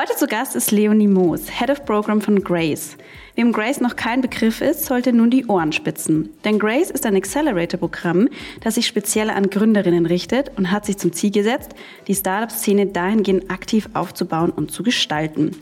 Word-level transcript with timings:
Heute 0.00 0.14
zu 0.14 0.28
Gast 0.28 0.54
ist 0.54 0.70
Leonie 0.70 1.08
Moos, 1.08 1.58
Head 1.58 1.70
of 1.70 1.84
Program 1.84 2.20
von 2.20 2.40
Grace. 2.44 2.96
Wem 3.34 3.50
Grace 3.50 3.80
noch 3.80 3.96
kein 3.96 4.20
Begriff 4.20 4.60
ist, 4.60 4.84
sollte 4.84 5.12
nun 5.12 5.28
die 5.28 5.46
Ohren 5.46 5.72
spitzen. 5.72 6.30
Denn 6.44 6.60
Grace 6.60 6.92
ist 6.92 7.04
ein 7.04 7.16
Accelerator-Programm, 7.16 8.28
das 8.60 8.76
sich 8.76 8.86
speziell 8.86 9.28
an 9.28 9.50
Gründerinnen 9.50 10.06
richtet 10.06 10.52
und 10.56 10.70
hat 10.70 10.86
sich 10.86 10.98
zum 10.98 11.12
Ziel 11.12 11.32
gesetzt, 11.32 11.72
die 12.06 12.14
Startup-Szene 12.14 12.86
dahingehend 12.86 13.50
aktiv 13.50 13.88
aufzubauen 13.94 14.52
und 14.52 14.70
zu 14.70 14.84
gestalten. 14.84 15.56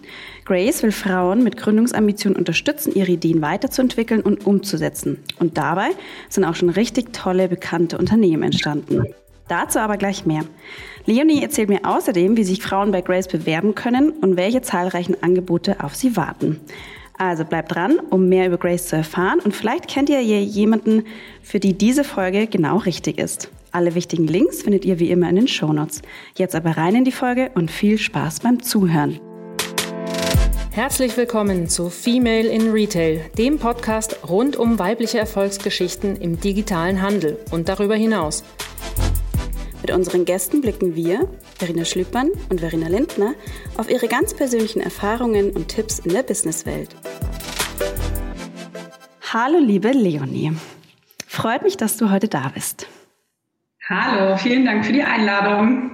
Grace 0.44 0.82
will 0.82 0.92
Frauen 0.92 1.42
mit 1.42 1.56
Gründungsambitionen 1.56 2.38
unterstützen, 2.38 2.94
ihre 2.94 3.12
Ideen 3.12 3.40
weiterzuentwickeln 3.40 4.21
und 4.21 4.44
umzusetzen. 4.44 5.24
Und 5.38 5.56
dabei 5.56 5.92
sind 6.28 6.44
auch 6.44 6.56
schon 6.56 6.68
richtig 6.68 7.14
tolle, 7.14 7.48
bekannte 7.48 7.96
Unternehmen 7.96 8.42
entstanden. 8.42 9.14
Dazu 9.48 9.78
aber 9.78 9.96
gleich 9.96 10.26
mehr. 10.26 10.42
Leonie 11.06 11.40
erzählt 11.40 11.68
mir 11.68 11.84
außerdem, 11.84 12.36
wie 12.36 12.42
sich 12.42 12.60
Frauen 12.60 12.90
bei 12.90 13.00
Grace 13.00 13.28
bewerben 13.28 13.76
können 13.76 14.10
und 14.10 14.36
welche 14.36 14.60
zahlreichen 14.60 15.22
Angebote 15.22 15.82
auf 15.82 15.94
sie 15.94 16.16
warten. 16.16 16.60
Also 17.16 17.45
bleibt 17.45 17.74
dran, 17.74 18.01
um 18.10 18.28
mehr 18.28 18.48
über 18.48 18.59
Grace 18.59 18.88
zu 18.88 18.97
erfahren 18.97 19.38
und 19.38 19.55
vielleicht 19.55 19.87
kennt 19.87 20.11
ihr 20.11 20.19
hier 20.19 20.42
jemanden, 20.42 21.05
für 21.42 21.61
die 21.61 21.74
diese 21.74 22.02
Folge 22.02 22.48
genau 22.48 22.78
richtig 22.78 23.19
ist. 23.19 23.50
Alle 23.70 23.95
wichtigen 23.95 24.27
Links 24.27 24.62
findet 24.62 24.84
ihr 24.84 24.98
wie 24.98 25.11
immer 25.11 25.28
in 25.30 25.37
den 25.37 25.48
Shownotes. 25.48 26.02
Jetzt 26.34 26.56
aber 26.56 26.77
rein 26.77 26.97
in 26.97 27.05
die 27.05 27.12
Folge 27.12 27.52
und 27.55 27.70
viel 27.70 27.98
Spaß 27.98 28.41
beim 28.41 28.62
Zuhören. 28.62 29.20
Herzlich 30.73 31.16
willkommen 31.16 31.69
zu 31.69 31.88
Female 31.88 32.48
in 32.48 32.73
Retail, 32.73 33.20
dem 33.38 33.59
Podcast 33.59 34.28
rund 34.28 34.56
um 34.56 34.78
weibliche 34.78 35.19
Erfolgsgeschichten 35.19 36.16
im 36.16 36.41
digitalen 36.41 37.00
Handel 37.00 37.38
und 37.52 37.69
darüber 37.69 37.95
hinaus. 37.95 38.42
Mit 39.83 39.91
unseren 39.91 40.25
Gästen 40.25 40.61
blicken 40.61 40.95
wir, 40.95 41.29
Verena 41.59 41.84
Schlüppmann 41.84 42.30
und 42.48 42.61
Verena 42.61 42.89
Lindner, 42.89 43.34
auf 43.77 43.91
ihre 43.91 44.09
ganz 44.09 44.34
persönlichen 44.34 44.80
Erfahrungen 44.80 45.51
und 45.51 45.69
Tipps 45.69 45.98
in 45.98 46.12
der 46.12 46.23
Businesswelt. 46.23 46.91
Hallo 49.33 49.59
liebe 49.59 49.91
Leonie. 49.91 50.53
Freut 51.27 51.62
mich, 51.62 51.77
dass 51.77 51.97
du 51.97 52.11
heute 52.11 52.28
da 52.28 52.50
bist. 52.55 52.89
Hallo, 53.89 54.37
vielen 54.37 54.65
Dank 54.65 54.84
für 54.84 54.92
die 54.92 55.03
Einladung. 55.03 55.93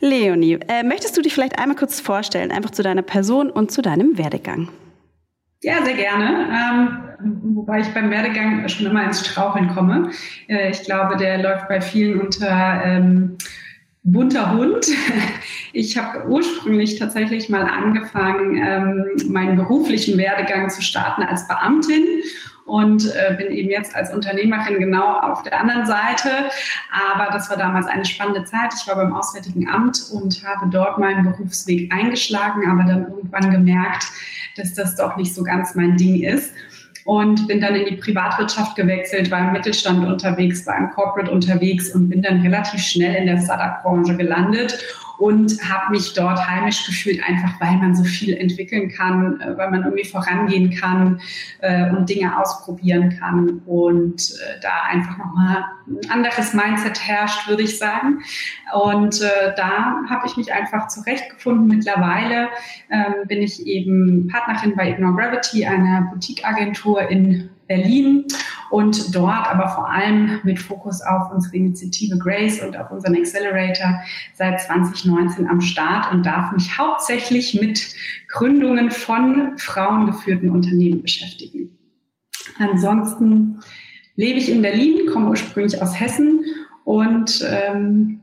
Leonie, 0.00 0.58
äh, 0.68 0.84
möchtest 0.84 1.16
du 1.16 1.22
dich 1.22 1.34
vielleicht 1.34 1.58
einmal 1.58 1.76
kurz 1.76 2.00
vorstellen, 2.00 2.52
einfach 2.52 2.70
zu 2.70 2.82
deiner 2.82 3.02
Person 3.02 3.50
und 3.50 3.72
zu 3.72 3.82
deinem 3.82 4.18
Werdegang? 4.18 4.68
Ja, 5.62 5.82
sehr 5.84 5.94
gerne. 5.94 6.48
Ähm, 6.52 7.13
wobei 7.24 7.80
ich 7.80 7.88
beim 7.94 8.10
Werdegang 8.10 8.68
schon 8.68 8.86
immer 8.86 9.04
ins 9.04 9.26
Straucheln 9.26 9.68
komme. 9.68 10.10
Äh, 10.48 10.70
ich 10.70 10.82
glaube, 10.82 11.16
der 11.16 11.38
läuft 11.38 11.68
bei 11.68 11.80
vielen 11.80 12.20
unter 12.20 12.82
ähm, 12.84 13.36
bunter 14.02 14.52
Hund. 14.52 14.86
Ich 15.76 15.98
habe 15.98 16.28
ursprünglich 16.28 17.00
tatsächlich 17.00 17.48
mal 17.48 17.64
angefangen, 17.64 18.62
ähm, 18.64 19.32
meinen 19.32 19.56
beruflichen 19.56 20.16
Werdegang 20.16 20.70
zu 20.70 20.82
starten 20.82 21.24
als 21.24 21.48
Beamtin 21.48 22.04
und 22.64 23.06
äh, 23.06 23.34
bin 23.36 23.52
eben 23.52 23.70
jetzt 23.70 23.94
als 23.94 24.12
Unternehmerin 24.14 24.78
genau 24.78 25.18
auf 25.18 25.42
der 25.42 25.60
anderen 25.60 25.84
Seite. 25.84 26.30
Aber 26.92 27.32
das 27.32 27.50
war 27.50 27.56
damals 27.56 27.86
eine 27.86 28.04
spannende 28.04 28.44
Zeit. 28.44 28.72
Ich 28.80 28.86
war 28.86 28.94
beim 28.94 29.12
Auswärtigen 29.12 29.68
Amt 29.68 30.00
und 30.12 30.44
habe 30.46 30.70
dort 30.70 30.98
meinen 30.98 31.24
Berufsweg 31.24 31.92
eingeschlagen, 31.92 32.70
aber 32.70 32.88
dann 32.88 33.08
irgendwann 33.08 33.50
gemerkt, 33.50 34.06
dass 34.56 34.74
das 34.74 34.96
doch 34.96 35.16
nicht 35.16 35.34
so 35.34 35.42
ganz 35.42 35.74
mein 35.74 35.96
Ding 35.96 36.22
ist. 36.22 36.52
Und 37.04 37.46
bin 37.46 37.60
dann 37.60 37.74
in 37.74 37.84
die 37.84 37.96
Privatwirtschaft 37.96 38.76
gewechselt, 38.76 39.30
war 39.30 39.40
im 39.40 39.52
Mittelstand 39.52 40.06
unterwegs, 40.06 40.66
war 40.66 40.78
im 40.78 40.90
Corporate 40.90 41.30
unterwegs 41.30 41.94
und 41.94 42.08
bin 42.08 42.22
dann 42.22 42.40
relativ 42.40 42.80
schnell 42.80 43.14
in 43.14 43.26
der 43.26 43.40
Startup-Branche 43.40 44.16
gelandet 44.16 44.82
und 45.18 45.52
habe 45.68 45.92
mich 45.92 46.14
dort 46.14 46.46
heimisch 46.46 46.86
gefühlt, 46.86 47.22
einfach 47.22 47.60
weil 47.60 47.76
man 47.76 47.94
so 47.94 48.04
viel 48.04 48.34
entwickeln 48.34 48.88
kann, 48.88 49.40
äh, 49.40 49.56
weil 49.56 49.70
man 49.70 49.84
irgendwie 49.84 50.04
vorangehen 50.04 50.70
kann 50.74 51.20
äh, 51.60 51.90
und 51.90 52.08
Dinge 52.08 52.38
ausprobieren 52.38 53.16
kann 53.18 53.62
und 53.66 54.20
äh, 54.30 54.60
da 54.60 54.82
einfach 54.88 55.18
nochmal 55.18 55.64
ein 55.86 56.10
anderes 56.10 56.54
Mindset 56.54 57.00
herrscht, 57.06 57.48
würde 57.48 57.62
ich 57.62 57.78
sagen. 57.78 58.22
Und 58.72 59.20
äh, 59.20 59.54
da 59.56 60.02
habe 60.08 60.26
ich 60.26 60.36
mich 60.36 60.52
einfach 60.52 60.88
zurechtgefunden. 60.88 61.66
Mittlerweile 61.68 62.48
ähm, 62.90 63.26
bin 63.26 63.42
ich 63.42 63.66
eben 63.66 64.28
Partnerin 64.28 64.76
bei 64.76 64.90
Ignore 64.90 65.14
Gravity, 65.14 65.66
einer 65.66 66.08
Boutique-Agentur 66.12 67.08
in 67.08 67.50
Berlin 67.66 68.24
und 68.70 69.14
dort 69.14 69.46
aber 69.48 69.68
vor 69.68 69.88
allem 69.88 70.40
mit 70.42 70.58
Fokus 70.58 71.00
auf 71.02 71.32
unsere 71.32 71.56
Initiative 71.56 72.18
Grace 72.18 72.60
und 72.60 72.76
auf 72.76 72.90
unseren 72.90 73.16
Accelerator 73.16 74.00
seit 74.34 74.60
2019 74.60 75.48
am 75.48 75.60
Start 75.60 76.12
und 76.12 76.24
darf 76.24 76.52
mich 76.52 76.76
hauptsächlich 76.76 77.54
mit 77.60 77.94
Gründungen 78.28 78.90
von 78.90 79.56
frauengeführten 79.58 80.50
Unternehmen 80.50 81.02
beschäftigen. 81.02 81.78
Ansonsten 82.58 83.60
lebe 84.16 84.38
ich 84.38 84.50
in 84.50 84.62
Berlin, 84.62 85.06
komme 85.12 85.30
ursprünglich 85.30 85.80
aus 85.80 85.98
Hessen 85.98 86.44
und 86.84 87.44
ähm, 87.48 88.20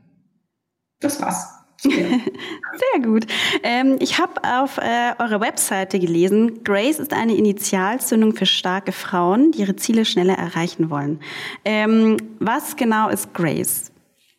das 1.00 1.20
war's. 1.20 1.51
Sehr 1.90 3.02
gut. 3.02 3.26
Ähm, 3.62 3.96
ich 4.00 4.18
habe 4.18 4.40
auf 4.44 4.78
äh, 4.78 5.14
eurer 5.18 5.40
Webseite 5.40 5.98
gelesen, 5.98 6.62
Grace 6.62 7.00
ist 7.00 7.12
eine 7.12 7.34
Initialzündung 7.34 8.34
für 8.34 8.46
starke 8.46 8.92
Frauen, 8.92 9.50
die 9.52 9.60
ihre 9.60 9.74
Ziele 9.74 10.04
schneller 10.04 10.34
erreichen 10.34 10.90
wollen. 10.90 11.20
Ähm, 11.64 12.16
was 12.38 12.76
genau 12.76 13.08
ist 13.08 13.34
Grace? 13.34 13.90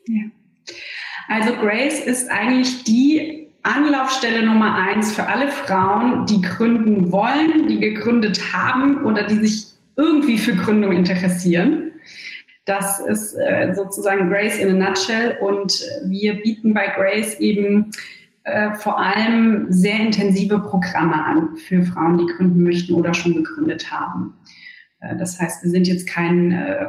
Ja. 0.07 0.23
Also 1.27 1.53
Grace 1.55 1.99
ist 1.99 2.29
eigentlich 2.29 2.83
die 2.83 3.47
Anlaufstelle 3.63 4.45
Nummer 4.45 4.75
eins 4.75 5.13
für 5.13 5.25
alle 5.25 5.49
Frauen, 5.49 6.25
die 6.25 6.41
gründen 6.41 7.11
wollen, 7.11 7.67
die 7.67 7.79
gegründet 7.79 8.53
haben 8.53 9.03
oder 9.05 9.23
die 9.23 9.35
sich 9.35 9.67
irgendwie 9.95 10.37
für 10.37 10.55
Gründung 10.55 10.91
interessieren. 10.91 11.91
Das 12.65 12.99
ist 12.99 13.33
äh, 13.33 13.73
sozusagen 13.75 14.29
Grace 14.29 14.57
in 14.57 14.81
a 14.81 14.89
nutshell 14.89 15.37
und 15.41 15.83
wir 16.05 16.41
bieten 16.41 16.73
bei 16.73 16.87
Grace 16.87 17.39
eben 17.39 17.91
äh, 18.43 18.73
vor 18.75 18.99
allem 18.99 19.67
sehr 19.69 19.99
intensive 19.99 20.59
Programme 20.59 21.25
an 21.25 21.57
für 21.57 21.83
Frauen, 21.83 22.17
die 22.17 22.33
gründen 22.33 22.63
möchten 22.63 22.93
oder 22.93 23.13
schon 23.13 23.35
gegründet 23.35 23.91
haben. 23.91 24.33
Äh, 25.03 25.15
das 25.17 25.39
heißt, 25.39 25.63
wir 25.63 25.69
sind 25.69 25.87
jetzt 25.87 26.07
kein 26.07 26.51
äh, 26.51 26.85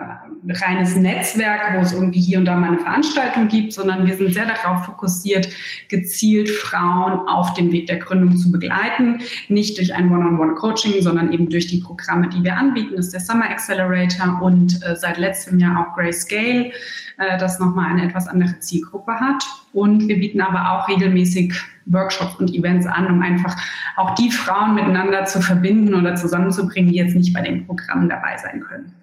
reines 0.49 0.97
Netzwerk, 0.97 1.75
wo 1.77 1.81
es 1.81 1.93
irgendwie 1.93 2.21
hier 2.21 2.39
und 2.39 2.45
da 2.45 2.57
mal 2.57 2.69
eine 2.69 2.79
Veranstaltung 2.79 3.49
gibt, 3.49 3.73
sondern 3.73 4.07
wir 4.07 4.17
sind 4.17 4.35
sehr 4.35 4.47
darauf 4.47 4.85
fokussiert, 4.85 5.49
gezielt 5.89 6.51
Frauen 6.51 7.27
auf 7.29 7.55
dem 7.55 7.73
Weg 7.73 7.87
der 7.87 7.99
Gründung 7.99 8.37
zu 8.37 8.51
begleiten. 8.51 9.21
Nicht 9.49 9.79
durch 9.79 9.95
ein 9.95 10.11
One-on-One-Coaching, 10.11 11.03
sondern 11.03 11.33
eben 11.33 11.49
durch 11.49 11.67
die 11.67 11.79
Programme, 11.79 12.29
die 12.29 12.43
wir 12.43 12.57
anbieten. 12.57 12.95
Das 12.97 13.07
ist 13.07 13.15
der 13.15 13.21
Summer 13.21 13.51
Accelerator 13.51 14.43
und 14.43 14.83
äh, 14.85 14.97
seit 14.97 15.19
letztem 15.19 15.59
Jahr 15.59 15.81
auch 15.81 15.95
Grayscale, 15.95 16.73
äh, 17.19 17.39
das 17.39 17.59
nochmal 17.59 17.91
eine 17.91 18.05
etwas 18.05 18.29
andere 18.29 18.59
Zielgruppe 18.61 19.13
hat. 19.13 19.45
Und 19.75 20.09
wir 20.09 20.19
bieten 20.19 20.41
aber 20.41 20.71
auch 20.71 20.89
regelmäßig 20.89 21.53
Workshops 21.87 22.37
und 22.37 22.55
Events 22.55 22.87
an, 22.87 23.11
um 23.11 23.21
einfach 23.21 23.55
auch 23.97 24.15
die 24.15 24.31
Frauen 24.31 24.75
miteinander 24.75 25.25
zu 25.25 25.43
verbinden 25.43 25.95
oder 25.95 26.15
zusammenzubringen, 26.15 26.91
die 26.91 26.97
jetzt 26.97 27.15
nicht 27.15 27.35
bei 27.35 27.43
den 27.43 27.67
Programmen 27.67 28.09
dabei 28.09 28.37
sein 28.39 28.61
können. 28.61 28.95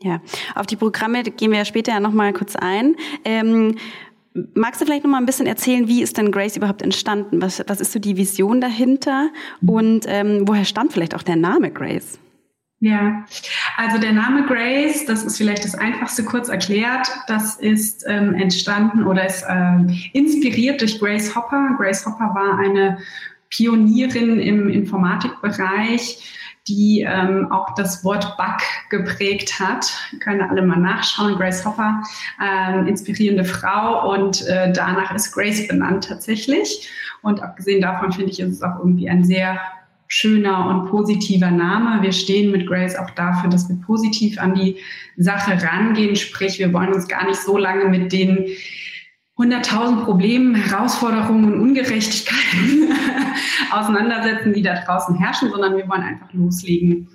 Ja, 0.00 0.20
auf 0.54 0.66
die 0.66 0.76
Programme 0.76 1.22
gehen 1.22 1.50
wir 1.50 1.58
ja 1.58 1.64
später 1.64 1.92
ja 1.92 2.00
nochmal 2.00 2.32
kurz 2.32 2.56
ein. 2.56 2.94
Ähm, 3.24 3.76
magst 4.54 4.80
du 4.80 4.84
vielleicht 4.84 5.04
noch 5.04 5.10
mal 5.10 5.18
ein 5.18 5.26
bisschen 5.26 5.46
erzählen, 5.46 5.88
wie 5.88 6.02
ist 6.02 6.16
denn 6.16 6.32
Grace 6.32 6.56
überhaupt 6.56 6.82
entstanden? 6.82 7.42
Was, 7.42 7.62
was 7.66 7.80
ist 7.80 7.92
so 7.92 7.98
die 7.98 8.16
Vision 8.16 8.60
dahinter? 8.60 9.30
Und 9.66 10.04
ähm, 10.06 10.42
woher 10.46 10.64
stammt 10.64 10.92
vielleicht 10.92 11.14
auch 11.14 11.22
der 11.22 11.36
Name 11.36 11.70
Grace? 11.70 12.18
Ja, 12.82 13.24
also 13.76 13.98
der 13.98 14.10
Name 14.10 14.44
Grace, 14.44 15.04
das 15.04 15.22
ist 15.22 15.36
vielleicht 15.36 15.64
das 15.64 15.76
Einfachste 15.76 16.24
kurz 16.24 16.48
erklärt, 16.48 17.06
das 17.28 17.54
ist 17.54 18.04
ähm, 18.08 18.34
entstanden 18.34 19.04
oder 19.04 19.24
ist 19.24 19.44
ähm, 19.48 19.96
inspiriert 20.12 20.80
durch 20.80 20.98
Grace 20.98 21.36
Hopper. 21.36 21.76
Grace 21.78 22.04
Hopper 22.04 22.34
war 22.34 22.58
eine 22.58 22.98
Pionierin 23.50 24.40
im 24.40 24.68
Informatikbereich, 24.68 26.58
die 26.66 27.06
ähm, 27.06 27.52
auch 27.52 27.72
das 27.76 28.02
Wort 28.02 28.36
Bug 28.36 28.58
geprägt 28.90 29.60
hat. 29.60 29.86
Können 30.18 30.40
alle 30.40 30.62
mal 30.62 30.80
nachschauen. 30.80 31.36
Grace 31.36 31.64
Hopper, 31.64 32.02
ähm, 32.44 32.88
inspirierende 32.88 33.44
Frau 33.44 34.12
und 34.12 34.44
äh, 34.48 34.72
danach 34.72 35.14
ist 35.14 35.30
Grace 35.30 35.68
benannt 35.68 36.08
tatsächlich. 36.08 36.90
Und 37.22 37.44
abgesehen 37.44 37.80
davon 37.80 38.10
finde 38.10 38.32
ich, 38.32 38.40
ist 38.40 38.54
es 38.54 38.62
auch 38.62 38.80
irgendwie 38.80 39.08
ein 39.08 39.22
sehr 39.22 39.60
schöner 40.14 40.66
und 40.66 40.90
positiver 40.90 41.50
Name. 41.50 42.02
Wir 42.02 42.12
stehen 42.12 42.52
mit 42.52 42.66
Grace 42.66 42.96
auch 42.96 43.08
dafür, 43.12 43.48
dass 43.48 43.66
wir 43.70 43.76
positiv 43.76 44.38
an 44.38 44.54
die 44.54 44.76
Sache 45.16 45.52
rangehen. 45.62 46.16
Sprich, 46.16 46.58
wir 46.58 46.70
wollen 46.74 46.92
uns 46.92 47.08
gar 47.08 47.26
nicht 47.26 47.40
so 47.40 47.56
lange 47.56 47.86
mit 47.86 48.12
den 48.12 48.46
100.000 49.38 50.04
Problemen, 50.04 50.54
Herausforderungen 50.54 51.54
und 51.54 51.60
Ungerechtigkeiten 51.60 52.92
auseinandersetzen, 53.72 54.52
die 54.52 54.60
da 54.60 54.74
draußen 54.84 55.16
herrschen, 55.16 55.50
sondern 55.50 55.78
wir 55.78 55.88
wollen 55.88 56.02
einfach 56.02 56.30
loslegen 56.34 57.08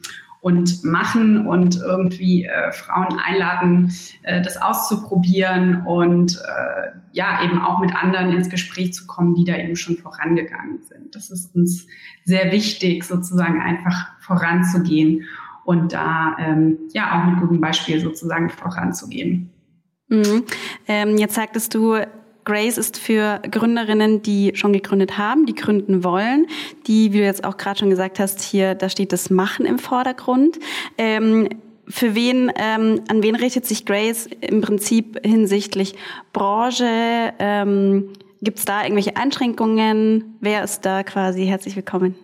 und 0.48 0.82
machen 0.86 1.46
und 1.46 1.76
irgendwie 1.76 2.46
äh, 2.46 2.72
Frauen 2.72 3.20
einladen, 3.20 3.92
äh, 4.24 4.42
das 4.42 4.56
auszuprobieren 4.56 5.82
und 5.86 6.38
äh, 6.38 6.92
ja, 7.12 7.44
eben 7.44 7.60
auch 7.60 7.80
mit 7.80 7.94
anderen 7.94 8.32
ins 8.32 8.50
Gespräch 8.50 8.94
zu 8.94 9.08
kommen, 9.08 9.36
die 9.36 9.44
da 9.44 9.58
eben 9.58 9.76
schon 9.76 9.98
vorangegangen 9.98 10.84
sind. 10.84 11.14
Das 11.14 11.32
ist 11.32 11.54
uns 11.54 11.86
sehr 12.24 12.54
wichtig, 12.54 13.04
sozusagen 13.04 13.62
einfach 13.62 14.08
voranzugehen 14.22 15.26
und 15.66 15.92
da 15.92 16.38
ähm, 16.40 16.78
ja 16.94 17.12
auch 17.12 17.30
mit 17.30 17.42
gutem 17.42 17.60
Beispiel 17.60 18.00
sozusagen 18.00 18.50
voranzugehen. 18.50 19.50
Mhm. 20.08 20.46
Ähm, 20.88 21.18
jetzt 21.18 21.36
sagtest 21.36 21.76
du, 21.76 21.98
Grace 22.48 22.78
ist 22.78 22.98
für 22.98 23.42
Gründerinnen, 23.52 24.22
die 24.22 24.54
schon 24.56 24.72
gegründet 24.72 25.18
haben, 25.18 25.46
die 25.46 25.54
gründen 25.54 26.06
wollen, 26.06 26.48
die, 26.88 27.12
wie 27.12 27.18
du 27.18 27.24
jetzt 27.26 27.44
auch 27.44 27.58
gerade 27.58 27.78
schon 27.78 27.90
gesagt 27.90 28.20
hast, 28.20 28.42
hier, 28.42 28.74
da 28.74 28.88
steht 28.88 29.12
das 29.12 29.30
Machen 29.30 29.66
im 29.66 29.80
Vordergrund. 29.80 30.58
Ähm, 30.98 31.50
für 31.90 32.16
wen, 32.16 32.50
ähm, 32.56 33.02
an 33.10 33.22
wen 33.22 33.36
richtet 33.36 33.66
sich 33.66 33.86
Grace 33.86 34.30
im 34.40 34.62
Prinzip 34.62 35.20
hinsichtlich 35.26 35.96
Branche? 36.32 37.34
Ähm, 37.38 38.14
Gibt 38.42 38.60
es 38.60 38.66
da 38.66 38.84
irgendwelche 38.84 39.18
Einschränkungen? 39.18 40.38
Wer 40.40 40.64
ist 40.64 40.86
da 40.86 41.04
quasi 41.04 41.46
herzlich 41.48 41.76
willkommen? 41.76 42.16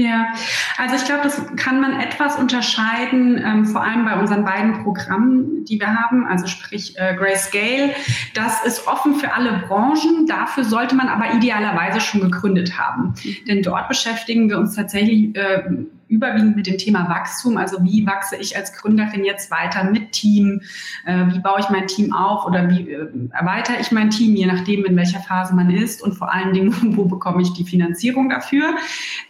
Ja, 0.00 0.32
also 0.78 0.96
ich 0.96 1.04
glaube, 1.04 1.24
das 1.24 1.44
kann 1.56 1.78
man 1.78 2.00
etwas 2.00 2.36
unterscheiden, 2.36 3.36
ähm, 3.36 3.66
vor 3.66 3.84
allem 3.84 4.06
bei 4.06 4.18
unseren 4.18 4.46
beiden 4.46 4.82
Programmen, 4.82 5.66
die 5.66 5.78
wir 5.78 5.94
haben, 5.94 6.26
also 6.26 6.46
sprich 6.46 6.96
äh, 6.96 7.14
Grayscale. 7.16 7.94
Das 8.32 8.64
ist 8.64 8.88
offen 8.88 9.16
für 9.16 9.34
alle 9.34 9.62
Branchen. 9.68 10.26
Dafür 10.26 10.64
sollte 10.64 10.94
man 10.94 11.08
aber 11.08 11.34
idealerweise 11.34 12.00
schon 12.00 12.22
gegründet 12.22 12.78
haben. 12.78 13.12
Denn 13.46 13.60
dort 13.60 13.88
beschäftigen 13.88 14.48
wir 14.48 14.58
uns 14.58 14.74
tatsächlich 14.74 15.36
äh, 15.36 15.64
überwiegend 16.10 16.56
mit 16.56 16.66
dem 16.66 16.76
Thema 16.76 17.08
Wachstum. 17.08 17.56
Also 17.56 17.82
wie 17.84 18.04
wachse 18.04 18.36
ich 18.36 18.56
als 18.56 18.72
Gründerin 18.72 19.24
jetzt 19.24 19.50
weiter 19.50 19.84
mit 19.84 20.12
Team? 20.12 20.60
Äh, 21.06 21.26
wie 21.32 21.38
baue 21.38 21.60
ich 21.60 21.70
mein 21.70 21.86
Team 21.86 22.12
auf 22.12 22.44
oder 22.44 22.68
wie 22.68 22.90
äh, 22.90 23.08
erweitere 23.30 23.76
ich 23.80 23.92
mein 23.92 24.10
Team, 24.10 24.34
je 24.34 24.46
nachdem, 24.46 24.84
in 24.84 24.96
welcher 24.96 25.20
Phase 25.20 25.54
man 25.54 25.70
ist 25.70 26.02
und 26.02 26.14
vor 26.14 26.34
allen 26.34 26.52
Dingen, 26.52 26.74
wo 26.96 27.04
bekomme 27.04 27.42
ich 27.42 27.52
die 27.52 27.64
Finanzierung 27.64 28.28
dafür? 28.28 28.74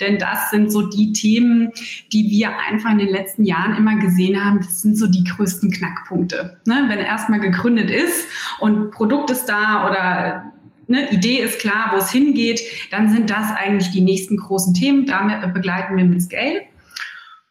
Denn 0.00 0.19
das 0.19 0.50
sind 0.50 0.73
so 0.73 0.82
die 0.82 1.12
Themen, 1.12 1.71
die 2.12 2.31
wir 2.31 2.50
einfach 2.69 2.91
in 2.91 2.99
den 2.99 3.11
letzten 3.11 3.44
Jahren 3.44 3.77
immer 3.77 3.97
gesehen 3.97 4.43
haben. 4.43 4.59
Das 4.61 4.81
sind 4.81 4.97
so 4.97 5.06
die 5.06 5.25
größten 5.25 5.71
Knackpunkte. 5.71 6.59
Ne? 6.65 6.87
Wenn 6.88 6.99
erstmal 6.99 7.41
gegründet 7.41 7.91
ist 7.91 8.27
und 8.59 8.91
Produkt 8.91 9.31
ist 9.31 9.44
da 9.47 9.87
oder 9.87 10.53
ne, 10.91 11.11
Idee 11.12 11.38
ist 11.38 11.61
klar, 11.61 11.91
wo 11.93 11.99
es 11.99 12.11
hingeht, 12.11 12.61
dann 12.91 13.09
sind 13.09 13.31
das 13.31 13.50
eigentlich 13.53 13.91
die 13.91 14.00
nächsten 14.00 14.37
großen 14.37 14.75
Themen. 14.75 15.06
Damit 15.06 15.55
begleiten 15.55 15.97
wir 15.97 16.05
mit 16.05 16.23
Scale. 16.23 16.62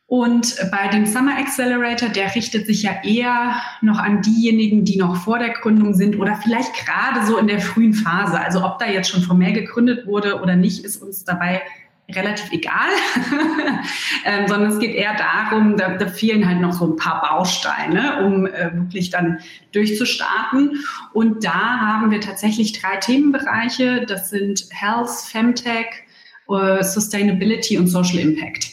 Und 0.10 0.56
bei 0.72 0.88
dem 0.88 1.06
Summer 1.06 1.38
Accelerator, 1.38 2.10
der 2.10 2.34
richtet 2.34 2.66
sich 2.66 2.82
ja 2.82 2.94
eher 3.04 3.62
noch 3.82 4.00
an 4.00 4.24
diejenigen, 4.24 4.84
die 4.84 4.98
noch 4.98 5.18
vor 5.18 5.38
der 5.38 5.50
Gründung 5.50 5.94
sind 5.94 6.18
oder 6.18 6.36
vielleicht 6.36 6.74
gerade 6.74 7.28
so 7.28 7.38
in 7.38 7.46
der 7.46 7.60
frühen 7.60 7.94
Phase. 7.94 8.40
Also 8.40 8.66
ob 8.66 8.80
da 8.80 8.88
jetzt 8.88 9.12
schon 9.12 9.22
formell 9.22 9.54
gegründet 9.54 10.08
wurde 10.08 10.42
oder 10.42 10.56
nicht, 10.56 10.84
ist 10.84 11.04
uns 11.04 11.26
dabei 11.26 11.62
relativ 12.12 12.52
egal, 12.52 12.90
ähm, 14.26 14.48
sondern 14.48 14.72
es 14.72 14.80
geht 14.80 14.96
eher 14.96 15.16
darum, 15.16 15.78
da, 15.78 15.96
da, 15.96 16.08
fehlen 16.08 16.48
halt 16.48 16.60
noch 16.60 16.74
so 16.74 16.88
ein 16.88 16.96
paar 16.96 17.22
Bausteine, 17.22 18.26
um 18.26 18.48
äh, 18.48 18.74
wirklich 18.74 19.12
dann 19.12 19.38
durchzustarten. 19.74 20.84
Und 21.14 21.44
da 21.44 21.52
haben 21.52 22.10
wir 22.10 22.20
tatsächlich 22.20 22.74
drei 22.82 22.98
Themenbereiche. 22.98 24.08
Das 24.08 24.32
sind 24.32 24.66
Health, 24.72 25.12
Femtech, 25.28 25.86
äh, 26.50 26.84
Sustainability 26.84 27.78
und 27.78 27.86
Social 27.86 28.18
Impact. 28.18 28.69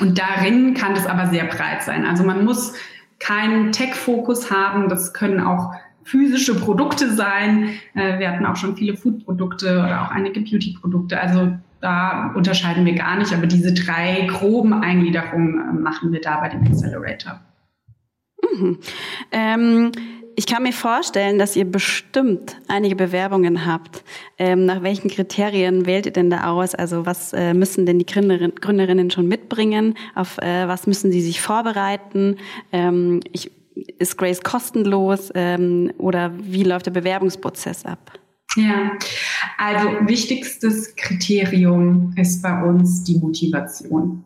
Und 0.00 0.18
darin 0.18 0.74
kann 0.74 0.94
das 0.94 1.06
aber 1.06 1.26
sehr 1.26 1.44
breit 1.44 1.82
sein. 1.82 2.04
Also 2.04 2.24
man 2.24 2.44
muss 2.44 2.74
keinen 3.18 3.72
Tech-Fokus 3.72 4.50
haben. 4.50 4.88
Das 4.88 5.12
können 5.12 5.40
auch 5.40 5.72
physische 6.04 6.54
Produkte 6.54 7.12
sein. 7.12 7.70
Äh, 7.94 8.18
wir 8.18 8.30
hatten 8.30 8.46
auch 8.46 8.56
schon 8.56 8.76
viele 8.76 8.96
Food-Produkte 8.96 9.78
oder 9.78 10.02
auch 10.02 10.10
einige 10.10 10.40
Beauty-Produkte. 10.40 11.20
Also 11.20 11.52
da 11.80 12.32
unterscheiden 12.34 12.84
wir 12.84 12.94
gar 12.94 13.16
nicht, 13.16 13.32
aber 13.32 13.46
diese 13.46 13.72
drei 13.72 14.26
groben 14.26 14.72
Eingliederungen 14.72 15.58
äh, 15.58 15.72
machen 15.80 16.12
wir 16.12 16.20
da 16.20 16.40
bei 16.40 16.48
dem 16.48 16.62
Accelerator. 16.62 17.40
Mhm. 18.58 18.78
Ähm, 19.32 19.92
ich 20.38 20.46
kann 20.46 20.62
mir 20.62 20.72
vorstellen, 20.72 21.36
dass 21.40 21.56
ihr 21.56 21.64
bestimmt 21.64 22.58
einige 22.68 22.94
Bewerbungen 22.94 23.66
habt. 23.66 24.04
Ähm, 24.38 24.66
nach 24.66 24.84
welchen 24.84 25.10
Kriterien 25.10 25.84
wählt 25.84 26.06
ihr 26.06 26.12
denn 26.12 26.30
da 26.30 26.44
aus? 26.44 26.76
Also 26.76 27.04
was 27.04 27.32
äh, 27.32 27.54
müssen 27.54 27.86
denn 27.86 27.98
die 27.98 28.06
Gründerin, 28.06 28.52
Gründerinnen 28.54 29.10
schon 29.10 29.26
mitbringen? 29.26 29.96
Auf 30.14 30.38
äh, 30.38 30.68
was 30.68 30.86
müssen 30.86 31.10
sie 31.10 31.22
sich 31.22 31.40
vorbereiten? 31.40 32.36
Ähm, 32.70 33.18
ich, 33.32 33.50
ist 33.98 34.16
Grace 34.16 34.40
kostenlos 34.40 35.32
ähm, 35.34 35.92
oder 35.98 36.32
wie 36.40 36.62
läuft 36.62 36.86
der 36.86 36.92
Bewerbungsprozess 36.92 37.84
ab? 37.84 38.12
Ja, 38.54 38.92
also 39.56 39.88
wichtigstes 40.06 40.94
Kriterium 40.94 42.14
ist 42.16 42.42
bei 42.42 42.62
uns 42.62 43.02
die 43.02 43.18
Motivation. 43.18 44.24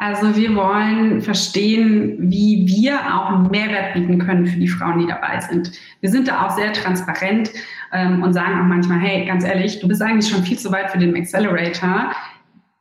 Also 0.00 0.36
wir 0.36 0.54
wollen 0.54 1.20
verstehen, 1.22 2.30
wie 2.30 2.64
wir 2.68 3.00
auch 3.00 3.30
einen 3.30 3.50
Mehrwert 3.50 3.94
bieten 3.94 4.20
können 4.20 4.46
für 4.46 4.58
die 4.58 4.68
Frauen, 4.68 5.00
die 5.00 5.08
dabei 5.08 5.40
sind. 5.40 5.72
Wir 6.00 6.08
sind 6.08 6.28
da 6.28 6.46
auch 6.46 6.56
sehr 6.56 6.72
transparent 6.72 7.50
ähm, 7.92 8.22
und 8.22 8.32
sagen 8.32 8.60
auch 8.60 8.64
manchmal, 8.64 9.00
hey, 9.00 9.26
ganz 9.26 9.44
ehrlich, 9.44 9.80
du 9.80 9.88
bist 9.88 10.00
eigentlich 10.00 10.30
schon 10.32 10.44
viel 10.44 10.56
zu 10.56 10.70
weit 10.70 10.92
für 10.92 10.98
den 10.98 11.16
Accelerator. 11.16 12.12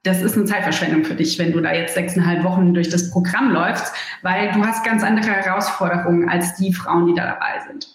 Das 0.04 0.22
ist 0.22 0.38
eine 0.38 0.46
Zeitverschwendung 0.46 1.04
für 1.04 1.16
dich, 1.16 1.40
wenn 1.40 1.52
du 1.52 1.60
da 1.60 1.74
jetzt 1.74 1.96
sechseinhalb 1.96 2.44
Wochen 2.44 2.76
durch 2.76 2.90
das 2.90 3.10
Programm 3.10 3.52
läufst, 3.52 3.96
weil 4.22 4.52
du 4.52 4.64
hast 4.64 4.86
ganz 4.86 5.04
andere 5.04 5.32
Herausforderungen 5.32 6.30
als 6.30 6.54
die 6.58 6.72
Frauen, 6.72 7.08
die 7.08 7.16
da 7.16 7.26
dabei 7.26 7.66
sind. 7.68 7.88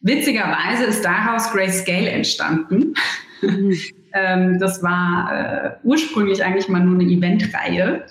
Witzigerweise 0.00 0.84
ist 0.84 1.04
daraus 1.04 1.52
Grace 1.52 1.82
Scale 1.82 2.08
entstanden. 2.08 2.94
Mhm. 3.42 3.74
ähm, 4.14 4.58
das 4.58 4.82
war 4.82 5.32
äh, 5.32 5.70
ursprünglich 5.84 6.42
eigentlich 6.42 6.70
mal 6.70 6.80
nur 6.80 6.98
eine 6.98 7.04
Eventreihe 7.04 8.06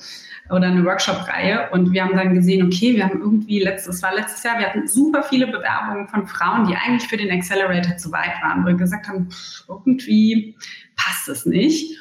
oder 0.50 0.68
eine 0.68 0.84
Workshop-Reihe. 0.84 1.69
Und 1.72 1.92
wir 1.92 2.04
haben 2.04 2.16
dann 2.16 2.34
gesehen, 2.34 2.66
okay, 2.66 2.96
wir 2.96 3.06
haben 3.06 3.22
irgendwie 3.22 3.60
letztes, 3.60 4.01
war 4.01 4.13
letztes 4.13 4.44
Jahr, 4.44 4.60
wir 4.60 4.68
hatten 4.68 4.88
super 4.88 5.24
viele 5.24 5.48
Bewerbungen 5.48 6.07
von 6.07 6.28
Frauen, 6.28 6.68
die 6.68 6.75
eigentlich 6.75 7.07
für 7.07 7.18
den 7.18 7.31
Accelerator 7.31 7.98
zu 7.98 8.12
weit 8.12 8.42
waren, 8.42 8.63
wo 8.63 8.68
wir 8.68 8.75
gesagt 8.75 9.07
haben, 9.07 9.30
irgendwie 9.68 10.56
passt 10.96 11.30
es 11.30 11.46
nicht. 11.46 11.98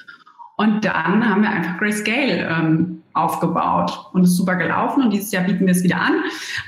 Und 0.56 0.84
dann 0.84 1.28
haben 1.28 1.42
wir 1.42 1.50
einfach 1.50 1.78
Grayscale 1.78 2.48
ähm, 2.48 3.02
aufgebaut 3.12 4.10
und 4.12 4.24
ist 4.24 4.36
super 4.36 4.56
gelaufen 4.56 5.04
und 5.04 5.10
dieses 5.10 5.30
Jahr 5.30 5.44
bieten 5.44 5.66
wir 5.66 5.72
es 5.72 5.82
wieder 5.82 6.00
an. 6.00 6.14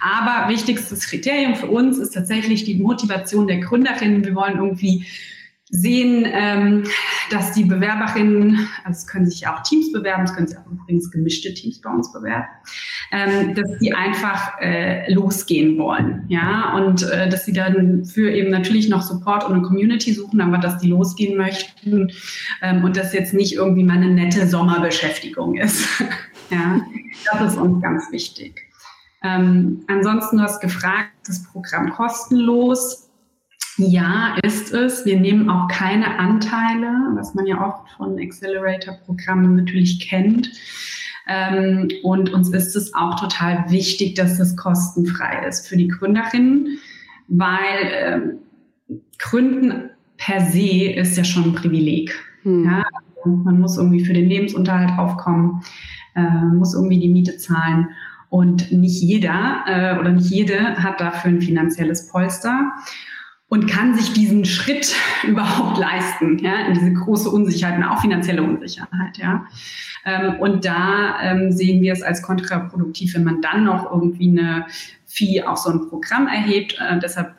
Aber 0.00 0.48
wichtigstes 0.48 1.08
Kriterium 1.08 1.54
für 1.54 1.66
uns 1.66 1.98
ist 1.98 2.12
tatsächlich 2.12 2.64
die 2.64 2.76
Motivation 2.76 3.46
der 3.46 3.58
Gründerinnen. 3.58 4.24
Wir 4.24 4.34
wollen 4.34 4.58
irgendwie 4.58 5.06
sehen, 5.70 6.26
ähm, 6.26 6.84
dass 7.30 7.52
die 7.52 7.64
Bewerberinnen, 7.64 8.68
also 8.84 8.98
es 8.98 9.06
können 9.06 9.26
sich 9.26 9.40
ja 9.40 9.54
auch 9.54 9.62
Teams 9.62 9.92
bewerben, 9.92 10.24
es 10.24 10.34
können 10.34 10.48
sich 10.48 10.58
auch 10.58 10.66
übrigens 10.66 11.10
gemischte 11.10 11.54
Teams 11.54 11.80
bei 11.80 11.90
uns 11.90 12.12
bewerben, 12.12 12.48
ähm, 13.12 13.54
dass 13.54 13.78
die 13.78 13.94
einfach 13.94 14.60
äh, 14.60 15.12
losgehen 15.12 15.78
wollen, 15.78 16.24
ja, 16.28 16.74
und 16.74 17.02
äh, 17.04 17.28
dass 17.28 17.44
sie 17.44 17.52
dann 17.52 18.04
für 18.04 18.30
eben 18.32 18.50
natürlich 18.50 18.88
noch 18.88 19.02
Support 19.02 19.44
und 19.44 19.54
eine 19.54 19.62
Community 19.62 20.12
suchen, 20.12 20.40
aber 20.40 20.58
dass 20.58 20.78
die 20.78 20.88
losgehen 20.88 21.36
möchten 21.36 22.10
ähm, 22.62 22.84
und 22.84 22.96
das 22.96 23.12
jetzt 23.12 23.32
nicht 23.32 23.54
irgendwie 23.54 23.84
mal 23.84 23.96
eine 23.96 24.10
nette 24.10 24.48
Sommerbeschäftigung 24.48 25.56
ist, 25.56 25.86
ja, 26.50 26.80
das 27.32 27.52
ist 27.52 27.58
uns 27.58 27.80
ganz 27.80 28.10
wichtig. 28.10 28.66
Ähm, 29.22 29.84
ansonsten, 29.86 30.38
du 30.38 30.42
hast 30.42 30.60
gefragt, 30.60 31.10
das 31.26 31.44
Programm 31.44 31.90
kostenlos. 31.90 33.09
Ja, 33.80 34.36
ist 34.42 34.72
es. 34.72 35.06
Wir 35.06 35.18
nehmen 35.18 35.48
auch 35.48 35.66
keine 35.68 36.18
Anteile, 36.18 36.92
was 37.14 37.34
man 37.34 37.46
ja 37.46 37.66
oft 37.66 37.90
von 37.96 38.18
Accelerator-Programmen 38.18 39.56
natürlich 39.56 40.06
kennt. 40.06 40.52
Ähm, 41.26 41.88
und 42.02 42.30
uns 42.30 42.50
ist 42.50 42.76
es 42.76 42.92
auch 42.92 43.18
total 43.18 43.70
wichtig, 43.70 44.16
dass 44.16 44.36
das 44.36 44.54
kostenfrei 44.56 45.46
ist 45.48 45.66
für 45.66 45.78
die 45.78 45.88
Gründerinnen, 45.88 46.78
weil 47.28 47.90
ähm, 47.94 48.32
Gründen 49.18 49.90
per 50.18 50.42
se 50.42 50.92
ist 50.92 51.16
ja 51.16 51.24
schon 51.24 51.44
ein 51.44 51.54
Privileg. 51.54 52.12
Hm. 52.42 52.64
Ja, 52.66 52.82
also 53.16 53.36
man 53.36 53.60
muss 53.60 53.78
irgendwie 53.78 54.04
für 54.04 54.12
den 54.12 54.28
Lebensunterhalt 54.28 54.98
aufkommen, 54.98 55.62
äh, 56.16 56.44
muss 56.54 56.74
irgendwie 56.74 56.98
die 56.98 57.08
Miete 57.08 57.38
zahlen. 57.38 57.88
Und 58.28 58.70
nicht 58.72 59.02
jeder 59.02 59.64
äh, 59.66 59.98
oder 59.98 60.10
nicht 60.10 60.30
jede 60.30 60.76
hat 60.76 61.00
dafür 61.00 61.30
ein 61.30 61.40
finanzielles 61.40 62.08
Polster 62.08 62.72
und 63.50 63.66
kann 63.66 63.96
sich 63.96 64.12
diesen 64.12 64.44
Schritt 64.44 64.94
überhaupt 65.26 65.76
leisten, 65.76 66.38
ja, 66.38 66.66
in 66.66 66.74
diese 66.74 66.92
große 66.94 67.28
Unsicherheit 67.28 67.84
auch 67.84 68.00
finanzielle 68.00 68.42
Unsicherheit, 68.42 69.18
ja. 69.18 69.44
Ähm, 70.06 70.38
und 70.38 70.64
da 70.64 71.20
ähm, 71.20 71.52
sehen 71.52 71.82
wir 71.82 71.92
es 71.92 72.02
als 72.02 72.22
kontraproduktiv, 72.22 73.14
wenn 73.14 73.24
man 73.24 73.42
dann 73.42 73.64
noch 73.64 73.90
irgendwie 73.92 74.28
eine 74.28 74.66
Fee 75.04 75.42
auf 75.42 75.58
so 75.58 75.70
ein 75.70 75.88
Programm 75.88 76.26
erhebt. 76.26 76.78
Äh, 76.80 77.00
deshalb 77.00 77.34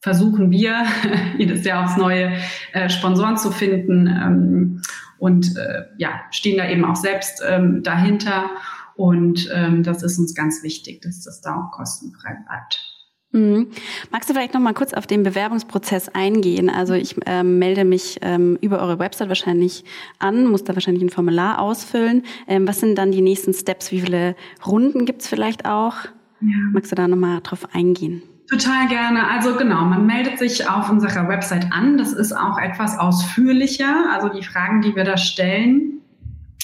versuchen 0.00 0.50
wir 0.50 0.84
jedes 1.38 1.64
Jahr 1.64 1.84
aufs 1.84 1.96
Neue 1.96 2.32
äh, 2.72 2.90
Sponsoren 2.90 3.38
zu 3.38 3.50
finden 3.52 4.06
ähm, 4.06 4.82
und 5.18 5.56
äh, 5.56 5.84
ja, 5.96 6.20
stehen 6.30 6.58
da 6.58 6.68
eben 6.68 6.84
auch 6.84 6.96
selbst 6.96 7.42
dahinter 7.42 8.50
Und 8.94 9.48
das 9.48 10.02
ist 10.02 10.18
uns 10.18 10.34
ganz 10.34 10.62
wichtig, 10.62 11.02
dass 11.02 11.22
das 11.22 11.40
da 11.40 11.54
auch 11.56 11.70
kostenfrei 11.70 12.36
bleibt. 12.46 12.97
Mhm. 13.32 13.68
Magst 14.10 14.30
du 14.30 14.34
vielleicht 14.34 14.54
noch 14.54 14.60
mal 14.60 14.72
kurz 14.72 14.94
auf 14.94 15.06
den 15.06 15.22
Bewerbungsprozess 15.22 16.08
eingehen? 16.08 16.70
Also 16.70 16.94
ich 16.94 17.16
ähm, 17.26 17.58
melde 17.58 17.84
mich 17.84 18.18
ähm, 18.22 18.56
über 18.62 18.80
eure 18.80 18.98
Website 18.98 19.28
wahrscheinlich 19.28 19.84
an, 20.18 20.46
muss 20.46 20.64
da 20.64 20.74
wahrscheinlich 20.74 21.02
ein 21.02 21.10
Formular 21.10 21.58
ausfüllen. 21.60 22.24
Ähm, 22.46 22.66
was 22.66 22.80
sind 22.80 22.96
dann 22.96 23.12
die 23.12 23.20
nächsten 23.20 23.52
Steps? 23.52 23.92
Wie 23.92 24.00
viele 24.00 24.34
Runden 24.66 25.04
gibt's 25.04 25.28
vielleicht 25.28 25.66
auch? 25.66 25.94
Ja. 26.40 26.56
Magst 26.72 26.90
du 26.90 26.96
da 26.96 27.06
noch 27.06 27.16
mal 27.16 27.40
drauf 27.42 27.68
eingehen? 27.74 28.22
Total 28.48 28.88
gerne. 28.88 29.28
Also 29.28 29.56
genau, 29.56 29.84
man 29.84 30.06
meldet 30.06 30.38
sich 30.38 30.66
auf 30.68 30.88
unserer 30.88 31.28
Website 31.28 31.70
an. 31.70 31.98
Das 31.98 32.14
ist 32.14 32.32
auch 32.32 32.58
etwas 32.58 32.98
ausführlicher. 32.98 34.06
Also 34.10 34.30
die 34.30 34.42
Fragen, 34.42 34.80
die 34.80 34.96
wir 34.96 35.04
da 35.04 35.18
stellen, 35.18 36.00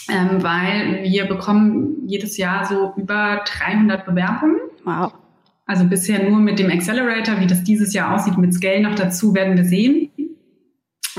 ähm, 0.08 0.42
weil 0.42 1.02
wir 1.02 1.26
bekommen 1.26 2.06
jedes 2.06 2.38
Jahr 2.38 2.64
so 2.64 2.94
über 2.96 3.42
300 3.44 4.06
Bewerbungen. 4.06 4.56
Wow. 4.84 5.12
Also 5.66 5.84
bisher 5.84 6.28
nur 6.28 6.40
mit 6.40 6.58
dem 6.58 6.70
Accelerator, 6.70 7.40
wie 7.40 7.46
das 7.46 7.64
dieses 7.64 7.94
Jahr 7.94 8.14
aussieht, 8.14 8.36
mit 8.36 8.52
Scale 8.52 8.82
noch 8.82 8.94
dazu 8.94 9.34
werden 9.34 9.56
wir 9.56 9.64
sehen. 9.64 10.10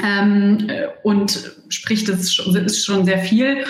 Ähm, 0.03 0.69
äh, 0.69 0.87
und 1.03 1.55
sprich, 1.69 2.03
das 2.03 2.19
ist 2.19 2.85
schon 2.85 3.05
sehr 3.05 3.19
viel. 3.19 3.63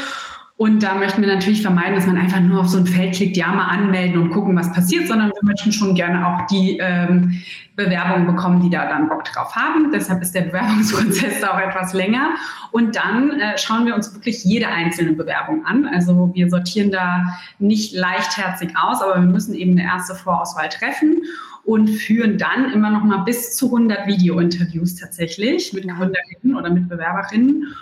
Und 0.57 0.83
da 0.83 0.95
möchten 0.95 1.21
wir 1.21 1.27
natürlich 1.27 1.62
vermeiden, 1.62 1.95
dass 1.95 2.07
man 2.07 2.17
einfach 2.17 2.39
nur 2.39 2.62
auf 2.62 2.69
so 2.69 2.77
ein 2.77 2.88
Feld 2.88 3.15
klickt, 3.15 3.35
ja, 3.35 3.47
mal 3.47 3.67
anmelden 3.67 4.21
und 4.21 4.29
gucken, 4.29 4.55
was 4.55 4.71
passiert, 4.71 5.05
sondern 5.05 5.29
wir 5.29 5.43
möchten 5.43 5.74
schon 5.74 5.95
gerne 5.95 6.25
auch 6.25 6.47
die 6.47 6.77
ähm, 6.77 7.41
Bewerbungen 7.75 8.25
bekommen, 8.25 8.62
die 8.62 8.69
da 8.69 8.88
dann 8.88 9.09
Bock 9.09 9.25
drauf 9.25 9.53
haben. 9.53 9.91
Deshalb 9.91 10.21
ist 10.21 10.33
der 10.33 10.43
Bewerbungsprozess 10.43 11.43
auch 11.50 11.59
etwas 11.59 11.93
länger. 11.93 12.35
Und 12.71 12.95
dann 12.95 13.31
äh, 13.31 13.57
schauen 13.57 13.85
wir 13.85 13.95
uns 13.95 14.13
wirklich 14.13 14.45
jede 14.45 14.69
einzelne 14.69 15.12
Bewerbung 15.12 15.65
an. 15.65 15.88
Also 15.88 16.31
wir 16.33 16.50
sortieren 16.50 16.89
da 16.89 17.25
nicht 17.59 17.93
leichtherzig 17.93 18.69
aus, 18.81 19.01
aber 19.01 19.15
wir 19.15 19.29
müssen 19.29 19.55
eben 19.55 19.71
eine 19.71 19.83
erste 19.83 20.15
Vorauswahl 20.15 20.69
treffen 20.69 21.21
und 21.65 21.89
führen 21.89 22.38
dann 22.38 22.71
immer 22.71 22.91
noch 22.91 23.03
mal 23.03 23.24
bis 23.24 23.57
zu 23.57 23.65
100 23.65 24.07
Video-Interviews 24.07 24.95
tatsächlich 24.95 25.74
mit 25.74 25.83
Gründerinnen 25.83 26.55
oder 26.55 26.69
mit 26.69 26.88
Bewerberinnen. 26.88 27.74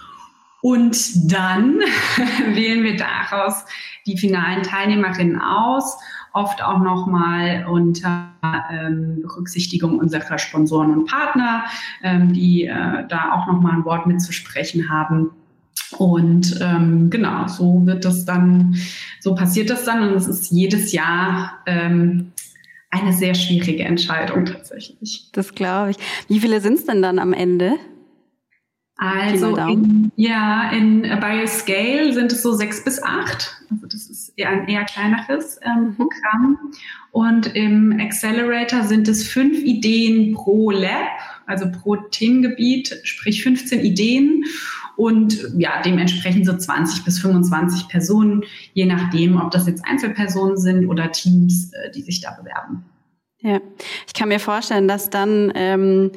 Und 0.64 1.30
dann 1.30 1.80
wählen 2.54 2.84
wir 2.84 2.96
daraus 2.96 3.66
die 4.08 4.18
finalen 4.18 4.64
Teilnehmerinnen 4.64 5.42
aus, 5.42 5.98
oft 6.32 6.64
auch 6.64 6.80
nochmal 6.80 7.66
unter 7.70 8.30
ähm, 8.72 9.22
Berücksichtigung 9.22 10.00
unserer 10.00 10.38
Sponsoren 10.38 10.94
und 10.94 11.06
Partner, 11.10 11.66
ähm, 12.02 12.32
die 12.32 12.64
äh, 12.64 13.06
da 13.10 13.34
auch 13.34 13.48
nochmal 13.48 13.74
ein 13.74 13.84
Wort 13.84 14.08
mitzusprechen 14.08 14.90
haben. 14.90 15.32
Und 15.98 16.58
ähm, 16.62 17.10
genau, 17.10 17.46
so 17.50 17.86
wird 17.86 18.06
das 18.06 18.24
dann, 18.24 18.78
so 19.20 19.36
passiert 19.36 19.70
das 19.70 19.84
dann 19.84 20.02
und 20.02 20.16
es 20.16 20.30
ist 20.30 20.50
jedes 20.50 20.94
Jahr 20.94 21.62
ähm, 21.66 22.32
eine 22.90 23.12
sehr 23.12 23.36
schwierige 23.36 23.84
Entscheidung 23.84 24.46
tatsächlich. 24.46 25.28
Das 25.34 25.54
glaube 25.54 25.92
ich. 25.92 25.98
Wie 26.30 26.40
viele 26.40 26.62
sind 26.62 26.76
es 26.76 26.86
denn 26.86 27.02
dann 27.02 27.20
am 27.20 27.34
Ende? 27.34 27.74
Also 28.96 29.56
in, 29.56 30.12
ja, 30.16 30.70
in 30.72 31.04
äh, 31.04 31.18
bei 31.20 31.46
Scale 31.48 32.14
sind 32.14 32.32
es 32.32 32.44
so 32.44 32.54
sechs 32.54 32.84
bis 32.84 33.02
acht. 33.02 33.58
Also 33.72 33.88
das 33.88 34.10
ist 34.10 34.34
eher 34.38 34.50
ein 34.50 34.68
eher 34.68 34.86
kleineres 34.86 35.60
ähm, 35.64 35.86
mhm. 35.86 35.96
Programm. 35.96 36.58
Und 37.12 37.56
im 37.56 37.98
Accelerator 38.00 38.84
sind 38.84 39.08
es 39.08 39.28
fünf 39.28 39.58
Ideen 39.58 40.34
pro 40.34 40.72
Lab, 40.72 41.10
also 41.48 41.66
pro 41.72 41.96
Themengebiet, 41.96 43.00
sprich 43.04 43.44
15 43.44 43.80
Ideen 43.82 44.46
und 44.96 45.54
ja, 45.58 45.82
dementsprechend 45.82 46.46
so 46.46 46.56
20 46.56 47.04
bis 47.04 47.20
25 47.20 47.88
Personen, 47.88 48.44
je 48.74 48.86
nachdem, 48.86 49.38
ob 49.42 49.52
das 49.52 49.68
jetzt 49.68 49.84
Einzelpersonen 49.86 50.58
sind 50.58 50.88
oder 50.88 51.12
Teams, 51.12 51.72
äh, 51.74 51.92
die 51.92 52.02
sich 52.02 52.22
da 52.22 52.32
bewerben. 52.32 52.86
Ja, 53.42 53.60
ich 54.08 54.14
kann 54.14 54.30
mir 54.30 54.40
vorstellen, 54.40 54.88
dass 54.88 55.10
dann 55.10 55.52
ähm, 55.56 56.12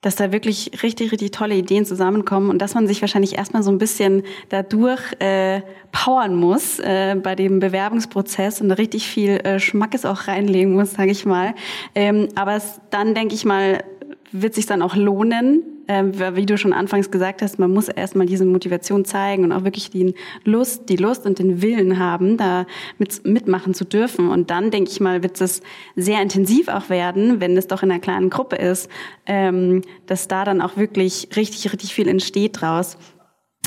dass 0.00 0.16
da 0.16 0.32
wirklich 0.32 0.82
richtig, 0.82 1.12
richtig 1.12 1.30
tolle 1.30 1.54
Ideen 1.54 1.84
zusammenkommen 1.84 2.48
und 2.48 2.58
dass 2.58 2.74
man 2.74 2.86
sich 2.86 3.00
wahrscheinlich 3.02 3.36
erstmal 3.36 3.62
so 3.62 3.70
ein 3.70 3.78
bisschen 3.78 4.22
dadurch 4.48 5.00
äh, 5.18 5.60
powern 5.92 6.34
muss 6.34 6.78
äh, 6.78 7.16
bei 7.22 7.34
dem 7.34 7.60
Bewerbungsprozess 7.60 8.60
und 8.60 8.70
da 8.70 8.76
richtig 8.76 9.06
viel 9.06 9.36
äh, 9.38 9.60
Schmackes 9.60 10.06
auch 10.06 10.26
reinlegen 10.26 10.72
muss, 10.72 10.92
sage 10.92 11.10
ich 11.10 11.26
mal. 11.26 11.54
Ähm, 11.94 12.28
aber 12.34 12.56
es, 12.56 12.80
dann 12.90 13.14
denke 13.14 13.34
ich 13.34 13.44
mal, 13.44 13.84
wird 14.32 14.54
sich 14.54 14.66
dann 14.66 14.80
auch 14.80 14.96
lohnen, 14.96 15.62
äh, 15.90 16.36
wie 16.36 16.46
du 16.46 16.56
schon 16.56 16.72
anfangs 16.72 17.10
gesagt 17.10 17.42
hast, 17.42 17.58
man 17.58 17.72
muss 17.72 17.88
erstmal 17.88 18.26
diese 18.26 18.44
Motivation 18.44 19.04
zeigen 19.04 19.42
und 19.44 19.52
auch 19.52 19.64
wirklich 19.64 19.90
die 19.90 20.14
Lust, 20.44 20.88
die 20.88 20.96
Lust 20.96 21.26
und 21.26 21.38
den 21.40 21.62
Willen 21.62 21.98
haben, 21.98 22.36
da 22.36 22.66
mit, 22.98 23.26
mitmachen 23.26 23.74
zu 23.74 23.84
dürfen. 23.84 24.28
Und 24.28 24.50
dann, 24.50 24.70
denke 24.70 24.90
ich 24.90 25.00
mal, 25.00 25.24
wird 25.24 25.40
es 25.40 25.62
sehr 25.96 26.22
intensiv 26.22 26.68
auch 26.68 26.90
werden, 26.90 27.40
wenn 27.40 27.56
es 27.56 27.66
doch 27.66 27.82
in 27.82 27.90
einer 27.90 28.00
kleinen 28.00 28.30
Gruppe 28.30 28.56
ist, 28.56 28.88
ähm, 29.26 29.82
dass 30.06 30.28
da 30.28 30.44
dann 30.44 30.60
auch 30.60 30.76
wirklich 30.76 31.28
richtig, 31.34 31.72
richtig 31.72 31.92
viel 31.92 32.06
entsteht 32.06 32.60
draus. 32.60 32.96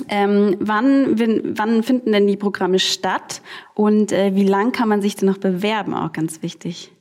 Ähm, 0.07 0.55
wann, 0.59 1.19
wenn, 1.19 1.57
wann 1.57 1.83
finden 1.83 2.13
denn 2.13 2.25
die 2.25 2.37
Programme 2.37 2.79
statt 2.79 3.41
und 3.75 4.11
äh, 4.11 4.33
wie 4.33 4.45
lang 4.45 4.71
kann 4.71 4.89
man 4.89 5.01
sich 5.01 5.15
denn 5.15 5.27
noch 5.27 5.37
bewerben? 5.37 5.93
Auch 5.93 6.13
ganz 6.13 6.41
wichtig. 6.41 6.91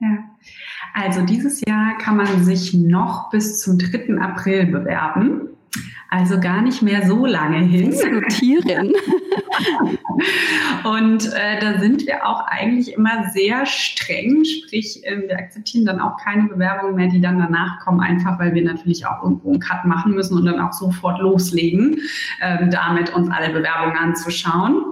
Ja. 0.00 0.24
Also 0.94 1.22
dieses 1.22 1.60
Jahr 1.66 1.96
kann 1.98 2.16
man 2.16 2.44
sich 2.44 2.74
noch 2.74 3.30
bis 3.30 3.60
zum 3.60 3.78
3. 3.78 4.18
April 4.20 4.66
bewerben. 4.66 5.48
Also 6.12 6.40
gar 6.40 6.60
nicht 6.60 6.82
mehr 6.82 7.06
so 7.06 7.24
lange 7.24 7.58
hin. 7.58 7.90
Notieren. 7.90 8.92
und 10.84 11.32
äh, 11.32 11.60
da 11.60 11.78
sind 11.78 12.04
wir 12.04 12.26
auch 12.26 12.48
eigentlich 12.48 12.94
immer 12.94 13.30
sehr 13.32 13.64
streng, 13.64 14.44
sprich 14.44 15.06
äh, 15.06 15.28
wir 15.28 15.38
akzeptieren 15.38 15.86
dann 15.86 16.00
auch 16.00 16.16
keine 16.16 16.48
Bewerbungen 16.48 16.96
mehr, 16.96 17.06
die 17.06 17.20
dann 17.20 17.38
danach 17.38 17.78
kommen, 17.78 18.00
einfach 18.00 18.40
weil 18.40 18.54
wir 18.54 18.64
natürlich 18.64 19.06
auch 19.06 19.22
irgendwo 19.22 19.50
einen 19.50 19.60
Cut 19.60 19.84
machen 19.84 20.12
müssen 20.12 20.36
und 20.36 20.46
dann 20.46 20.58
auch 20.58 20.72
sofort 20.72 21.20
loslegen, 21.20 22.00
äh, 22.40 22.68
damit 22.68 23.14
uns 23.14 23.30
alle 23.30 23.52
Bewerbungen 23.52 23.96
anzuschauen. 23.96 24.84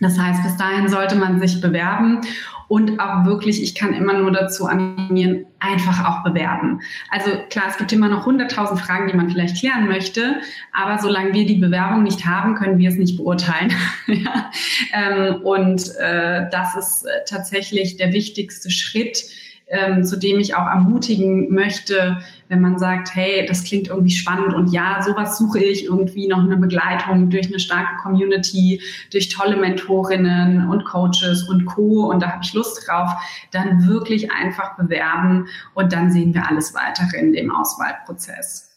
Das 0.00 0.18
heißt, 0.18 0.42
bis 0.42 0.56
dahin 0.56 0.88
sollte 0.88 1.16
man 1.16 1.38
sich 1.38 1.60
bewerben 1.60 2.22
und 2.68 2.98
auch 2.98 3.24
wirklich, 3.24 3.62
ich 3.62 3.74
kann 3.74 3.94
immer 3.94 4.14
nur 4.14 4.32
dazu 4.32 4.66
animieren, 4.66 5.46
einfach 5.60 6.04
auch 6.04 6.24
bewerben. 6.24 6.80
Also 7.10 7.30
klar, 7.48 7.66
es 7.68 7.76
gibt 7.76 7.92
immer 7.92 8.08
noch 8.08 8.26
hunderttausend 8.26 8.80
Fragen, 8.80 9.08
die 9.08 9.16
man 9.16 9.30
vielleicht 9.30 9.58
klären 9.58 9.86
möchte, 9.86 10.40
aber 10.72 10.98
solange 10.98 11.32
wir 11.32 11.46
die 11.46 11.56
Bewerbung 11.56 12.02
nicht 12.02 12.26
haben, 12.26 12.54
können 12.54 12.78
wir 12.78 12.88
es 12.88 12.96
nicht 12.96 13.16
beurteilen. 13.16 13.72
ja. 14.06 14.50
ähm, 14.92 15.42
und 15.42 15.94
äh, 15.96 16.48
das 16.50 16.76
ist 16.76 17.04
äh, 17.04 17.24
tatsächlich 17.26 17.96
der 17.96 18.12
wichtigste 18.12 18.70
Schritt, 18.70 19.24
ähm, 19.68 20.04
zu 20.04 20.16
dem 20.16 20.38
ich 20.38 20.54
auch 20.54 20.66
ermutigen 20.66 21.52
möchte, 21.52 22.18
wenn 22.48 22.60
man 22.60 22.78
sagt, 22.78 23.14
hey, 23.14 23.44
das 23.46 23.64
klingt 23.64 23.88
irgendwie 23.88 24.12
spannend 24.12 24.54
und 24.54 24.72
ja, 24.72 25.02
sowas 25.02 25.38
suche 25.38 25.58
ich 25.58 25.86
irgendwie 25.86 26.28
noch 26.28 26.38
eine 26.38 26.56
Begleitung 26.56 27.30
durch 27.30 27.48
eine 27.48 27.58
starke 27.58 27.96
Community, 28.02 28.80
durch 29.10 29.28
tolle 29.28 29.56
Mentorinnen 29.56 30.68
und 30.68 30.84
Coaches 30.84 31.48
und 31.48 31.66
Co. 31.66 32.10
Und 32.10 32.22
da 32.22 32.32
habe 32.32 32.44
ich 32.44 32.54
Lust 32.54 32.86
drauf, 32.86 33.10
dann 33.50 33.86
wirklich 33.86 34.30
einfach 34.30 34.76
bewerben 34.76 35.48
und 35.74 35.92
dann 35.92 36.12
sehen 36.12 36.32
wir 36.32 36.48
alles 36.48 36.74
weitere 36.74 37.18
in 37.18 37.32
dem 37.32 37.50
Auswahlprozess. 37.50 38.75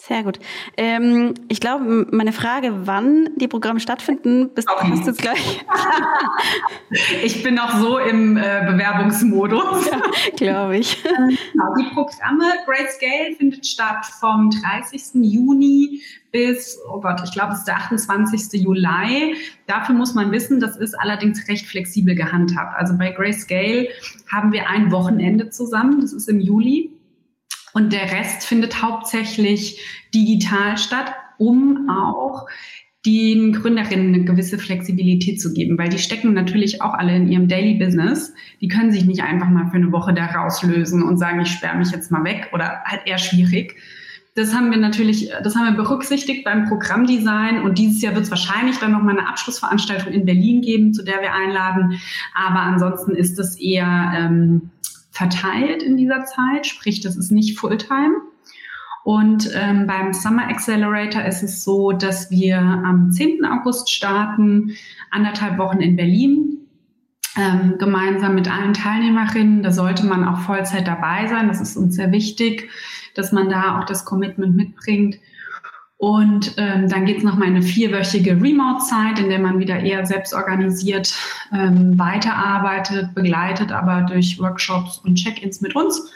Sehr 0.00 0.22
gut. 0.22 0.38
Ähm, 0.76 1.34
ich 1.48 1.60
glaube, 1.60 2.06
meine 2.12 2.32
Frage, 2.32 2.86
wann 2.86 3.30
die 3.36 3.48
Programme 3.48 3.80
stattfinden, 3.80 4.50
bist 4.54 4.68
okay. 4.70 4.92
du 4.92 4.96
jetzt 4.96 5.20
gleich. 5.20 5.64
ich 7.24 7.42
bin 7.42 7.56
noch 7.56 7.78
so 7.78 7.98
im 7.98 8.36
äh, 8.36 8.64
Bewerbungsmodus. 8.70 9.90
Ja, 9.90 10.00
glaube 10.36 10.78
ich. 10.78 11.02
Genau, 11.52 11.74
die 11.76 11.94
Programme 11.94 12.44
Great 12.64 12.90
Scale 12.92 13.34
findet 13.36 13.66
statt 13.66 14.06
vom 14.20 14.50
30. 14.50 15.02
Juni 15.14 16.00
bis, 16.30 16.78
oh 16.88 17.00
Gott, 17.00 17.20
ich 17.24 17.32
glaube, 17.32 17.52
es 17.52 17.60
ist 17.60 17.68
der 17.68 17.76
28. 17.76 18.62
Juli. 18.62 19.34
Dafür 19.66 19.94
muss 19.94 20.14
man 20.14 20.30
wissen, 20.30 20.60
das 20.60 20.76
ist 20.76 20.94
allerdings 20.94 21.48
recht 21.48 21.66
flexibel 21.66 22.14
gehandhabt. 22.14 22.76
Also 22.76 22.96
bei 22.96 23.10
Great 23.10 23.34
Scale 23.34 23.88
haben 24.30 24.52
wir 24.52 24.68
ein 24.68 24.92
Wochenende 24.92 25.50
zusammen, 25.50 26.00
das 26.00 26.12
ist 26.12 26.28
im 26.28 26.40
Juli. 26.40 26.92
Und 27.72 27.92
der 27.92 28.10
Rest 28.10 28.44
findet 28.44 28.82
hauptsächlich 28.82 29.80
digital 30.14 30.78
statt, 30.78 31.12
um 31.38 31.88
auch 31.88 32.46
den 33.06 33.52
Gründerinnen 33.52 34.14
eine 34.14 34.24
gewisse 34.24 34.58
Flexibilität 34.58 35.40
zu 35.40 35.52
geben, 35.54 35.78
weil 35.78 35.88
die 35.88 35.98
stecken 35.98 36.34
natürlich 36.34 36.82
auch 36.82 36.94
alle 36.94 37.14
in 37.14 37.28
ihrem 37.28 37.48
Daily 37.48 37.74
Business. 37.74 38.34
Die 38.60 38.68
können 38.68 38.90
sich 38.90 39.04
nicht 39.04 39.22
einfach 39.22 39.48
mal 39.48 39.70
für 39.70 39.76
eine 39.76 39.92
Woche 39.92 40.12
da 40.12 40.26
rauslösen 40.26 41.02
und 41.02 41.16
sagen, 41.16 41.40
ich 41.40 41.50
sperre 41.50 41.78
mich 41.78 41.90
jetzt 41.90 42.10
mal 42.10 42.24
weg 42.24 42.50
oder 42.52 42.82
halt 42.84 43.02
eher 43.06 43.18
schwierig. 43.18 43.76
Das 44.34 44.54
haben 44.54 44.70
wir 44.70 44.78
natürlich, 44.78 45.30
das 45.42 45.56
haben 45.56 45.74
wir 45.74 45.82
berücksichtigt 45.82 46.44
beim 46.44 46.68
Programmdesign 46.68 47.62
und 47.62 47.78
dieses 47.78 48.02
Jahr 48.02 48.14
wird 48.14 48.24
es 48.24 48.30
wahrscheinlich 48.30 48.78
dann 48.78 48.92
noch 48.92 49.02
mal 49.02 49.18
eine 49.18 49.28
Abschlussveranstaltung 49.28 50.12
in 50.12 50.26
Berlin 50.26 50.60
geben, 50.60 50.92
zu 50.92 51.02
der 51.02 51.20
wir 51.22 51.32
einladen. 51.32 52.00
Aber 52.34 52.60
ansonsten 52.60 53.16
ist 53.16 53.38
es 53.38 53.58
eher 53.58 54.12
ähm, 54.16 54.70
verteilt 55.18 55.82
in 55.82 55.96
dieser 55.96 56.24
Zeit, 56.24 56.66
sprich, 56.66 57.00
das 57.00 57.16
ist 57.16 57.32
nicht 57.32 57.58
Fulltime. 57.58 58.16
Und 59.02 59.50
ähm, 59.54 59.86
beim 59.86 60.12
Summer 60.12 60.48
Accelerator 60.48 61.24
ist 61.24 61.42
es 61.42 61.64
so, 61.64 61.92
dass 61.92 62.30
wir 62.30 62.58
am 62.58 63.10
10. 63.10 63.44
August 63.44 63.90
starten, 63.90 64.76
anderthalb 65.10 65.58
Wochen 65.58 65.80
in 65.80 65.96
Berlin, 65.96 66.58
ähm, 67.36 67.76
gemeinsam 67.78 68.34
mit 68.34 68.52
allen 68.52 68.74
Teilnehmerinnen. 68.74 69.62
Da 69.62 69.72
sollte 69.72 70.06
man 70.06 70.24
auch 70.24 70.40
Vollzeit 70.40 70.86
dabei 70.86 71.26
sein. 71.26 71.48
Das 71.48 71.60
ist 71.60 71.76
uns 71.76 71.96
sehr 71.96 72.12
wichtig, 72.12 72.70
dass 73.14 73.32
man 73.32 73.48
da 73.48 73.78
auch 73.78 73.86
das 73.86 74.04
Commitment 74.04 74.54
mitbringt. 74.54 75.18
Und 75.98 76.54
ähm, 76.58 76.88
dann 76.88 77.06
geht 77.06 77.18
es 77.18 77.24
nochmal 77.24 77.48
eine 77.48 77.62
vierwöchige 77.62 78.40
Remote-Zeit, 78.40 79.18
in 79.18 79.28
der 79.28 79.40
man 79.40 79.58
wieder 79.58 79.80
eher 79.80 80.06
selbstorganisiert 80.06 81.12
ähm, 81.52 81.98
weiterarbeitet, 81.98 83.14
begleitet 83.14 83.72
aber 83.72 84.02
durch 84.02 84.38
Workshops 84.38 84.98
und 84.98 85.16
Check-ins 85.16 85.60
mit 85.60 85.74
uns. 85.74 86.08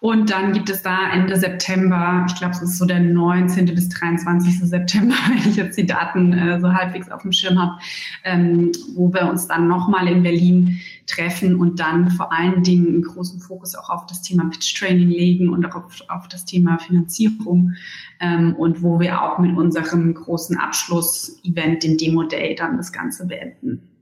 Und 0.00 0.30
dann 0.30 0.52
gibt 0.52 0.70
es 0.70 0.82
da 0.82 1.10
Ende 1.10 1.36
September, 1.36 2.24
ich 2.28 2.36
glaube, 2.36 2.54
es 2.54 2.62
ist 2.62 2.78
so 2.78 2.84
der 2.84 3.00
19. 3.00 3.66
bis 3.66 3.88
23. 3.88 4.60
September, 4.60 5.14
wenn 5.28 5.38
ich 5.38 5.56
jetzt 5.56 5.76
die 5.76 5.86
Daten 5.86 6.32
äh, 6.32 6.60
so 6.60 6.72
halbwegs 6.72 7.10
auf 7.10 7.22
dem 7.22 7.32
Schirm 7.32 7.58
habe, 7.58 7.80
ähm, 8.22 8.70
wo 8.94 9.12
wir 9.12 9.28
uns 9.28 9.48
dann 9.48 9.66
nochmal 9.66 10.06
in 10.06 10.22
Berlin 10.22 10.80
treffen 11.08 11.56
und 11.56 11.80
dann 11.80 12.10
vor 12.10 12.32
allen 12.32 12.62
Dingen 12.62 12.86
einen 12.86 13.02
großen 13.02 13.40
Fokus 13.40 13.74
auch 13.74 13.90
auf 13.90 14.06
das 14.06 14.22
Thema 14.22 14.44
Pitch 14.50 14.78
Training 14.78 15.08
legen 15.08 15.48
und 15.48 15.66
auch 15.66 15.74
auf, 15.74 16.00
auf 16.08 16.28
das 16.28 16.44
Thema 16.44 16.78
Finanzierung 16.78 17.72
ähm, 18.20 18.54
und 18.54 18.82
wo 18.82 19.00
wir 19.00 19.20
auch 19.20 19.38
mit 19.38 19.56
unserem 19.56 20.14
großen 20.14 20.56
Abschluss-Event, 20.56 21.82
dem 21.82 21.96
Demo 21.96 22.22
Day, 22.22 22.54
dann 22.54 22.76
das 22.76 22.92
Ganze 22.92 23.26
beenden. 23.26 23.97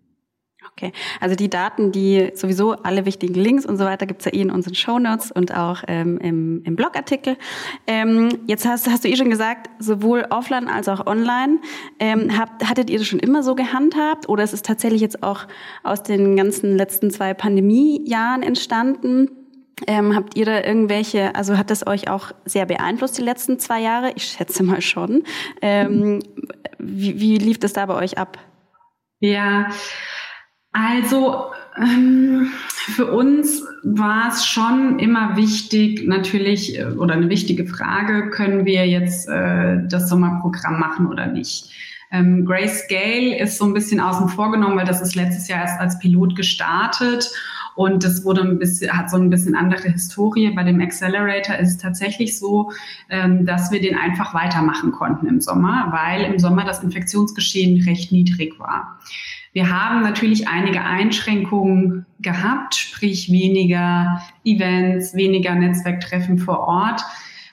Okay, 0.78 0.92
also 1.22 1.34
die 1.36 1.48
Daten, 1.48 1.90
die 1.90 2.32
sowieso 2.34 2.72
alle 2.72 3.06
wichtigen 3.06 3.32
Links 3.32 3.64
und 3.64 3.78
so 3.78 3.86
weiter 3.86 4.04
gibt's 4.04 4.26
ja 4.26 4.34
eh 4.34 4.42
in 4.42 4.50
unseren 4.50 4.74
Show 4.74 4.98
Notes 4.98 5.32
und 5.32 5.56
auch 5.56 5.82
ähm, 5.88 6.18
im, 6.18 6.62
im 6.64 6.76
Blogartikel. 6.76 7.38
Ähm, 7.86 8.28
jetzt 8.46 8.66
hast, 8.66 8.86
hast 8.86 9.02
du 9.02 9.08
eh 9.08 9.16
schon 9.16 9.30
gesagt, 9.30 9.70
sowohl 9.78 10.26
offline 10.28 10.68
als 10.68 10.88
auch 10.90 11.06
online. 11.06 11.60
Ähm, 11.98 12.38
habt, 12.38 12.62
hattet 12.68 12.90
ihr 12.90 12.98
das 12.98 13.06
schon 13.06 13.20
immer 13.20 13.42
so 13.42 13.54
gehandhabt 13.54 14.28
oder 14.28 14.44
ist 14.44 14.52
es 14.52 14.60
tatsächlich 14.60 15.00
jetzt 15.00 15.22
auch 15.22 15.46
aus 15.82 16.02
den 16.02 16.36
ganzen 16.36 16.76
letzten 16.76 17.10
zwei 17.10 17.32
Pandemiejahren 17.32 18.42
entstanden? 18.42 19.30
Ähm, 19.86 20.14
habt 20.14 20.36
ihr 20.36 20.44
da 20.44 20.62
irgendwelche, 20.62 21.34
also 21.34 21.56
hat 21.56 21.70
das 21.70 21.86
euch 21.86 22.10
auch 22.10 22.32
sehr 22.44 22.66
beeinflusst 22.66 23.16
die 23.16 23.22
letzten 23.22 23.58
zwei 23.58 23.80
Jahre? 23.80 24.12
Ich 24.14 24.24
schätze 24.24 24.62
mal 24.62 24.82
schon. 24.82 25.22
Ähm, 25.62 26.20
wie, 26.78 27.18
wie 27.18 27.38
lief 27.38 27.58
das 27.58 27.72
da 27.72 27.86
bei 27.86 27.94
euch 27.94 28.18
ab? 28.18 28.36
Ja, 29.20 29.70
also 30.76 31.46
ähm, 31.78 32.52
für 32.68 33.10
uns 33.10 33.62
war 33.82 34.28
es 34.28 34.44
schon 34.44 34.98
immer 34.98 35.36
wichtig, 35.36 36.06
natürlich, 36.06 36.78
äh, 36.78 36.84
oder 36.84 37.14
eine 37.14 37.30
wichtige 37.30 37.66
Frage, 37.66 38.28
können 38.28 38.66
wir 38.66 38.86
jetzt 38.86 39.26
äh, 39.26 39.78
das 39.88 40.10
Sommerprogramm 40.10 40.78
machen 40.78 41.06
oder 41.06 41.26
nicht? 41.26 41.70
Ähm, 42.12 42.44
Grayscale 42.44 43.38
ist 43.38 43.56
so 43.56 43.64
ein 43.64 43.72
bisschen 43.72 44.00
außen 44.00 44.28
vor 44.28 44.52
genommen, 44.52 44.76
weil 44.76 44.86
das 44.86 45.00
ist 45.00 45.14
letztes 45.14 45.48
Jahr 45.48 45.60
erst 45.60 45.80
als 45.80 45.98
Pilot 45.98 46.36
gestartet 46.36 47.30
und 47.74 48.04
das 48.04 48.24
wurde 48.24 48.42
ein 48.42 48.58
bisschen, 48.58 48.90
hat 48.96 49.10
so 49.10 49.16
ein 49.16 49.28
bisschen 49.28 49.54
andere 49.54 49.88
Historie. 49.88 50.50
Bei 50.50 50.62
dem 50.62 50.80
Accelerator 50.80 51.56
ist 51.56 51.68
es 51.68 51.78
tatsächlich 51.78 52.38
so, 52.38 52.72
ähm, 53.10 53.44
dass 53.44 53.70
wir 53.70 53.80
den 53.80 53.96
einfach 53.96 54.34
weitermachen 54.34 54.92
konnten 54.92 55.26
im 55.26 55.40
Sommer, 55.40 55.88
weil 55.90 56.24
im 56.24 56.38
Sommer 56.38 56.64
das 56.64 56.82
Infektionsgeschehen 56.82 57.82
recht 57.82 58.12
niedrig 58.12 58.58
war. 58.58 58.98
Wir 59.56 59.70
haben 59.70 60.02
natürlich 60.02 60.48
einige 60.48 60.82
Einschränkungen 60.82 62.04
gehabt, 62.20 62.74
sprich 62.74 63.32
weniger 63.32 64.20
Events, 64.44 65.14
weniger 65.14 65.54
Netzwerktreffen 65.54 66.36
vor 66.36 66.58
Ort. 66.58 67.00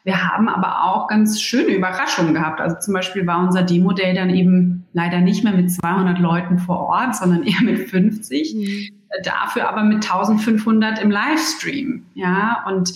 Wir 0.03 0.21
haben 0.21 0.49
aber 0.49 0.83
auch 0.83 1.07
ganz 1.07 1.39
schöne 1.39 1.73
Überraschungen 1.73 2.33
gehabt. 2.33 2.59
Also 2.59 2.75
zum 2.81 2.93
Beispiel 2.93 3.25
war 3.25 3.39
unser 3.39 3.63
Demo-Day 3.63 4.13
dann 4.13 4.31
eben 4.31 4.85
leider 4.91 5.21
nicht 5.21 5.45
mehr 5.45 5.53
mit 5.53 5.71
200 5.71 6.19
Leuten 6.19 6.59
vor 6.59 6.81
Ort, 6.89 7.15
sondern 7.15 7.43
eher 7.43 7.61
mit 7.61 7.89
50. 7.89 8.53
Mhm. 8.53 8.89
Dafür 9.23 9.69
aber 9.69 9.83
mit 9.83 10.03
1500 10.03 11.01
im 11.01 11.09
Livestream. 11.09 12.05
Ja, 12.15 12.65
und 12.67 12.95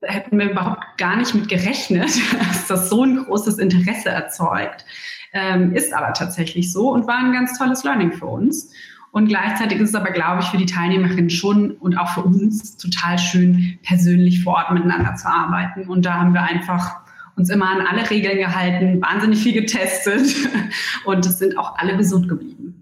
hätten 0.00 0.38
wir 0.38 0.52
überhaupt 0.52 0.96
gar 0.96 1.16
nicht 1.16 1.34
mit 1.34 1.48
gerechnet, 1.48 2.10
dass 2.38 2.68
das 2.68 2.88
so 2.88 3.02
ein 3.02 3.24
großes 3.24 3.58
Interesse 3.58 4.10
erzeugt. 4.10 4.84
Ähm, 5.38 5.74
ist 5.74 5.92
aber 5.92 6.14
tatsächlich 6.14 6.72
so 6.72 6.90
und 6.90 7.06
war 7.06 7.18
ein 7.18 7.30
ganz 7.30 7.58
tolles 7.58 7.84
Learning 7.84 8.10
für 8.12 8.24
uns. 8.24 8.72
Und 9.10 9.28
gleichzeitig 9.28 9.80
ist 9.80 9.90
es 9.90 9.94
aber, 9.94 10.10
glaube 10.10 10.40
ich, 10.40 10.48
für 10.48 10.56
die 10.56 10.64
Teilnehmerinnen 10.64 11.28
schon 11.28 11.72
und 11.72 11.98
auch 11.98 12.08
für 12.08 12.22
uns 12.22 12.78
total 12.78 13.18
schön, 13.18 13.78
persönlich 13.82 14.42
vor 14.42 14.54
Ort 14.54 14.72
miteinander 14.72 15.14
zu 15.14 15.28
arbeiten. 15.28 15.88
Und 15.88 16.06
da 16.06 16.14
haben 16.14 16.32
wir 16.32 16.42
einfach 16.42 17.00
uns 17.36 17.50
immer 17.50 17.68
an 17.68 17.86
alle 17.86 18.08
Regeln 18.08 18.38
gehalten, 18.38 19.02
wahnsinnig 19.02 19.42
viel 19.42 19.52
getestet 19.52 20.34
und 21.04 21.26
es 21.26 21.38
sind 21.38 21.58
auch 21.58 21.76
alle 21.76 21.98
gesund 21.98 22.28
geblieben. 22.28 22.75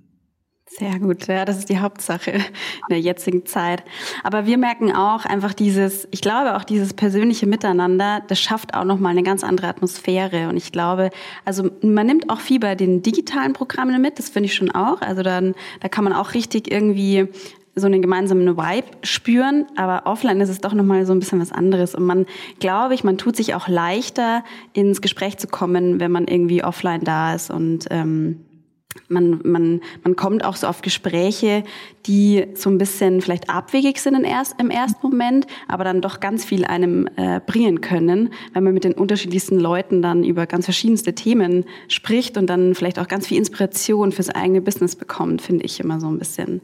Sehr 0.66 0.98
gut, 0.98 1.26
ja, 1.26 1.44
das 1.44 1.58
ist 1.58 1.68
die 1.68 1.78
Hauptsache 1.78 2.30
in 2.32 2.42
der 2.88 2.98
jetzigen 3.00 3.44
Zeit. 3.44 3.84
Aber 4.22 4.46
wir 4.46 4.56
merken 4.56 4.92
auch 4.92 5.24
einfach 5.26 5.52
dieses, 5.52 6.08
ich 6.10 6.22
glaube 6.22 6.56
auch 6.56 6.64
dieses 6.64 6.94
persönliche 6.94 7.46
Miteinander, 7.46 8.22
das 8.28 8.40
schafft 8.40 8.74
auch 8.74 8.84
nochmal 8.84 9.12
eine 9.12 9.22
ganz 9.22 9.44
andere 9.44 9.68
Atmosphäre. 9.68 10.48
Und 10.48 10.56
ich 10.56 10.72
glaube, 10.72 11.10
also 11.44 11.70
man 11.82 12.06
nimmt 12.06 12.30
auch 12.30 12.40
viel 12.40 12.60
bei 12.60 12.74
den 12.74 13.02
digitalen 13.02 13.52
Programmen 13.52 14.00
mit, 14.00 14.18
das 14.18 14.30
finde 14.30 14.46
ich 14.46 14.54
schon 14.54 14.70
auch. 14.70 15.02
Also 15.02 15.22
dann, 15.22 15.54
da 15.80 15.88
kann 15.88 16.02
man 16.02 16.14
auch 16.14 16.32
richtig 16.34 16.72
irgendwie 16.72 17.28
so 17.76 17.86
einen 17.86 18.02
gemeinsamen 18.02 18.56
Vibe 18.56 18.86
spüren, 19.02 19.66
aber 19.76 20.06
offline 20.06 20.40
ist 20.40 20.48
es 20.48 20.60
doch 20.60 20.72
nochmal 20.72 21.06
so 21.06 21.12
ein 21.12 21.18
bisschen 21.18 21.40
was 21.40 21.52
anderes. 21.52 21.94
Und 21.94 22.04
man, 22.04 22.26
glaube 22.58 22.94
ich, 22.94 23.04
man 23.04 23.18
tut 23.18 23.36
sich 23.36 23.54
auch 23.54 23.68
leichter, 23.68 24.44
ins 24.72 25.02
Gespräch 25.02 25.38
zu 25.38 25.46
kommen, 25.46 26.00
wenn 26.00 26.10
man 26.10 26.26
irgendwie 26.26 26.64
offline 26.64 27.02
da 27.02 27.34
ist 27.34 27.50
und 27.50 27.86
ähm, 27.90 28.40
man, 29.08 29.40
man, 29.44 29.80
man 30.02 30.16
kommt 30.16 30.44
auch 30.44 30.56
so 30.56 30.66
auf 30.66 30.82
Gespräche, 30.82 31.64
die 32.06 32.46
so 32.54 32.70
ein 32.70 32.78
bisschen 32.78 33.20
vielleicht 33.20 33.50
abwegig 33.50 33.98
sind 33.98 34.14
im, 34.14 34.24
erst, 34.24 34.60
im 34.60 34.70
ersten 34.70 35.06
Moment, 35.06 35.46
aber 35.68 35.84
dann 35.84 36.00
doch 36.00 36.20
ganz 36.20 36.44
viel 36.44 36.64
einem 36.64 37.08
äh, 37.16 37.40
bringen 37.44 37.80
können, 37.80 38.32
weil 38.52 38.62
man 38.62 38.74
mit 38.74 38.84
den 38.84 38.94
unterschiedlichsten 38.94 39.58
Leuten 39.58 40.02
dann 40.02 40.24
über 40.24 40.46
ganz 40.46 40.64
verschiedenste 40.64 41.14
Themen 41.14 41.64
spricht 41.88 42.36
und 42.36 42.48
dann 42.48 42.74
vielleicht 42.74 42.98
auch 42.98 43.08
ganz 43.08 43.26
viel 43.26 43.38
Inspiration 43.38 44.12
fürs 44.12 44.30
eigene 44.30 44.60
Business 44.60 44.96
bekommt, 44.96 45.42
finde 45.42 45.64
ich 45.64 45.80
immer 45.80 46.00
so 46.00 46.08
ein 46.08 46.18
bisschen. 46.18 46.60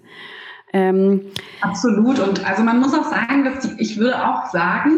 Ähm, 0.72 1.22
Absolut. 1.60 2.20
Und 2.20 2.46
also 2.48 2.62
man 2.62 2.80
muss 2.80 2.94
auch 2.94 3.10
sagen, 3.10 3.44
dass 3.44 3.60
die, 3.60 3.82
ich 3.82 3.98
würde 3.98 4.24
auch 4.24 4.46
sagen, 4.50 4.92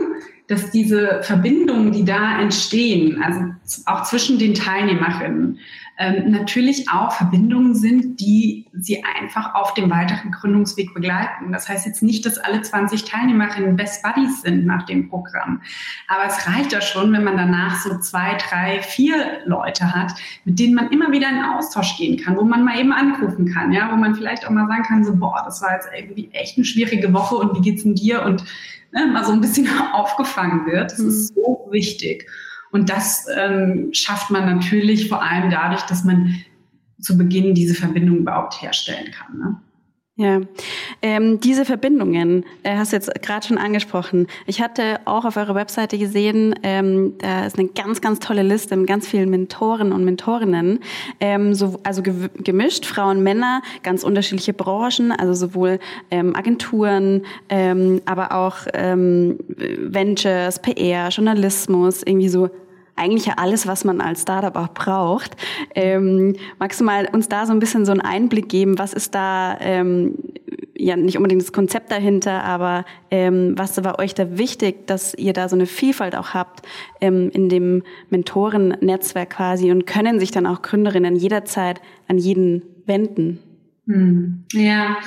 dass 0.52 0.70
diese 0.70 1.22
Verbindungen, 1.22 1.92
die 1.92 2.04
da 2.04 2.38
entstehen, 2.38 3.22
also 3.22 3.40
auch 3.86 4.02
zwischen 4.04 4.38
den 4.38 4.52
Teilnehmerinnen, 4.52 5.58
ähm, 5.98 6.30
natürlich 6.30 6.88
auch 6.90 7.12
Verbindungen 7.12 7.74
sind, 7.74 8.20
die 8.20 8.66
sie 8.72 9.02
einfach 9.04 9.54
auf 9.54 9.72
dem 9.74 9.88
weiteren 9.90 10.30
Gründungsweg 10.30 10.92
begleiten. 10.92 11.52
Das 11.52 11.68
heißt 11.68 11.86
jetzt 11.86 12.02
nicht, 12.02 12.26
dass 12.26 12.38
alle 12.38 12.60
20 12.60 13.04
Teilnehmerinnen 13.04 13.76
Best 13.76 14.02
Buddies 14.02 14.42
sind 14.42 14.66
nach 14.66 14.84
dem 14.84 15.08
Programm. 15.08 15.62
Aber 16.08 16.24
es 16.26 16.46
reicht 16.46 16.72
ja 16.72 16.80
schon, 16.80 17.12
wenn 17.12 17.24
man 17.24 17.36
danach 17.36 17.80
so 17.80 17.98
zwei, 17.98 18.36
drei, 18.36 18.82
vier 18.82 19.42
Leute 19.46 19.94
hat, 19.94 20.12
mit 20.44 20.58
denen 20.58 20.74
man 20.74 20.90
immer 20.90 21.12
wieder 21.12 21.30
in 21.30 21.42
Austausch 21.42 21.96
gehen 21.96 22.18
kann, 22.18 22.36
wo 22.36 22.44
man 22.44 22.64
mal 22.64 22.78
eben 22.78 22.92
anrufen 22.92 23.52
kann, 23.52 23.72
ja, 23.72 23.90
wo 23.90 23.96
man 23.96 24.14
vielleicht 24.14 24.46
auch 24.46 24.50
mal 24.50 24.66
sagen 24.66 24.82
kann, 24.82 25.04
so, 25.04 25.16
boah, 25.16 25.42
das 25.44 25.62
war 25.62 25.72
jetzt 25.72 25.88
irgendwie 25.96 26.30
echt 26.32 26.58
eine 26.58 26.64
schwierige 26.66 27.12
Woche 27.12 27.36
und 27.36 27.56
wie 27.56 27.62
geht's 27.62 27.84
denn 27.84 27.94
dir? 27.94 28.22
Und 28.22 28.44
ne, 28.92 29.06
mal 29.06 29.24
so 29.24 29.32
ein 29.32 29.40
bisschen 29.40 29.68
aufgefangen 29.92 30.66
wird. 30.66 30.92
Das 30.92 30.98
ist 31.00 31.36
mhm. 31.36 31.40
so 31.42 31.68
wichtig. 31.70 32.28
Und 32.70 32.88
das 32.88 33.26
ähm, 33.36 33.90
schafft 33.92 34.30
man 34.30 34.46
natürlich 34.46 35.08
vor 35.08 35.22
allem 35.22 35.50
dadurch, 35.50 35.82
dass 35.82 36.04
man 36.04 36.36
zu 37.00 37.18
Beginn 37.18 37.54
diese 37.54 37.74
Verbindung 37.74 38.18
überhaupt 38.18 38.62
herstellen 38.62 39.10
kann. 39.10 39.38
Ne? 39.38 39.60
Ja, 40.16 40.42
ähm, 41.00 41.40
diese 41.40 41.64
Verbindungen 41.64 42.44
äh, 42.64 42.76
hast 42.76 42.92
du 42.92 42.96
jetzt 42.96 43.10
gerade 43.22 43.46
schon 43.46 43.56
angesprochen. 43.56 44.26
Ich 44.46 44.60
hatte 44.60 45.00
auch 45.06 45.24
auf 45.24 45.38
eurer 45.38 45.54
Webseite 45.54 45.96
gesehen, 45.96 46.54
ähm, 46.62 47.14
da 47.16 47.46
ist 47.46 47.58
eine 47.58 47.68
ganz, 47.68 48.02
ganz 48.02 48.18
tolle 48.18 48.42
Liste 48.42 48.76
mit 48.76 48.86
ganz 48.86 49.08
vielen 49.08 49.30
Mentoren 49.30 49.90
und 49.90 50.04
Mentorinnen, 50.04 50.80
ähm, 51.18 51.54
so, 51.54 51.80
also 51.82 52.02
ge 52.02 52.28
gemischt, 52.36 52.84
Frauen, 52.84 53.22
Männer, 53.22 53.62
ganz 53.82 54.04
unterschiedliche 54.04 54.52
Branchen, 54.52 55.12
also 55.12 55.32
sowohl 55.32 55.78
ähm, 56.10 56.36
Agenturen, 56.36 57.22
ähm, 57.48 58.02
aber 58.04 58.32
auch 58.32 58.66
ähm, 58.74 59.38
Ventures, 59.48 60.58
PR, 60.58 61.08
Journalismus, 61.08 62.02
irgendwie 62.02 62.28
so 62.28 62.50
eigentlich 62.96 63.26
ja 63.26 63.34
alles, 63.36 63.66
was 63.66 63.84
man 63.84 64.00
als 64.00 64.22
Startup 64.22 64.54
auch 64.56 64.68
braucht. 64.68 65.36
Ähm, 65.74 66.34
magst 66.58 66.80
du 66.80 66.84
mal 66.84 67.08
uns 67.12 67.28
da 67.28 67.46
so 67.46 67.52
ein 67.52 67.58
bisschen 67.58 67.84
so 67.84 67.92
einen 67.92 68.00
Einblick 68.00 68.48
geben? 68.48 68.78
Was 68.78 68.92
ist 68.92 69.14
da, 69.14 69.56
ähm, 69.60 70.14
ja 70.76 70.96
nicht 70.96 71.16
unbedingt 71.16 71.42
das 71.42 71.52
Konzept 71.52 71.90
dahinter, 71.90 72.44
aber 72.44 72.84
ähm, 73.10 73.54
was 73.56 73.82
war 73.84 73.98
euch 73.98 74.14
da 74.14 74.36
wichtig, 74.36 74.86
dass 74.86 75.14
ihr 75.14 75.32
da 75.32 75.48
so 75.48 75.56
eine 75.56 75.66
Vielfalt 75.66 76.16
auch 76.16 76.34
habt 76.34 76.66
ähm, 77.00 77.30
in 77.32 77.48
dem 77.48 77.82
Mentoren-Netzwerk 78.10 79.30
quasi 79.30 79.70
und 79.70 79.86
können 79.86 80.18
sich 80.20 80.30
dann 80.30 80.46
auch 80.46 80.62
Gründerinnen 80.62 81.16
jederzeit 81.16 81.80
an 82.08 82.18
jeden 82.18 82.62
wenden? 82.86 83.51
Hm. 83.86 84.44
Ja, 84.52 84.98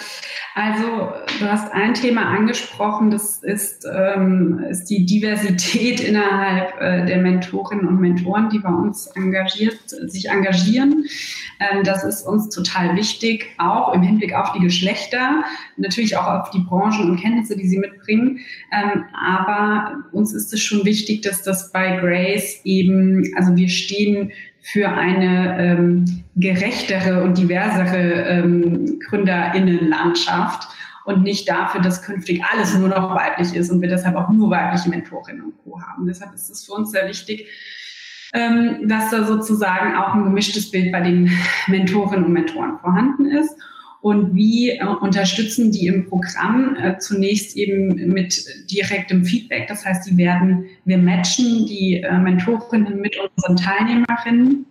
also 0.53 1.13
du 1.39 1.51
hast 1.51 1.71
ein 1.71 1.93
Thema 1.93 2.25
angesprochen, 2.25 3.09
das 3.09 3.41
ist, 3.41 3.85
ähm, 3.89 4.65
ist 4.69 4.89
die 4.89 5.05
Diversität 5.05 6.01
innerhalb 6.01 6.81
äh, 6.81 7.05
der 7.05 7.21
Mentorinnen 7.21 7.87
und 7.87 8.01
Mentoren, 8.01 8.49
die 8.49 8.59
bei 8.59 8.69
uns 8.69 9.07
engagiert, 9.07 9.79
sich 9.87 10.29
engagieren. 10.29 11.05
Ähm, 11.59 11.83
das 11.83 12.03
ist 12.03 12.23
uns 12.23 12.49
total 12.49 12.97
wichtig, 12.97 13.47
auch 13.59 13.93
im 13.93 14.01
Hinblick 14.01 14.33
auf 14.33 14.51
die 14.51 14.61
Geschlechter, 14.61 15.43
natürlich 15.77 16.17
auch 16.17 16.27
auf 16.27 16.49
die 16.49 16.59
Branchen 16.59 17.09
und 17.09 17.19
Kenntnisse, 17.21 17.55
die 17.55 17.67
sie 17.67 17.79
mitbringen. 17.79 18.39
Ähm, 18.73 19.05
aber 19.13 20.03
uns 20.11 20.33
ist 20.33 20.53
es 20.53 20.61
schon 20.61 20.83
wichtig, 20.83 21.21
dass 21.21 21.43
das 21.43 21.71
bei 21.71 21.97
Grace 21.97 22.59
eben, 22.65 23.31
also 23.37 23.55
wir 23.55 23.69
stehen 23.69 24.31
für 24.65 24.89
eine 24.89 25.59
ähm, 25.59 26.23
gerechtere 26.35 27.23
und 27.23 27.37
diversere 27.37 28.23
ähm, 28.23 28.99
Gründerinnenlandschaft 29.07 30.67
und 31.05 31.21
nicht 31.21 31.47
dafür, 31.47 31.81
dass 31.81 32.01
künftig 32.01 32.43
alles 32.43 32.75
nur 32.75 32.89
noch 32.89 33.13
weiblich 33.13 33.53
ist 33.53 33.69
und 33.69 33.79
wir 33.81 33.89
deshalb 33.89 34.15
auch 34.15 34.27
nur 34.29 34.49
weibliche 34.49 34.89
Mentorinnen 34.89 35.43
und 35.43 35.57
Co. 35.63 35.79
haben. 35.79 36.07
Deshalb 36.07 36.33
ist 36.33 36.49
es 36.49 36.65
für 36.65 36.73
uns 36.73 36.89
sehr 36.89 37.07
wichtig, 37.07 37.47
ähm, 38.33 38.87
dass 38.87 39.11
da 39.11 39.23
sozusagen 39.23 39.95
auch 39.95 40.15
ein 40.15 40.23
gemischtes 40.23 40.71
Bild 40.71 40.91
bei 40.91 41.01
den 41.01 41.31
Mentorinnen 41.67 42.25
und 42.25 42.33
Mentoren 42.33 42.79
vorhanden 42.79 43.27
ist. 43.27 43.55
Und 44.05 44.35
wie 44.35 44.69
äh, 44.69 44.85
unterstützen 44.85 45.71
die 45.71 45.87
im 45.87 46.07
Programm 46.07 46.77
äh, 46.79 46.99
zunächst 46.99 47.57
eben 47.57 48.13
mit 48.13 48.45
direktem 48.69 49.25
Feedback. 49.25 49.67
Das 49.67 49.83
heißt, 49.83 50.07
die 50.07 50.15
werden, 50.15 50.65
wir 50.85 50.99
matchen 50.99 51.65
die 51.65 52.03
äh, 52.03 52.15
Mentorinnen 52.19 53.01
mit 53.01 53.17
unseren 53.17 53.55
Teilnehmerinnen 53.55 54.67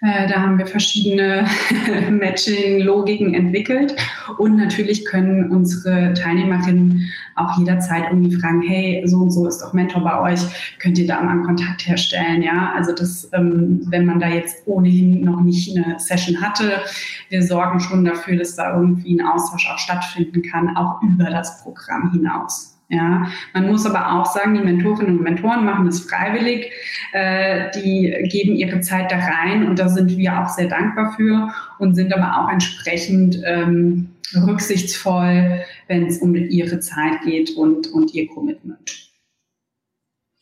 da 0.00 0.40
haben 0.40 0.58
wir 0.58 0.66
verschiedene 0.66 1.46
Matching-Logiken 2.10 3.34
entwickelt. 3.34 3.94
Und 4.38 4.56
natürlich 4.56 5.04
können 5.04 5.50
unsere 5.50 6.14
Teilnehmerinnen 6.14 7.10
auch 7.36 7.58
jederzeit 7.58 8.04
irgendwie 8.10 8.34
fragen, 8.36 8.62
hey, 8.62 9.02
so 9.06 9.18
und 9.18 9.30
so 9.30 9.46
ist 9.46 9.58
doch 9.58 9.74
Mentor 9.74 10.02
bei 10.02 10.20
euch, 10.20 10.40
könnt 10.78 10.98
ihr 10.98 11.06
da 11.06 11.20
mal 11.20 11.32
einen 11.32 11.44
Kontakt 11.44 11.86
herstellen? 11.86 12.42
Ja, 12.42 12.72
also 12.74 12.94
das, 12.94 13.28
ähm, 13.34 13.82
wenn 13.90 14.06
man 14.06 14.20
da 14.20 14.28
jetzt 14.28 14.66
ohnehin 14.66 15.22
noch 15.22 15.40
nicht 15.40 15.76
eine 15.76 15.98
Session 15.98 16.40
hatte, 16.40 16.80
wir 17.28 17.42
sorgen 17.42 17.80
schon 17.80 18.04
dafür, 18.04 18.36
dass 18.36 18.56
da 18.56 18.76
irgendwie 18.76 19.20
ein 19.20 19.26
Austausch 19.26 19.68
auch 19.70 19.78
stattfinden 19.78 20.42
kann, 20.42 20.76
auch 20.76 21.02
über 21.02 21.30
das 21.30 21.62
Programm 21.62 22.10
hinaus. 22.12 22.69
Ja, 22.92 23.30
man 23.54 23.68
muss 23.68 23.86
aber 23.86 24.12
auch 24.12 24.26
sagen, 24.26 24.54
die 24.54 24.60
Mentorinnen 24.60 25.18
und 25.18 25.22
Mentoren 25.22 25.64
machen 25.64 25.86
das 25.86 26.00
freiwillig. 26.00 26.72
Äh, 27.12 27.70
die 27.76 28.12
geben 28.28 28.56
ihre 28.56 28.80
Zeit 28.80 29.12
da 29.12 29.16
rein 29.16 29.68
und 29.68 29.78
da 29.78 29.88
sind 29.88 30.16
wir 30.16 30.40
auch 30.40 30.48
sehr 30.48 30.66
dankbar 30.66 31.12
für 31.16 31.54
und 31.78 31.94
sind 31.94 32.12
aber 32.12 32.36
auch 32.36 32.50
entsprechend 32.50 33.40
ähm, 33.44 34.10
rücksichtsvoll, 34.34 35.62
wenn 35.86 36.06
es 36.06 36.18
um 36.18 36.34
ihre 36.34 36.80
Zeit 36.80 37.22
geht 37.22 37.56
und, 37.56 37.86
und 37.92 38.12
ihr 38.12 38.26
Commitment. 38.26 39.12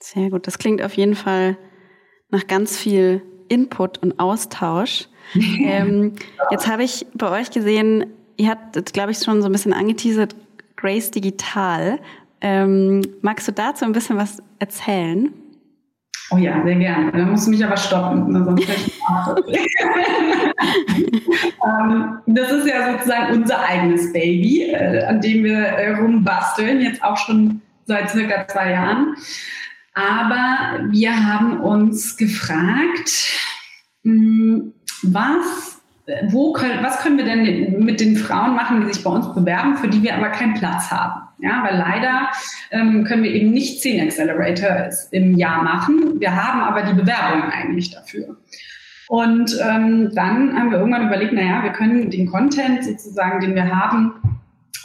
Sehr 0.02 0.30
gut. 0.30 0.46
Das 0.46 0.58
klingt 0.58 0.80
auf 0.80 0.94
jeden 0.94 1.16
Fall 1.16 1.58
nach 2.30 2.46
ganz 2.46 2.78
viel 2.78 3.22
Input 3.48 3.98
und 3.98 4.18
Austausch. 4.18 5.08
ähm, 5.34 6.14
jetzt 6.50 6.66
habe 6.66 6.82
ich 6.82 7.06
bei 7.12 7.30
euch 7.40 7.50
gesehen, 7.50 8.06
ihr 8.38 8.48
habt, 8.48 8.94
glaube 8.94 9.11
ich, 9.11 9.18
schon 9.18 9.42
so 9.42 9.48
ein 9.48 9.52
bisschen 9.52 9.74
angeteasert, 9.74 10.34
Grace 10.76 11.11
Digital. 11.11 11.98
Ähm, 12.40 13.03
magst 13.22 13.48
du 13.48 13.53
dazu 13.53 13.85
ein 13.85 13.92
bisschen 13.92 14.16
was 14.16 14.42
erzählen? 14.59 15.33
Oh 16.31 16.37
ja, 16.37 16.62
sehr 16.62 16.77
gerne. 16.77 17.11
Da 17.12 17.24
musst 17.24 17.46
du 17.46 17.51
mich 17.51 17.64
aber 17.64 17.77
stoppen, 17.77 18.33
ne, 18.33 18.44
sonst 18.44 18.68
ich 18.68 18.68
ähm, 21.64 22.18
Das 22.27 22.53
ist 22.53 22.66
ja 22.66 22.92
sozusagen 22.92 23.33
unser 23.35 23.61
eigenes 23.61 24.12
Baby, 24.12 24.64
äh, 24.64 25.05
an 25.05 25.20
dem 25.20 25.44
wir 25.44 25.59
äh, 25.59 25.94
rumbasteln, 25.94 26.83
jetzt 26.83 27.03
auch 27.03 27.16
schon 27.16 27.62
seit 27.87 28.11
circa 28.11 28.46
zwei 28.46 28.72
Jahren. 28.72 29.16
Aber 29.94 30.81
wir 30.90 31.27
haben 31.27 31.61
uns 31.61 32.16
gefragt, 32.16 33.33
hm, 34.05 34.74
was 35.03 35.77
wo 36.31 36.53
können, 36.53 36.83
was 36.83 37.01
können 37.01 37.18
wir 37.18 37.25
denn 37.25 37.85
mit 37.85 38.01
den 38.01 38.16
Frauen 38.16 38.55
machen, 38.55 38.81
die 38.81 38.92
sich 38.92 39.05
bei 39.05 39.11
uns 39.11 39.33
bewerben, 39.35 39.77
für 39.77 39.88
die 39.88 40.03
wir 40.03 40.16
aber 40.16 40.29
keinen 40.29 40.55
Platz 40.55 40.90
haben? 40.90 41.23
Ja, 41.40 41.62
weil 41.62 41.77
leider 41.77 42.29
ähm, 42.71 43.05
können 43.05 43.23
wir 43.23 43.31
eben 43.31 43.51
nicht 43.51 43.81
zehn 43.81 44.01
Accelerators 44.01 45.09
im 45.12 45.37
Jahr 45.37 45.62
machen. 45.62 46.18
Wir 46.18 46.35
haben 46.35 46.61
aber 46.61 46.83
die 46.83 46.94
Bewerbungen 46.94 47.51
eigentlich 47.51 47.90
dafür. 47.90 48.37
Und 49.09 49.57
ähm, 49.62 50.11
dann 50.14 50.59
haben 50.59 50.71
wir 50.71 50.79
irgendwann 50.79 51.07
überlegt, 51.07 51.33
naja, 51.33 51.62
wir 51.62 51.71
können 51.71 52.11
den 52.11 52.27
Content 52.27 52.85
sozusagen, 52.85 53.40
den 53.40 53.55
wir 53.55 53.68
haben, 53.68 54.14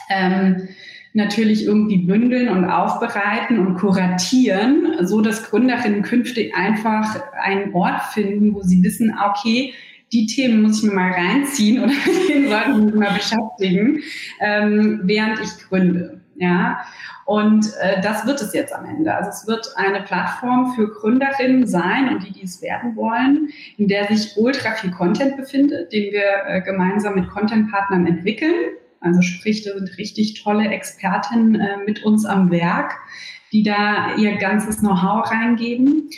ähm, 0.09 0.69
natürlich 1.13 1.65
irgendwie 1.65 1.97
bündeln 1.97 2.49
und 2.49 2.65
aufbereiten 2.65 3.59
und 3.59 3.75
kuratieren, 3.75 4.95
so 5.01 5.21
dass 5.21 5.43
Gründerinnen 5.43 6.01
künftig 6.01 6.55
einfach 6.55 7.15
einen 7.41 7.73
Ort 7.73 8.01
finden, 8.13 8.53
wo 8.53 8.61
sie 8.61 8.81
wissen, 8.83 9.13
okay, 9.23 9.73
die 10.13 10.27
Themen 10.27 10.61
muss 10.61 10.83
ich 10.83 10.89
mir 10.89 10.95
mal 10.95 11.11
reinziehen 11.11 11.83
oder 11.83 11.91
mit 12.05 12.29
denen 12.29 12.49
sollten 12.49 12.77
wir 12.77 12.85
mich 12.85 12.95
mal 12.95 13.13
beschäftigen, 13.13 13.99
ähm, 14.39 15.01
während 15.03 15.39
ich 15.39 15.67
gründe. 15.67 16.21
Ja, 16.35 16.83
und 17.25 17.65
äh, 17.79 18.01
das 18.01 18.25
wird 18.25 18.41
es 18.41 18.53
jetzt 18.53 18.73
am 18.73 18.85
Ende. 18.85 19.13
Also 19.13 19.29
es 19.29 19.47
wird 19.47 19.67
eine 19.75 20.01
Plattform 20.01 20.73
für 20.73 20.89
Gründerinnen 20.89 21.67
sein 21.67 22.09
und 22.09 22.25
die, 22.25 22.31
die 22.31 22.43
es 22.43 22.61
werden 22.61 22.95
wollen, 22.95 23.49
in 23.77 23.87
der 23.87 24.07
sich 24.07 24.35
ultra 24.35 24.71
viel 24.71 24.91
Content 24.91 25.37
befindet, 25.37 25.93
den 25.93 26.11
wir 26.11 26.45
äh, 26.47 26.61
gemeinsam 26.61 27.15
mit 27.15 27.29
Content-Partnern 27.29 28.07
entwickeln. 28.07 28.75
Also 28.99 29.21
sprich, 29.21 29.63
da 29.63 29.73
sind 29.73 29.97
richtig 29.97 30.41
tolle 30.41 30.69
Expertinnen 30.69 31.55
äh, 31.55 31.77
mit 31.85 32.03
uns 32.03 32.25
am 32.25 32.49
Werk, 32.51 32.93
die 33.51 33.63
da 33.63 34.15
ihr 34.15 34.37
ganzes 34.37 34.79
Know-how 34.79 35.29
reingeben 35.29 36.09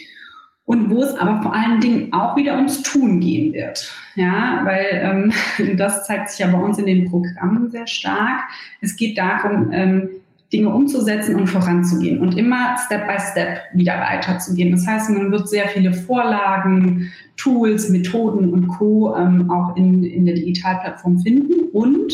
und 0.65 0.89
wo 0.89 1.04
es 1.04 1.13
aber 1.15 1.41
vor 1.43 1.54
allen 1.54 1.80
Dingen 1.80 2.12
auch 2.12 2.36
wieder 2.36 2.56
ums 2.56 2.82
Tun 2.82 3.19
gehen 3.19 3.54
wird. 3.54 3.91
Ja, 4.15 4.62
weil 4.63 5.32
ähm, 5.60 5.75
das 5.78 6.06
zeigt 6.06 6.30
sich 6.30 6.39
ja 6.39 6.47
bei 6.47 6.58
uns 6.58 6.78
in 6.78 6.88
den 6.88 7.10
Programmen 7.10 7.69
sehr 7.69 7.88
stark. 7.88 8.43
Es 8.82 8.95
geht 8.95 9.17
darum, 9.17 9.71
ähm, 9.71 10.10
Dinge 10.54 10.69
umzusetzen 10.69 11.36
und 11.36 11.47
voranzugehen 11.47 12.19
und 12.21 12.38
immer 12.38 12.78
Step 12.86 13.08
by 13.08 13.19
Step 13.19 13.60
wieder 13.73 13.99
weiterzugehen. 13.99 14.71
Das 14.71 14.88
heißt, 14.88 15.10
man 15.10 15.32
wird 15.32 15.49
sehr 15.49 15.67
viele 15.67 15.91
Vorlagen, 15.91 17.12
Tools, 17.36 17.89
Methoden 17.89 18.54
und 18.54 18.67
Co. 18.67 19.15
Ähm, 19.15 19.49
auch 19.49 19.75
in, 19.75 20.04
in 20.04 20.25
der 20.25 20.36
Digitalplattform 20.36 21.19
finden 21.19 21.69
und 21.73 22.13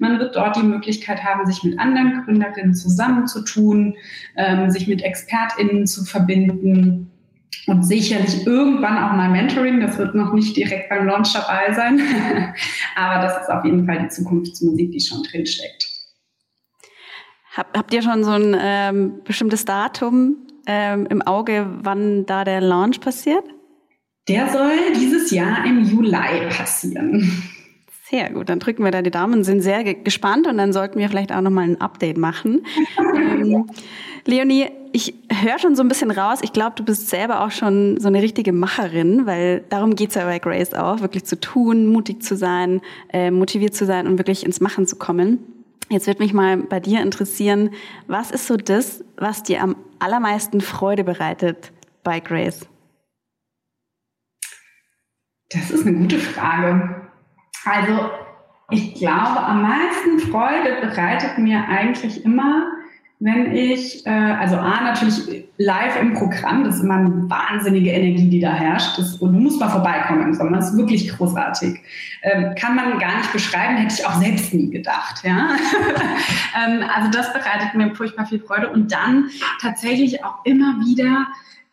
man 0.00 0.18
wird 0.20 0.36
dort 0.36 0.56
die 0.56 0.62
Möglichkeit 0.62 1.24
haben, 1.24 1.44
sich 1.46 1.64
mit 1.64 1.78
anderen 1.78 2.22
Gründerinnen 2.24 2.74
zusammenzutun, 2.74 3.94
ähm, 4.36 4.70
sich 4.70 4.86
mit 4.86 5.02
ExpertInnen 5.02 5.86
zu 5.86 6.04
verbinden 6.04 7.10
und 7.66 7.82
sicherlich 7.82 8.46
irgendwann 8.46 8.98
auch 8.98 9.12
mal 9.12 9.30
Mentoring. 9.30 9.80
Das 9.80 9.98
wird 9.98 10.14
noch 10.14 10.32
nicht 10.32 10.56
direkt 10.56 10.88
beim 10.88 11.06
Launch 11.06 11.32
dabei 11.32 11.72
sein, 11.74 12.00
aber 12.96 13.22
das 13.22 13.42
ist 13.42 13.50
auf 13.50 13.64
jeden 13.64 13.86
Fall 13.86 14.00
die 14.02 14.08
Zukunftsmusik, 14.08 14.90
die 14.92 15.00
schon 15.00 15.22
drinsteckt. 15.22 15.88
Hab, 17.54 17.76
habt 17.76 17.92
ihr 17.92 18.02
schon 18.02 18.24
so 18.24 18.30
ein 18.30 18.56
ähm, 18.58 19.20
bestimmtes 19.24 19.64
Datum 19.64 20.36
ähm, 20.66 21.06
im 21.10 21.22
Auge, 21.22 21.66
wann 21.82 22.24
da 22.26 22.44
der 22.44 22.60
Launch 22.60 23.00
passiert? 23.00 23.44
Der 24.28 24.48
soll 24.48 24.92
dieses 24.94 25.30
Jahr 25.30 25.64
im 25.64 25.84
Juli 25.84 26.48
passieren. 26.50 27.42
Sehr 28.10 28.30
gut, 28.30 28.48
dann 28.48 28.58
drücken 28.58 28.84
wir 28.84 28.90
da 28.90 29.02
die 29.02 29.10
Daumen, 29.10 29.44
sind 29.44 29.60
sehr 29.60 29.82
gespannt 29.94 30.46
und 30.46 30.56
dann 30.56 30.72
sollten 30.72 30.98
wir 30.98 31.08
vielleicht 31.08 31.32
auch 31.32 31.40
nochmal 31.40 31.64
ein 31.64 31.80
Update 31.80 32.16
machen. 32.16 32.62
ähm, 33.16 33.66
Leonie, 34.24 34.66
ich 34.92 35.14
höre 35.30 35.58
schon 35.58 35.76
so 35.76 35.82
ein 35.82 35.88
bisschen 35.88 36.10
raus, 36.10 36.40
ich 36.42 36.52
glaube, 36.52 36.74
du 36.76 36.84
bist 36.84 37.08
selber 37.08 37.44
auch 37.44 37.50
schon 37.50 37.98
so 38.00 38.08
eine 38.08 38.22
richtige 38.22 38.52
Macherin, 38.52 39.26
weil 39.26 39.64
darum 39.68 39.94
geht's 39.94 40.14
ja 40.14 40.24
bei 40.24 40.38
Grace 40.38 40.74
auch, 40.74 41.00
wirklich 41.00 41.24
zu 41.24 41.38
tun, 41.40 41.86
mutig 41.86 42.22
zu 42.22 42.36
sein, 42.36 42.80
äh, 43.12 43.30
motiviert 43.30 43.74
zu 43.74 43.86
sein 43.86 44.06
und 44.06 44.18
wirklich 44.18 44.44
ins 44.44 44.60
Machen 44.60 44.86
zu 44.86 44.96
kommen. 44.96 45.38
Jetzt 45.90 46.06
wird 46.06 46.18
mich 46.18 46.34
mal 46.34 46.58
bei 46.58 46.80
dir 46.80 47.00
interessieren, 47.00 47.70
was 48.06 48.30
ist 48.30 48.46
so 48.46 48.56
das, 48.56 49.04
was 49.16 49.42
dir 49.42 49.62
am 49.62 49.76
allermeisten 49.98 50.60
Freude 50.60 51.02
bereitet 51.02 51.72
bei 52.04 52.20
Grace? 52.20 52.66
Das 55.50 55.70
ist 55.70 55.86
eine 55.86 55.96
gute 55.96 56.18
Frage. 56.18 57.08
Also 57.64 58.10
ich 58.70 58.94
glaube, 58.94 59.40
am 59.40 59.62
meisten 59.62 60.18
Freude 60.18 60.80
bereitet 60.82 61.38
mir 61.38 61.64
eigentlich 61.68 62.22
immer, 62.22 62.70
wenn 63.20 63.52
ich, 63.52 64.06
äh, 64.06 64.10
also 64.10 64.56
A, 64.56 64.80
natürlich 64.80 65.44
live 65.56 66.00
im 66.00 66.14
Programm, 66.14 66.62
das 66.62 66.76
ist 66.76 66.82
immer 66.82 66.94
eine 66.94 67.28
wahnsinnige 67.28 67.90
Energie, 67.90 68.28
die 68.28 68.38
da 68.38 68.52
herrscht. 68.52 68.96
Das, 68.96 69.16
und 69.16 69.32
du 69.32 69.40
musst 69.40 69.58
mal 69.58 69.68
vorbeikommen 69.68 70.22
im 70.22 70.34
Sommer, 70.34 70.58
das 70.58 70.70
ist 70.70 70.76
wirklich 70.76 71.08
großartig. 71.08 71.80
Ähm, 72.22 72.54
kann 72.54 72.76
man 72.76 72.98
gar 73.00 73.16
nicht 73.16 73.32
beschreiben, 73.32 73.76
hätte 73.76 73.94
ich 73.98 74.06
auch 74.06 74.14
selbst 74.20 74.54
nie 74.54 74.70
gedacht. 74.70 75.24
Ja? 75.24 75.56
ähm, 76.64 76.84
also 76.94 77.10
das 77.10 77.32
bereitet 77.32 77.74
mir 77.74 77.92
furchtbar 77.94 78.26
viel 78.26 78.40
Freude. 78.40 78.70
Und 78.70 78.92
dann 78.92 79.30
tatsächlich 79.60 80.24
auch 80.24 80.44
immer 80.44 80.76
wieder 80.86 81.26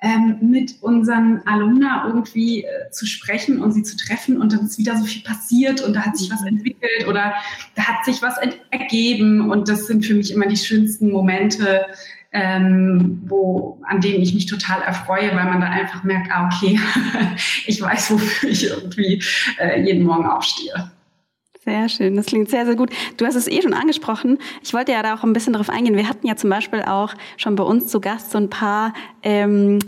ähm, 0.05 0.37
mit 0.39 0.75
unseren 0.81 1.41
Alumna 1.47 2.05
irgendwie 2.05 2.63
äh, 2.63 2.91
zu 2.91 3.07
sprechen 3.07 3.59
und 3.59 3.71
sie 3.71 3.81
zu 3.81 3.97
treffen 3.97 4.39
und 4.39 4.53
dann 4.53 4.65
ist 4.65 4.77
wieder 4.77 4.95
so 4.97 5.03
viel 5.03 5.23
passiert 5.23 5.81
und 5.81 5.95
da 5.95 6.01
hat 6.01 6.15
sich 6.15 6.29
was 6.31 6.41
mhm. 6.41 6.47
entwickelt 6.49 7.07
oder 7.07 7.33
da 7.73 7.83
hat 7.83 8.05
sich 8.05 8.21
was 8.21 8.35
ergeben 8.69 9.49
und 9.49 9.67
das 9.67 9.87
sind 9.87 10.05
für 10.05 10.13
mich 10.13 10.31
immer 10.31 10.45
die 10.45 10.57
schönsten 10.57 11.09
Momente, 11.09 11.87
ähm, 12.31 13.23
wo, 13.25 13.81
an 13.87 13.99
denen 13.99 14.21
ich 14.21 14.35
mich 14.35 14.45
total 14.45 14.83
erfreue, 14.83 15.35
weil 15.35 15.45
man 15.45 15.61
da 15.61 15.69
einfach 15.69 16.03
merkt, 16.03 16.29
ah, 16.31 16.51
okay, 16.53 16.79
ich 17.65 17.81
weiß, 17.81 18.11
wofür 18.11 18.49
ich 18.49 18.67
irgendwie 18.67 19.23
äh, 19.57 19.81
jeden 19.81 20.03
Morgen 20.03 20.27
aufstehe. 20.27 20.91
Sehr 21.65 21.89
schön, 21.89 22.15
das 22.15 22.27
klingt 22.27 22.49
sehr, 22.49 22.65
sehr 22.65 22.75
gut. 22.75 22.91
Du 23.17 23.25
hast 23.25 23.33
es 23.33 23.47
eh 23.47 23.59
schon 23.59 23.73
angesprochen. 23.73 24.37
Ich 24.61 24.73
wollte 24.75 24.91
ja 24.91 25.01
da 25.01 25.15
auch 25.15 25.23
ein 25.23 25.33
bisschen 25.33 25.53
drauf 25.53 25.69
eingehen. 25.69 25.95
Wir 25.95 26.07
hatten 26.07 26.27
ja 26.27 26.35
zum 26.35 26.51
Beispiel 26.51 26.83
auch 26.83 27.13
schon 27.37 27.55
bei 27.55 27.63
uns 27.63 27.87
zu 27.87 27.99
Gast 27.99 28.31
so 28.31 28.37
ein 28.37 28.51
paar 28.51 28.93
ähm, 29.23 29.79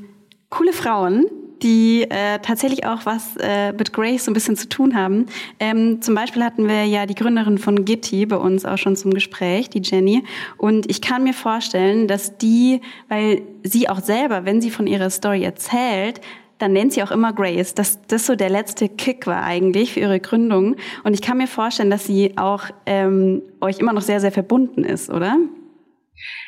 coole 0.49 0.73
Frauen, 0.73 1.27
die 1.61 2.03
äh, 2.09 2.39
tatsächlich 2.39 2.87
auch 2.87 3.05
was 3.05 3.35
äh, 3.37 3.73
mit 3.73 3.93
Grace 3.93 4.25
so 4.25 4.31
ein 4.31 4.33
bisschen 4.33 4.55
zu 4.55 4.67
tun 4.67 4.95
haben. 4.95 5.27
Ähm, 5.59 6.01
zum 6.01 6.15
Beispiel 6.15 6.43
hatten 6.43 6.67
wir 6.67 6.85
ja 6.85 7.05
die 7.05 7.13
Gründerin 7.13 7.59
von 7.59 7.85
Gitti 7.85 8.25
bei 8.25 8.37
uns 8.37 8.65
auch 8.65 8.77
schon 8.79 8.95
zum 8.95 9.13
Gespräch, 9.13 9.69
die 9.69 9.81
Jenny. 9.83 10.23
Und 10.57 10.89
ich 10.89 10.99
kann 10.99 11.23
mir 11.23 11.33
vorstellen, 11.33 12.07
dass 12.07 12.39
die, 12.39 12.81
weil 13.07 13.43
sie 13.61 13.87
auch 13.87 13.99
selber, 13.99 14.45
wenn 14.45 14.61
sie 14.61 14.71
von 14.71 14.87
ihrer 14.87 15.11
Story 15.11 15.43
erzählt, 15.43 16.21
dann 16.59 16.73
nennt 16.73 16.93
sie 16.93 17.03
auch 17.03 17.11
immer 17.11 17.33
Grace, 17.33 17.73
dass 17.73 18.01
das 18.07 18.25
so 18.25 18.35
der 18.35 18.49
letzte 18.49 18.89
Kick 18.89 19.27
war 19.27 19.43
eigentlich 19.43 19.93
für 19.93 19.99
ihre 20.01 20.19
Gründung. 20.19 20.75
Und 21.03 21.13
ich 21.13 21.21
kann 21.21 21.37
mir 21.37 21.47
vorstellen, 21.47 21.89
dass 21.89 22.05
sie 22.05 22.37
auch 22.37 22.65
ähm, 22.85 23.41
euch 23.61 23.79
immer 23.79 23.93
noch 23.93 24.01
sehr, 24.01 24.19
sehr 24.19 24.31
verbunden 24.31 24.83
ist, 24.83 25.09
oder? 25.09 25.37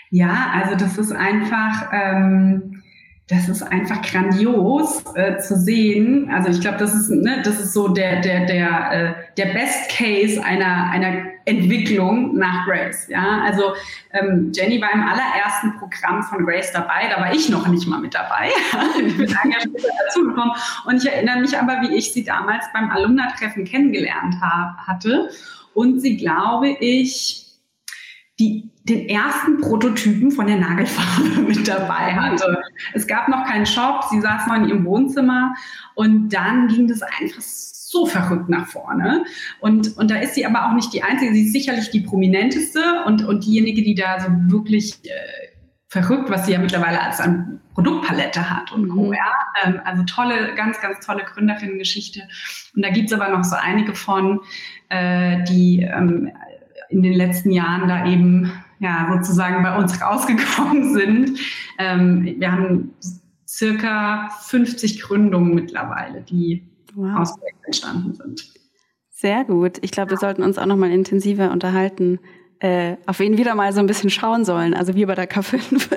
Ja, 0.09 0.51
also 0.53 0.75
das 0.75 0.97
ist 0.97 1.11
einfach. 1.11 1.89
Ähm 1.91 2.78
das 3.29 3.47
ist 3.47 3.61
einfach 3.61 4.01
grandios 4.01 5.03
äh, 5.13 5.37
zu 5.37 5.55
sehen. 5.55 6.31
Also 6.33 6.49
ich 6.49 6.61
glaube, 6.61 6.77
das 6.77 6.95
ist 6.95 7.11
ne, 7.11 7.41
das 7.43 7.59
ist 7.59 7.73
so 7.73 7.87
der 7.87 8.21
der 8.21 8.47
der 8.47 8.91
äh, 8.91 9.13
der 9.37 9.53
Best 9.53 9.91
Case 9.91 10.43
einer 10.43 10.89
einer 10.89 11.25
Entwicklung 11.45 12.35
nach 12.35 12.65
Grace. 12.65 13.07
Ja, 13.07 13.41
also 13.43 13.73
ähm, 14.13 14.51
Jenny 14.53 14.81
war 14.81 14.91
im 14.93 15.03
allerersten 15.03 15.77
Programm 15.77 16.23
von 16.23 16.43
Grace 16.43 16.71
dabei. 16.71 17.07
Da 17.07 17.21
war 17.21 17.31
ich 17.31 17.49
noch 17.49 17.67
nicht 17.67 17.87
mal 17.87 17.99
mit 17.99 18.15
dabei. 18.15 18.49
ich 19.05 19.15
bin 19.15 19.27
Jahr 19.27 19.61
später 19.61 19.89
dazugekommen 20.05 20.51
und 20.85 21.03
ich 21.03 21.11
erinnere 21.11 21.39
mich 21.39 21.55
aber, 21.55 21.81
wie 21.81 21.95
ich 21.95 22.11
sie 22.11 22.23
damals 22.23 22.65
beim 22.73 22.89
Alumna-Treffen 22.89 23.63
kennengelernt 23.63 24.35
ha 24.41 24.75
hatte 24.87 25.29
und 25.75 25.99
sie, 25.99 26.17
glaube 26.17 26.69
ich, 26.79 27.48
die, 28.39 28.69
den 28.83 29.09
ersten 29.09 29.59
Prototypen 29.59 30.31
von 30.31 30.47
der 30.47 30.57
Nagelfarbe 30.57 31.41
mit 31.47 31.67
dabei 31.67 32.15
hatte. 32.15 32.61
Es 32.93 33.05
gab 33.05 33.27
noch 33.27 33.45
keinen 33.45 33.65
Shop, 33.65 34.05
sie 34.09 34.21
saß 34.21 34.47
noch 34.47 34.55
in 34.55 34.69
ihrem 34.69 34.85
Wohnzimmer 34.85 35.53
und 35.95 36.29
dann 36.29 36.67
ging 36.69 36.87
das 36.87 37.01
einfach 37.01 37.41
so 37.41 38.05
verrückt 38.05 38.49
nach 38.49 38.67
vorne. 38.67 39.25
Und, 39.59 39.97
und 39.97 40.11
da 40.11 40.17
ist 40.17 40.35
sie 40.35 40.45
aber 40.45 40.67
auch 40.67 40.73
nicht 40.73 40.93
die 40.93 41.03
Einzige, 41.03 41.33
sie 41.33 41.45
ist 41.45 41.53
sicherlich 41.53 41.89
die 41.89 42.01
prominenteste 42.01 43.03
und, 43.05 43.25
und 43.25 43.45
diejenige, 43.45 43.83
die 43.83 43.95
da 43.95 44.19
so 44.19 44.27
wirklich 44.51 44.99
äh, 45.05 45.09
verrückt, 45.87 46.29
was 46.29 46.45
sie 46.45 46.53
ja 46.53 46.59
mittlerweile 46.59 47.01
als 47.01 47.19
eine 47.19 47.59
Produktpalette 47.73 48.49
hat 48.49 48.71
und 48.71 48.89
Co. 48.89 49.07
Mhm. 49.07 49.13
Ja? 49.13 49.33
Ähm, 49.63 49.81
also 49.83 50.03
tolle, 50.03 50.53
ganz, 50.55 50.79
ganz 50.81 51.05
tolle 51.05 51.23
Gründerinnen-Geschichte. 51.23 52.21
Und 52.75 52.85
da 52.85 52.91
gibt's 52.91 53.11
aber 53.11 53.29
noch 53.29 53.43
so 53.43 53.55
einige 53.55 53.95
von, 53.95 54.41
äh, 54.89 55.43
die 55.45 55.81
ähm, 55.81 56.31
in 56.89 57.03
den 57.03 57.13
letzten 57.13 57.51
Jahren 57.51 57.87
da 57.87 58.05
eben 58.05 58.51
ja 58.79 59.09
sozusagen 59.13 59.63
bei 59.63 59.77
uns 59.77 60.01
rausgekommen 60.01 60.93
sind. 60.93 61.39
Ähm, 61.77 62.35
wir 62.37 62.51
haben 62.51 62.93
circa 63.47 64.29
50 64.41 65.01
Gründungen 65.01 65.55
mittlerweile, 65.55 66.21
die 66.21 66.67
wow. 66.95 67.19
aus 67.19 67.35
Projekten 67.37 67.65
entstanden 67.65 68.13
sind. 68.13 68.53
Sehr 69.09 69.43
gut. 69.43 69.79
Ich 69.81 69.91
glaube, 69.91 70.11
wir 70.11 70.17
sollten 70.17 70.43
uns 70.43 70.57
auch 70.57 70.65
noch 70.65 70.77
mal 70.77 70.91
intensiver 70.91 71.51
unterhalten, 71.51 72.19
äh, 72.59 72.95
auf 73.05 73.19
wen 73.19 73.37
wieder 73.37 73.55
mal 73.55 73.73
so 73.73 73.79
ein 73.79 73.87
bisschen 73.87 74.09
schauen 74.09 74.45
sollen. 74.45 74.73
Also 74.73 74.95
wir 74.95 75.07
bei 75.07 75.15
der 75.15 75.29
K5, 75.29 75.89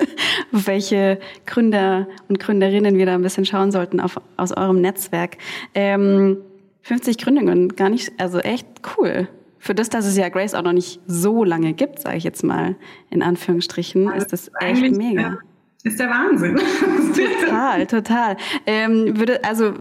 auf 0.53 0.67
welche 0.67 1.19
Gründer 1.45 2.07
und 2.27 2.39
Gründerinnen 2.39 2.97
wir 2.97 3.05
da 3.05 3.15
ein 3.15 3.21
bisschen 3.21 3.45
schauen 3.45 3.71
sollten 3.71 3.99
auf, 3.99 4.19
aus 4.37 4.51
eurem 4.51 4.81
Netzwerk. 4.81 5.37
Ähm, 5.73 6.37
50 6.81 7.17
Gründungen, 7.17 7.75
gar 7.75 7.89
nicht, 7.89 8.11
also 8.17 8.39
echt 8.39 8.67
cool 8.97 9.29
für 9.63 9.73
das, 9.73 9.87
dass 9.87 10.05
es 10.05 10.17
ja 10.17 10.27
Grace 10.27 10.55
auch 10.55 10.61
noch 10.61 10.73
nicht 10.73 10.99
so 11.07 11.45
lange 11.45 11.71
gibt, 11.71 12.01
sage 12.01 12.17
ich 12.17 12.25
jetzt 12.25 12.43
mal 12.43 12.75
in 13.09 13.23
Anführungsstrichen, 13.23 14.09
also 14.09 14.25
ist 14.25 14.33
das 14.33 14.51
echt 14.59 14.91
mega. 14.97 15.37
Ist 15.85 16.01
der 16.01 16.09
Wahnsinn. 16.09 16.57
total, 17.45 17.87
total. 17.87 18.37
Ähm, 18.65 19.17
würde, 19.17 19.41
also, 19.45 19.73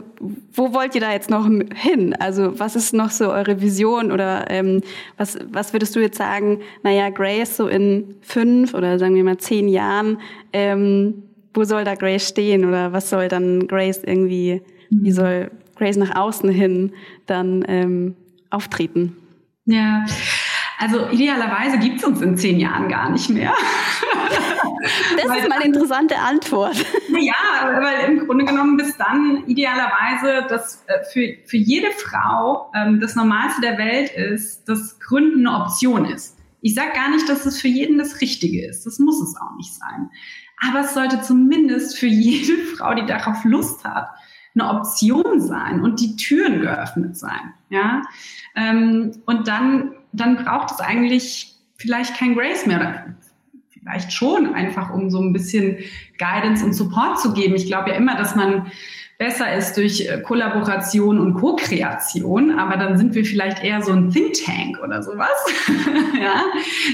wo 0.53 0.73
wollt 0.73 0.95
ihr 0.95 1.01
da 1.01 1.13
jetzt 1.13 1.31
noch 1.31 1.49
hin? 1.75 2.15
Also, 2.21 2.61
was 2.61 2.77
ist 2.77 2.95
noch 2.95 3.11
so 3.11 3.33
eure 3.33 3.61
Vision 3.61 4.13
oder 4.13 4.49
ähm, 4.51 4.83
was, 5.17 5.37
was 5.51 5.73
würdest 5.73 5.97
du 5.97 6.01
jetzt 6.01 6.19
sagen? 6.19 6.61
Naja, 6.85 7.11
Grace 7.11 7.57
so 7.57 7.67
in 7.67 8.15
fünf 8.21 8.75
oder 8.75 9.01
sagen 9.01 9.17
wir 9.17 9.25
mal 9.25 9.39
zehn 9.39 9.67
Jahren, 9.67 10.19
ähm, 10.53 11.25
wo 11.55 11.65
soll 11.65 11.83
da 11.83 11.97
Grace 11.97 12.29
stehen 12.29 12.65
oder 12.65 12.93
was 12.93 13.11
soll 13.11 13.27
dann 13.27 13.67
Grace 13.67 14.03
irgendwie, 14.05 14.63
wie 14.91 15.11
mhm. 15.11 15.13
soll 15.13 15.51
Grace 15.75 15.97
nach 15.97 16.15
außen 16.15 16.51
hin 16.51 16.93
dann 17.27 17.65
ähm, 17.67 18.15
auftreten? 18.51 19.17
Ja, 19.65 20.05
also 20.79 21.09
idealerweise 21.11 21.79
gibt 21.79 21.99
es 21.99 22.05
uns 22.05 22.21
in 22.21 22.37
zehn 22.37 22.59
Jahren 22.59 22.89
gar 22.89 23.11
nicht 23.11 23.31
mehr. 23.31 23.55
Das 25.17 25.29
weil, 25.29 25.39
ist 25.39 25.49
mal 25.49 25.57
eine 25.57 25.67
interessante 25.67 26.19
Antwort. 26.19 26.75
Ja, 27.09 27.81
weil 27.81 28.11
im 28.11 28.27
Grunde 28.27 28.45
genommen 28.45 28.77
bis 28.77 28.97
dann 28.97 29.45
idealerweise 29.47 30.47
das 30.49 30.85
äh, 30.89 31.05
für, 31.05 31.37
für 31.47 31.57
jede 31.57 31.93
Frau 31.93 32.73
ähm, 32.75 32.99
das 32.99 33.15
Normalste 33.15 33.61
der 33.61 33.79
Welt 33.79 34.11
ist, 34.11 34.69
dass 34.69 34.99
Gründen 34.99 35.47
eine 35.47 35.65
Option 35.65 36.07
ist. 36.07 36.37
Ich 36.63 36.75
sage 36.75 36.93
gar 36.95 37.11
nicht, 37.11 37.29
dass 37.29 37.47
es 37.47 37.61
für 37.61 37.69
jeden 37.69 37.99
das 37.99 38.21
Richtige 38.21 38.67
ist. 38.67 38.85
Das 38.87 38.99
muss 38.99 39.23
es 39.23 39.37
auch 39.37 39.57
nicht 39.57 39.73
sein. 39.73 40.11
Aber 40.69 40.81
es 40.81 40.95
sollte 40.95 41.21
zumindest 41.21 41.99
für 41.99 42.07
jede 42.07 42.57
Frau, 42.77 42.95
die 42.95 43.07
darauf 43.07 43.45
Lust 43.45 43.85
hat, 43.85 44.09
eine 44.55 44.69
Option 44.69 45.41
sein 45.41 45.83
und 45.83 46.01
die 46.01 46.17
Türen 46.17 46.61
geöffnet 46.61 47.17
sein. 47.17 47.55
Ja? 47.71 48.03
Ähm, 48.55 49.13
und 49.27 49.49
dann, 49.49 49.93
dann 50.13 50.37
braucht 50.37 50.71
es 50.73 50.81
eigentlich 50.81 51.55
vielleicht 51.77 52.17
kein 52.17 52.35
Grace 52.35 52.67
mehr 52.67 53.07
vielleicht 53.83 54.13
schon 54.13 54.55
einfach, 54.55 54.91
um 54.91 55.11
so 55.11 55.21
ein 55.21 55.33
bisschen 55.33 55.79
Guidance 56.19 56.65
und 56.65 56.73
Support 56.73 57.21
zu 57.21 57.35
geben. 57.35 57.55
Ich 57.55 57.67
glaube 57.67 57.91
ja 57.91 57.97
immer, 57.97 58.17
dass 58.17 58.37
man 58.37 58.71
besser 59.23 59.55
ist 59.55 59.77
durch 59.77 60.01
äh, 60.01 60.21
Kollaboration 60.21 61.21
und 61.21 61.35
Co-Kreation, 61.35 62.59
aber 62.59 62.77
dann 62.77 62.99
sind 62.99 63.15
wir 63.15 63.25
vielleicht 63.25 63.63
eher 63.63 63.81
so 63.81 63.93
ein 63.93 64.11
Think 64.11 64.33
Tank 64.45 64.83
oder 64.83 65.01
sowas, 65.01 65.29
ja, 66.21 66.43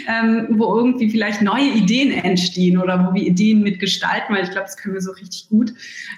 ähm, 0.06 0.46
wo 0.50 0.76
irgendwie 0.76 1.08
vielleicht 1.08 1.40
neue 1.40 1.70
Ideen 1.70 2.12
entstehen 2.12 2.76
oder 2.76 3.02
wo 3.08 3.14
wir 3.14 3.22
Ideen 3.22 3.62
mitgestalten, 3.62 4.34
weil 4.34 4.44
ich 4.44 4.50
glaube, 4.50 4.66
das 4.66 4.76
können 4.76 4.92
wir 4.92 5.00
so 5.00 5.12
richtig 5.12 5.48
gut. 5.48 5.72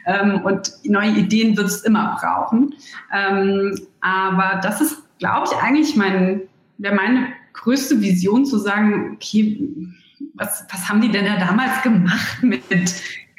Ähm, 0.04 0.40
und 0.42 0.72
neue 0.82 1.10
Ideen 1.12 1.56
wird 1.56 1.68
es 1.68 1.82
immer 1.82 2.18
brauchen. 2.20 2.74
Ähm, 3.16 3.78
aber 4.00 4.58
das 4.64 4.80
ist, 4.80 4.96
glaube 5.20 5.46
ich, 5.48 5.56
eigentlich 5.62 5.94
mein, 5.94 6.40
meine 6.78 7.28
größte 7.52 8.00
Vision 8.00 8.44
zu 8.46 8.58
sagen, 8.58 9.12
okay, 9.14 9.64
was, 10.34 10.66
was 10.72 10.88
haben 10.88 11.00
die 11.00 11.10
denn 11.10 11.24
da 11.24 11.36
damals 11.36 11.82
gemacht 11.82 12.42
mit 12.42 12.64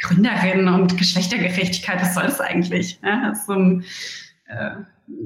Gründerin 0.02 0.68
und 0.68 0.98
Geschlechtergerechtigkeit, 0.98 2.02
was 2.02 2.14
soll 2.14 2.24
das 2.24 2.42
eigentlich? 2.42 3.00
Ja, 3.04 3.34
so, 3.36 3.54
äh, 4.46 4.72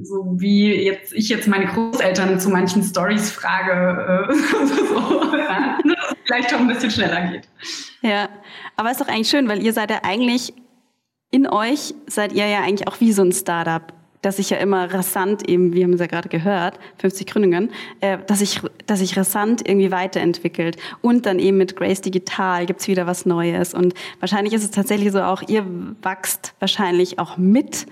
so 0.02 0.34
wie 0.38 0.74
jetzt 0.84 1.12
ich 1.12 1.28
jetzt 1.28 1.48
meine 1.48 1.66
Großeltern 1.66 2.38
zu 2.40 2.50
manchen 2.50 2.82
Stories 2.82 3.30
frage, 3.30 4.28
äh, 4.28 4.34
so, 4.66 5.36
ja, 5.36 5.78
dass 5.82 6.10
es 6.10 6.16
vielleicht 6.24 6.54
auch 6.54 6.60
ein 6.60 6.68
bisschen 6.68 6.90
schneller 6.90 7.26
geht. 7.30 7.48
Ja, 8.02 8.28
aber 8.76 8.90
ist 8.90 9.00
doch 9.00 9.08
eigentlich 9.08 9.30
schön, 9.30 9.48
weil 9.48 9.62
ihr 9.62 9.72
seid 9.72 9.90
ja 9.90 10.00
eigentlich 10.02 10.52
in 11.30 11.48
euch 11.48 11.94
seid 12.06 12.32
ihr 12.32 12.46
ja 12.46 12.62
eigentlich 12.62 12.88
auch 12.88 13.00
wie 13.00 13.12
so 13.12 13.22
ein 13.22 13.32
Startup 13.32 13.92
dass 14.22 14.36
sich 14.36 14.50
ja 14.50 14.56
immer 14.58 14.92
rasant 14.92 15.48
eben, 15.48 15.72
wir 15.72 15.84
haben 15.84 15.92
es 15.92 16.00
ja 16.00 16.06
gerade 16.06 16.28
gehört, 16.28 16.78
50 16.98 17.26
Gründungen, 17.26 17.70
äh, 18.00 18.18
dass 18.26 18.40
sich 18.40 18.60
dass 18.86 19.00
sich 19.00 19.16
rasant 19.16 19.66
irgendwie 19.66 19.90
weiterentwickelt. 19.90 20.76
Und 21.02 21.26
dann 21.26 21.38
eben 21.38 21.56
mit 21.56 21.76
Grace 21.76 22.00
Digital 22.00 22.66
gibt's 22.66 22.88
wieder 22.88 23.06
was 23.06 23.26
Neues. 23.26 23.74
Und 23.74 23.94
wahrscheinlich 24.20 24.54
ist 24.54 24.64
es 24.64 24.70
tatsächlich 24.70 25.12
so 25.12 25.22
auch, 25.22 25.42
ihr 25.48 25.66
wachst 26.02 26.54
wahrscheinlich 26.60 27.18
auch 27.18 27.36
mit 27.36 27.86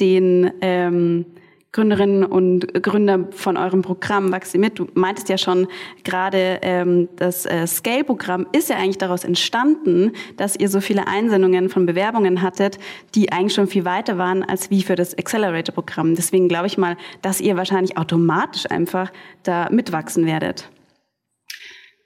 den 0.00 0.50
ähm, 0.62 1.26
Gründerinnen 1.72 2.24
und 2.24 2.82
Gründer 2.82 3.28
von 3.30 3.56
eurem 3.56 3.82
Programm 3.82 4.32
Wachse 4.32 4.58
mit. 4.58 4.78
Du 4.78 4.88
meintest 4.94 5.28
ja 5.28 5.38
schon 5.38 5.68
gerade, 6.02 6.58
ähm, 6.62 7.08
das 7.14 7.46
äh, 7.46 7.66
Scale-Programm 7.66 8.48
ist 8.52 8.70
ja 8.70 8.76
eigentlich 8.76 8.98
daraus 8.98 9.22
entstanden, 9.22 10.12
dass 10.36 10.56
ihr 10.56 10.68
so 10.68 10.80
viele 10.80 11.06
Einsendungen 11.06 11.68
von 11.68 11.86
Bewerbungen 11.86 12.42
hattet, 12.42 12.78
die 13.14 13.30
eigentlich 13.30 13.54
schon 13.54 13.68
viel 13.68 13.84
weiter 13.84 14.18
waren 14.18 14.42
als 14.42 14.70
wie 14.70 14.82
für 14.82 14.96
das 14.96 15.16
Accelerator-Programm. 15.16 16.16
Deswegen 16.16 16.48
glaube 16.48 16.66
ich 16.66 16.76
mal, 16.76 16.96
dass 17.22 17.40
ihr 17.40 17.56
wahrscheinlich 17.56 17.96
automatisch 17.96 18.68
einfach 18.68 19.12
da 19.44 19.68
mitwachsen 19.70 20.26
werdet. 20.26 20.68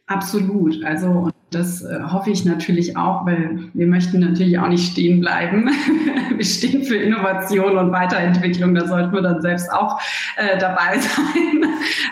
Absolut. 0.07 0.85
Also 0.85 1.31
das 1.51 1.83
äh, 1.83 2.01
hoffe 2.03 2.31
ich 2.31 2.45
natürlich 2.45 2.97
auch, 2.97 3.25
weil 3.25 3.71
wir 3.73 3.87
möchten 3.87 4.21
natürlich 4.21 4.59
auch 4.59 4.69
nicht 4.69 4.93
stehen 4.93 5.21
bleiben. 5.21 5.71
wir 6.37 6.45
stehen 6.45 6.85
für 6.85 6.97
Innovation 6.97 7.79
und 7.79 7.93
Weiterentwicklung. 7.93 8.75
Da 8.75 8.87
sollten 8.87 9.13
wir 9.13 9.23
dann 9.23 9.41
selbst 9.41 9.73
auch 9.73 10.01
äh, 10.37 10.59
dabei 10.59 10.99
sein. 10.99 11.65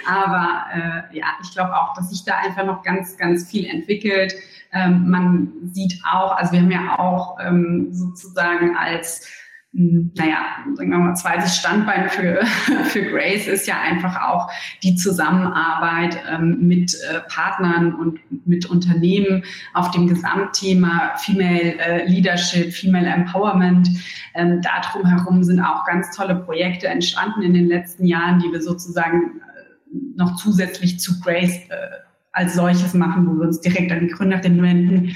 Aber 0.08 0.64
äh, 0.72 1.18
ja, 1.18 1.26
ich 1.42 1.52
glaube 1.52 1.74
auch, 1.74 1.92
dass 1.94 2.10
sich 2.10 2.24
da 2.24 2.38
einfach 2.38 2.64
noch 2.64 2.82
ganz, 2.82 3.16
ganz 3.16 3.50
viel 3.50 3.66
entwickelt. 3.66 4.34
Ähm, 4.72 5.10
man 5.10 5.52
sieht 5.72 6.00
auch, 6.10 6.36
also 6.36 6.52
wir 6.52 6.60
haben 6.60 6.70
ja 6.70 6.98
auch 6.98 7.38
ähm, 7.44 7.88
sozusagen 7.92 8.76
als 8.76 9.28
naja, 9.74 10.36
sagen 10.74 10.90
wir 10.90 10.98
mal, 10.98 11.14
zweites 11.14 11.56
Standbein 11.56 12.10
für, 12.10 12.44
für 12.84 13.02
Grace 13.10 13.46
ist 13.46 13.66
ja 13.66 13.80
einfach 13.80 14.20
auch 14.20 14.50
die 14.82 14.96
Zusammenarbeit 14.96 16.18
ähm, 16.30 16.58
mit 16.60 16.94
äh, 16.94 17.20
Partnern 17.20 17.94
und 17.94 18.20
mit 18.46 18.66
Unternehmen 18.66 19.44
auf 19.72 19.90
dem 19.90 20.08
Gesamtthema 20.08 21.14
Female 21.16 21.78
äh, 21.78 22.06
Leadership, 22.06 22.72
Female 22.74 23.06
Empowerment. 23.06 23.88
Ähm, 24.34 24.60
darum 24.60 25.06
herum 25.06 25.42
sind 25.42 25.60
auch 25.60 25.86
ganz 25.86 26.14
tolle 26.14 26.34
Projekte 26.36 26.88
entstanden 26.88 27.40
in 27.40 27.54
den 27.54 27.66
letzten 27.66 28.04
Jahren, 28.04 28.40
die 28.40 28.52
wir 28.52 28.60
sozusagen 28.60 29.40
äh, 29.40 29.96
noch 30.16 30.36
zusätzlich 30.36 31.00
zu 31.00 31.18
Grace 31.20 31.56
äh, 31.70 32.02
als 32.32 32.54
solches 32.54 32.92
machen, 32.92 33.26
wo 33.26 33.40
wir 33.40 33.46
uns 33.46 33.60
direkt 33.60 33.90
an 33.90 34.00
die 34.00 34.08
Gründerin 34.08 34.62
wenden. 34.62 35.14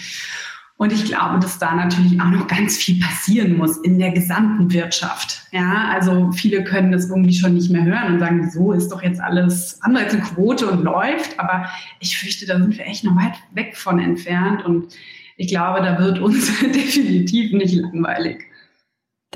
Und 0.79 0.93
ich 0.93 1.07
glaube, 1.07 1.39
dass 1.41 1.59
da 1.59 1.75
natürlich 1.75 2.21
auch 2.21 2.31
noch 2.31 2.47
ganz 2.49 2.77
viel 2.77 3.01
passieren 3.01 3.57
muss 3.57 3.79
in 3.79 3.99
der 3.99 4.11
gesamten 4.11 4.71
Wirtschaft. 4.71 5.43
Ja, 5.51 5.91
also 5.91 6.31
viele 6.33 6.65
können 6.65 6.93
das 6.93 7.09
irgendwie 7.09 7.35
schon 7.35 7.55
nicht 7.55 7.71
mehr 7.71 7.83
hören 7.83 8.15
und 8.15 8.21
sagen, 8.21 8.51
so 8.51 8.73
ist 8.73 8.91
doch 8.91 9.03
jetzt 9.03 9.21
alles 9.21 9.79
andere 9.81 10.05
als 10.05 10.13
eine 10.13 10.23
Quote 10.23 10.71
und 10.71 10.85
läuft. 10.85 11.41
Aber 11.41 11.67
ich 12.01 12.19
fürchte, 12.19 12.47
da 12.47 12.59
sind 12.59 12.77
wir 12.77 12.85
echt 12.85 13.05
noch 13.05 13.17
weit 13.17 13.35
weg 13.55 13.75
von 13.75 13.99
entfernt. 13.99 14.67
Und 14.67 14.95
ich 15.39 15.49
glaube, 15.49 15.81
da 15.81 15.99
wird 15.99 16.19
uns 16.19 16.47
definitiv 16.61 17.53
nicht 17.53 17.75
langweilig. 17.75 18.45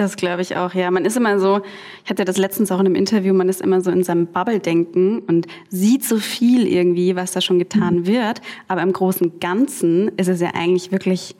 Das 0.00 0.16
glaube 0.16 0.40
ich 0.40 0.56
auch, 0.56 0.72
ja. 0.72 0.90
Man 0.90 1.04
ist 1.04 1.18
immer 1.18 1.38
so, 1.38 1.60
ich 2.04 2.08
hatte 2.08 2.24
das 2.24 2.38
letztens 2.38 2.72
auch 2.72 2.80
in 2.80 2.86
einem 2.86 2.94
Interview, 2.94 3.34
man 3.34 3.50
ist 3.50 3.60
immer 3.60 3.82
so 3.82 3.90
in 3.90 4.02
seinem 4.02 4.28
Bubble-Denken 4.28 5.18
und 5.18 5.46
sieht 5.68 6.04
so 6.04 6.16
viel 6.16 6.66
irgendwie, 6.66 7.16
was 7.16 7.32
da 7.32 7.42
schon 7.42 7.58
getan 7.58 7.96
mhm. 7.96 8.06
wird. 8.06 8.40
Aber 8.66 8.80
im 8.80 8.94
Großen 8.94 9.40
Ganzen 9.40 10.08
ist 10.16 10.28
es 10.28 10.40
ja 10.40 10.52
eigentlich 10.54 10.90
wirklich 10.90 11.36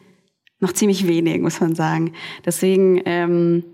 noch 0.59 0.75
ziemlich 0.75 1.09
wenig, 1.09 1.41
muss 1.41 1.59
man 1.59 1.75
sagen. 1.75 2.13
Deswegen 2.45 3.01
ähm, 3.07 3.65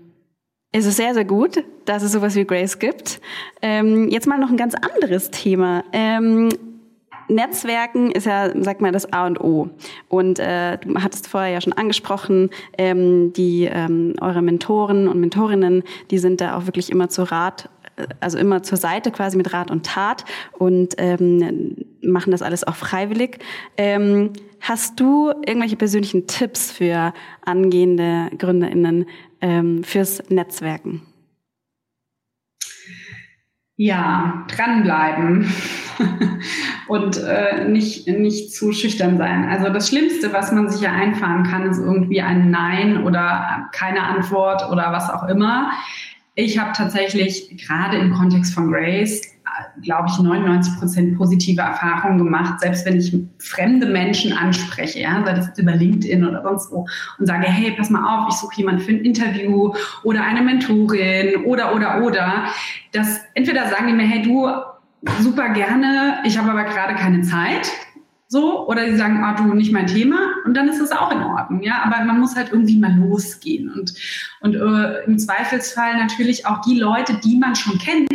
ist 0.71 0.85
es 0.85 0.95
sehr, 0.95 1.13
sehr 1.13 1.25
gut, 1.25 1.65
dass 1.83 2.01
es 2.01 2.13
sowas 2.13 2.35
wie 2.35 2.45
Grace 2.45 2.79
gibt. 2.79 3.19
Ähm, 3.61 4.07
jetzt 4.07 4.25
mal 4.25 4.39
noch 4.39 4.51
ein 4.51 4.55
ganz 4.55 4.73
anderes 4.73 5.31
Thema. 5.31 5.83
Ähm, 5.91 6.47
Netzwerken 7.27 8.11
ist 8.11 8.25
ja, 8.25 8.51
sag 8.61 8.81
mal, 8.81 8.91
das 8.91 9.11
A 9.11 9.27
und 9.27 9.39
O. 9.41 9.69
Und 10.07 10.39
äh, 10.39 10.77
du 10.77 10.95
hattest 11.01 11.27
vorher 11.27 11.51
ja 11.51 11.61
schon 11.61 11.73
angesprochen, 11.73 12.49
ähm, 12.77 13.33
die 13.33 13.65
ähm, 13.65 14.13
eure 14.21 14.41
Mentoren 14.41 15.07
und 15.07 15.19
Mentorinnen, 15.19 15.83
die 16.11 16.17
sind 16.17 16.41
da 16.41 16.57
auch 16.57 16.65
wirklich 16.65 16.89
immer 16.91 17.09
zu 17.09 17.23
Rat, 17.23 17.69
äh, 17.97 18.07
also 18.19 18.37
immer 18.37 18.63
zur 18.63 18.77
Seite 18.77 19.11
quasi 19.11 19.37
mit 19.37 19.53
Rat 19.53 19.71
und 19.71 19.85
Tat 19.85 20.25
und 20.53 20.95
ähm, 20.97 21.85
machen 22.01 22.31
das 22.31 22.41
alles 22.41 22.65
auch 22.65 22.75
freiwillig. 22.75 23.39
Ähm, 23.77 24.31
hast 24.61 24.99
du 24.99 25.31
irgendwelche 25.45 25.75
persönlichen 25.75 26.27
Tipps 26.27 26.71
für 26.71 27.13
angehende 27.45 28.29
GründerInnen 28.37 29.05
ähm, 29.41 29.83
fürs 29.83 30.23
Netzwerken? 30.29 31.01
Ja, 33.79 34.43
dranbleiben 34.47 35.53
und 36.87 37.17
äh, 37.17 37.67
nicht, 37.67 38.07
nicht 38.07 38.51
zu 38.51 38.73
schüchtern 38.73 39.19
sein. 39.19 39.47
Also 39.47 39.69
das 39.71 39.89
Schlimmste, 39.89 40.33
was 40.33 40.51
man 40.51 40.67
sich 40.67 40.81
ja 40.81 40.93
einfahren 40.93 41.43
kann, 41.43 41.69
ist 41.69 41.77
irgendwie 41.77 42.21
ein 42.21 42.49
Nein 42.49 43.03
oder 43.03 43.69
keine 43.73 44.01
Antwort 44.01 44.67
oder 44.71 44.91
was 44.91 45.11
auch 45.11 45.27
immer. 45.27 45.69
Ich 46.33 46.57
habe 46.57 46.71
tatsächlich 46.75 47.55
gerade 47.67 47.97
im 47.97 48.13
Kontext 48.13 48.55
von 48.55 48.71
Grace 48.71 49.21
glaube 49.81 50.07
ich, 50.09 50.19
99 50.19 50.79
Prozent 50.79 51.17
positive 51.17 51.61
Erfahrungen 51.61 52.17
gemacht, 52.17 52.59
selbst 52.59 52.85
wenn 52.85 52.97
ich 52.97 53.15
fremde 53.39 53.87
Menschen 53.87 54.33
anspreche, 54.33 55.01
ja, 55.01 55.23
sei 55.25 55.33
das 55.33 55.57
über 55.57 55.73
LinkedIn 55.73 56.25
oder 56.25 56.41
sonst 56.43 56.71
wo, 56.71 56.87
und 57.19 57.25
sage, 57.25 57.47
hey, 57.47 57.73
pass 57.77 57.89
mal 57.89 58.03
auf, 58.03 58.27
ich 58.29 58.35
suche 58.39 58.57
jemanden 58.57 58.81
für 58.81 58.91
ein 58.91 59.05
Interview 59.05 59.73
oder 60.03 60.23
eine 60.23 60.41
Mentorin 60.41 61.45
oder, 61.45 61.75
oder, 61.75 62.03
oder, 62.03 62.45
dass 62.91 63.21
entweder 63.33 63.67
sagen 63.69 63.87
die 63.87 63.93
mir, 63.93 64.07
hey, 64.07 64.21
du, 64.21 64.49
super 65.21 65.49
gerne, 65.49 66.19
ich 66.25 66.37
habe 66.37 66.51
aber 66.51 66.63
gerade 66.63 66.95
keine 66.95 67.21
Zeit, 67.21 67.69
so, 68.29 68.67
oder 68.67 68.85
sie 68.89 68.97
sagen, 68.97 69.23
ah, 69.23 69.35
du, 69.35 69.53
nicht 69.53 69.71
mein 69.71 69.87
Thema, 69.87 70.17
und 70.45 70.53
dann 70.53 70.67
ist 70.67 70.81
es 70.81 70.91
auch 70.91 71.11
in 71.11 71.21
Ordnung, 71.21 71.61
ja, 71.61 71.83
aber 71.83 72.03
man 72.03 72.19
muss 72.19 72.35
halt 72.35 72.51
irgendwie 72.51 72.77
mal 72.77 72.93
losgehen 72.93 73.71
und, 73.71 73.93
und 74.41 74.55
äh, 74.55 75.05
im 75.05 75.17
Zweifelsfall 75.17 75.97
natürlich 75.97 76.45
auch 76.45 76.61
die 76.61 76.77
Leute, 76.77 77.19
die 77.23 77.37
man 77.37 77.55
schon 77.55 77.77
kennt, 77.77 78.09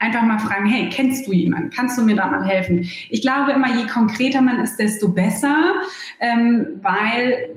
einfach 0.00 0.22
mal 0.22 0.38
fragen, 0.38 0.66
hey, 0.66 0.88
kennst 0.90 1.28
du 1.28 1.32
jemanden? 1.32 1.70
Kannst 1.70 1.96
du 1.96 2.02
mir 2.02 2.16
da 2.16 2.26
mal 2.26 2.44
helfen? 2.44 2.90
Ich 3.10 3.22
glaube 3.22 3.52
immer, 3.52 3.68
je 3.76 3.86
konkreter 3.86 4.40
man 4.40 4.60
ist, 4.60 4.78
desto 4.78 5.08
besser, 5.08 5.74
ähm, 6.18 6.80
weil 6.82 7.50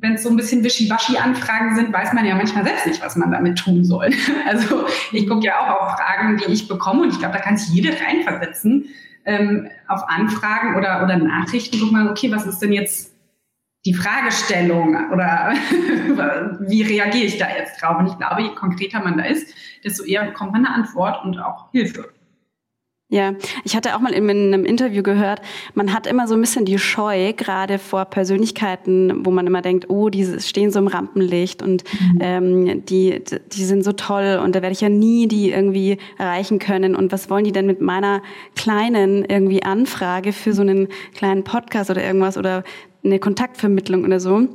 wenn 0.00 0.14
es 0.14 0.24
so 0.24 0.30
ein 0.30 0.36
bisschen 0.36 0.64
Wischiwaschi-Anfragen 0.64 1.76
sind, 1.76 1.92
weiß 1.92 2.12
man 2.12 2.26
ja 2.26 2.34
manchmal 2.34 2.64
selbst 2.64 2.88
nicht, 2.88 3.04
was 3.04 3.14
man 3.14 3.30
damit 3.30 3.58
tun 3.58 3.84
soll. 3.84 4.10
Also 4.48 4.86
ich 5.12 5.28
gucke 5.28 5.46
ja 5.46 5.60
auch 5.60 5.82
auf 5.82 5.90
Fragen, 5.92 6.38
die 6.38 6.52
ich 6.52 6.66
bekomme 6.66 7.02
und 7.02 7.10
ich 7.10 7.18
glaube, 7.20 7.34
da 7.34 7.40
kann 7.40 7.56
sich 7.56 7.72
jede 7.72 7.90
reinversetzen. 7.90 8.86
Ähm, 9.24 9.68
auf 9.86 10.02
Anfragen 10.08 10.74
oder, 10.74 11.04
oder 11.04 11.16
Nachrichten 11.16 11.78
guckt 11.78 11.92
man, 11.92 12.08
okay, 12.08 12.32
was 12.32 12.44
ist 12.44 12.58
denn 12.58 12.72
jetzt 12.72 13.11
die 13.84 13.94
Fragestellung 13.94 15.10
oder 15.10 15.52
wie 16.60 16.82
reagiere 16.82 17.24
ich 17.24 17.38
da 17.38 17.48
jetzt 17.56 17.82
drauf? 17.82 17.98
Und 17.98 18.06
ich 18.06 18.18
glaube, 18.18 18.42
je 18.42 18.54
konkreter 18.54 19.00
man 19.00 19.18
da 19.18 19.24
ist, 19.24 19.54
desto 19.84 20.04
eher 20.04 20.24
bekommt 20.24 20.52
man 20.52 20.64
eine 20.64 20.74
Antwort 20.74 21.24
und 21.24 21.38
auch 21.38 21.70
Hilfe. 21.72 22.12
Ja, 23.12 23.34
ich 23.62 23.76
hatte 23.76 23.94
auch 23.94 24.00
mal 24.00 24.14
in 24.14 24.30
einem 24.30 24.64
Interview 24.64 25.02
gehört, 25.02 25.42
man 25.74 25.92
hat 25.92 26.06
immer 26.06 26.26
so 26.26 26.34
ein 26.34 26.40
bisschen 26.40 26.64
die 26.64 26.78
Scheu, 26.78 27.34
gerade 27.34 27.78
vor 27.78 28.06
Persönlichkeiten, 28.06 29.26
wo 29.26 29.30
man 29.30 29.46
immer 29.46 29.60
denkt, 29.60 29.90
oh, 29.90 30.08
die 30.08 30.40
stehen 30.40 30.70
so 30.70 30.78
im 30.78 30.86
Rampenlicht 30.86 31.60
und 31.60 31.84
mhm. 32.00 32.18
ähm, 32.22 32.86
die, 32.86 33.22
die 33.52 33.64
sind 33.64 33.84
so 33.84 33.92
toll 33.92 34.40
und 34.42 34.56
da 34.56 34.62
werde 34.62 34.72
ich 34.72 34.80
ja 34.80 34.88
nie 34.88 35.28
die 35.28 35.50
irgendwie 35.50 35.98
erreichen 36.16 36.58
können. 36.58 36.96
Und 36.96 37.12
was 37.12 37.28
wollen 37.28 37.44
die 37.44 37.52
denn 37.52 37.66
mit 37.66 37.82
meiner 37.82 38.22
kleinen 38.56 39.26
irgendwie 39.26 39.62
Anfrage 39.62 40.32
für 40.32 40.54
so 40.54 40.62
einen 40.62 40.88
kleinen 41.14 41.44
Podcast 41.44 41.90
oder 41.90 42.02
irgendwas 42.02 42.38
oder 42.38 42.64
eine 43.04 43.18
Kontaktvermittlung 43.18 44.04
oder 44.04 44.20
so. 44.20 44.48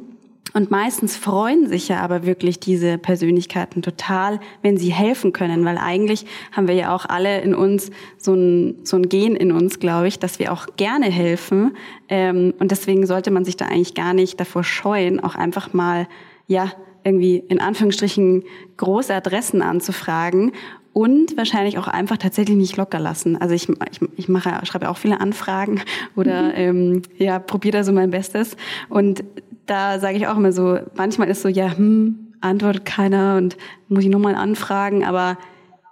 Und 0.53 0.71
meistens 0.71 1.17
freuen 1.17 1.67
sich 1.67 1.89
ja 1.89 1.99
aber 1.99 2.25
wirklich 2.25 2.59
diese 2.59 2.97
Persönlichkeiten 2.97 3.81
total, 3.81 4.39
wenn 4.61 4.77
sie 4.77 4.91
helfen 4.91 5.33
können, 5.33 5.65
weil 5.65 5.77
eigentlich 5.77 6.25
haben 6.51 6.67
wir 6.67 6.75
ja 6.75 6.95
auch 6.95 7.05
alle 7.05 7.41
in 7.41 7.53
uns 7.53 7.91
so 8.17 8.33
ein, 8.33 8.79
so 8.83 8.97
ein 8.97 9.09
Gen 9.09 9.35
in 9.35 9.51
uns, 9.51 9.79
glaube 9.79 10.07
ich, 10.07 10.19
dass 10.19 10.39
wir 10.39 10.53
auch 10.53 10.67
gerne 10.77 11.07
helfen. 11.07 11.75
Ähm, 12.07 12.53
und 12.59 12.71
deswegen 12.71 13.05
sollte 13.05 13.29
man 13.29 13.45
sich 13.45 13.57
da 13.57 13.65
eigentlich 13.65 13.93
gar 13.93 14.13
nicht 14.13 14.39
davor 14.39 14.63
scheuen, 14.63 15.19
auch 15.19 15.35
einfach 15.35 15.73
mal, 15.73 16.07
ja, 16.47 16.71
irgendwie 17.03 17.37
in 17.37 17.61
Anführungsstrichen 17.61 18.43
große 18.77 19.13
Adressen 19.13 19.61
anzufragen 19.61 20.51
und 20.97 21.37
wahrscheinlich 21.37 21.77
auch 21.77 21.87
einfach 21.87 22.17
tatsächlich 22.17 22.57
nicht 22.57 22.75
locker 22.75 22.97
lassen. 22.97 23.39
Also 23.39 23.53
ich, 23.53 23.69
ich, 23.69 23.99
ich 24.15 24.29
mache, 24.29 24.65
schreibe 24.65 24.89
auch 24.89 24.97
viele 24.97 25.21
Anfragen 25.21 25.81
oder 26.15 26.41
mhm. 26.41 26.53
ähm, 26.55 27.01
ja, 27.19 27.37
probiere 27.37 27.77
da 27.77 27.83
so 27.83 27.91
mein 27.91 28.09
Bestes. 28.09 28.57
Und 28.89 29.23
da 29.67 29.99
sage 29.99 30.17
ich 30.17 30.25
auch 30.25 30.35
immer 30.37 30.51
so, 30.51 30.79
manchmal 30.95 31.27
ist 31.27 31.43
so, 31.43 31.49
ja, 31.49 31.77
hm, 31.77 32.33
antwortet 32.41 32.85
keiner 32.85 33.37
und 33.37 33.57
muss 33.89 34.05
ich 34.05 34.09
nochmal 34.09 34.33
anfragen, 34.33 35.05
aber 35.05 35.37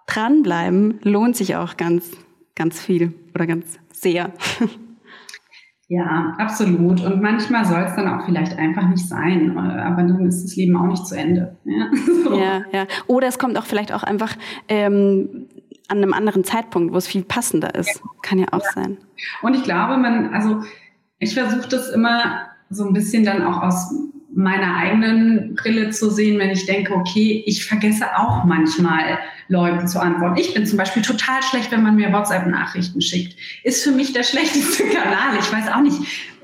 dranbleiben 0.07 0.99
lohnt 1.03 1.35
sich 1.35 1.55
auch 1.55 1.77
ganz, 1.77 2.09
ganz 2.55 2.81
viel 2.81 3.13
oder 3.35 3.45
ganz 3.45 3.77
sehr. 3.93 4.33
Ja, 5.87 6.33
absolut. 6.39 7.03
Und 7.03 7.21
manchmal 7.21 7.63
soll 7.63 7.81
es 7.81 7.95
dann 7.95 8.07
auch 8.07 8.25
vielleicht 8.25 8.57
einfach 8.57 8.87
nicht 8.87 9.07
sein, 9.07 9.55
aber 9.55 10.01
dann 10.01 10.25
ist 10.25 10.43
das 10.43 10.55
Leben 10.55 10.75
auch 10.75 10.87
nicht 10.87 11.05
zu 11.05 11.15
Ende. 11.15 11.57
Ja, 11.65 11.89
so. 12.23 12.37
ja, 12.37 12.61
ja. 12.71 12.87
Oder 13.07 13.27
es 13.27 13.37
kommt 13.37 13.57
auch 13.57 13.65
vielleicht 13.65 13.93
auch 13.93 14.03
einfach 14.03 14.35
ähm, 14.67 15.47
an 15.87 15.97
einem 15.97 16.13
anderen 16.13 16.43
Zeitpunkt, 16.43 16.93
wo 16.93 16.97
es 16.97 17.07
viel 17.07 17.23
passender 17.23 17.75
ist. 17.75 18.01
Ja. 18.03 18.09
Kann 18.23 18.39
ja 18.39 18.47
auch 18.51 18.63
ja. 18.63 18.71
sein. 18.73 18.97
Und 19.41 19.55
ich 19.55 19.63
glaube, 19.63 19.97
man, 19.97 20.33
also 20.33 20.61
ich 21.19 21.33
versuche 21.33 21.69
das 21.69 21.89
immer 21.89 22.47
so 22.69 22.85
ein 22.85 22.93
bisschen 22.93 23.23
dann 23.23 23.43
auch 23.43 23.61
aus 23.61 23.93
meiner 24.35 24.75
eigenen 24.75 25.55
Brille 25.55 25.91
zu 25.91 26.09
sehen, 26.09 26.37
wenn 26.39 26.51
ich 26.51 26.65
denke, 26.65 26.93
okay, 26.93 27.41
ich 27.45 27.65
vergesse 27.65 28.05
auch 28.17 28.43
manchmal 28.43 29.17
Leuten 29.47 29.87
zu 29.87 29.99
antworten. 29.99 30.37
Ich 30.37 30.53
bin 30.53 30.65
zum 30.65 30.77
Beispiel 30.77 31.01
total 31.01 31.41
schlecht, 31.41 31.71
wenn 31.71 31.83
man 31.83 31.95
mir 31.95 32.11
WhatsApp-Nachrichten 32.11 33.01
schickt. 33.01 33.37
Ist 33.63 33.83
für 33.83 33.91
mich 33.91 34.11
der 34.11 34.23
schlechteste 34.23 34.83
Kanal. 34.89 35.37
Ich 35.39 35.51
weiß 35.51 35.71
auch 35.73 35.81
nicht, 35.81 35.97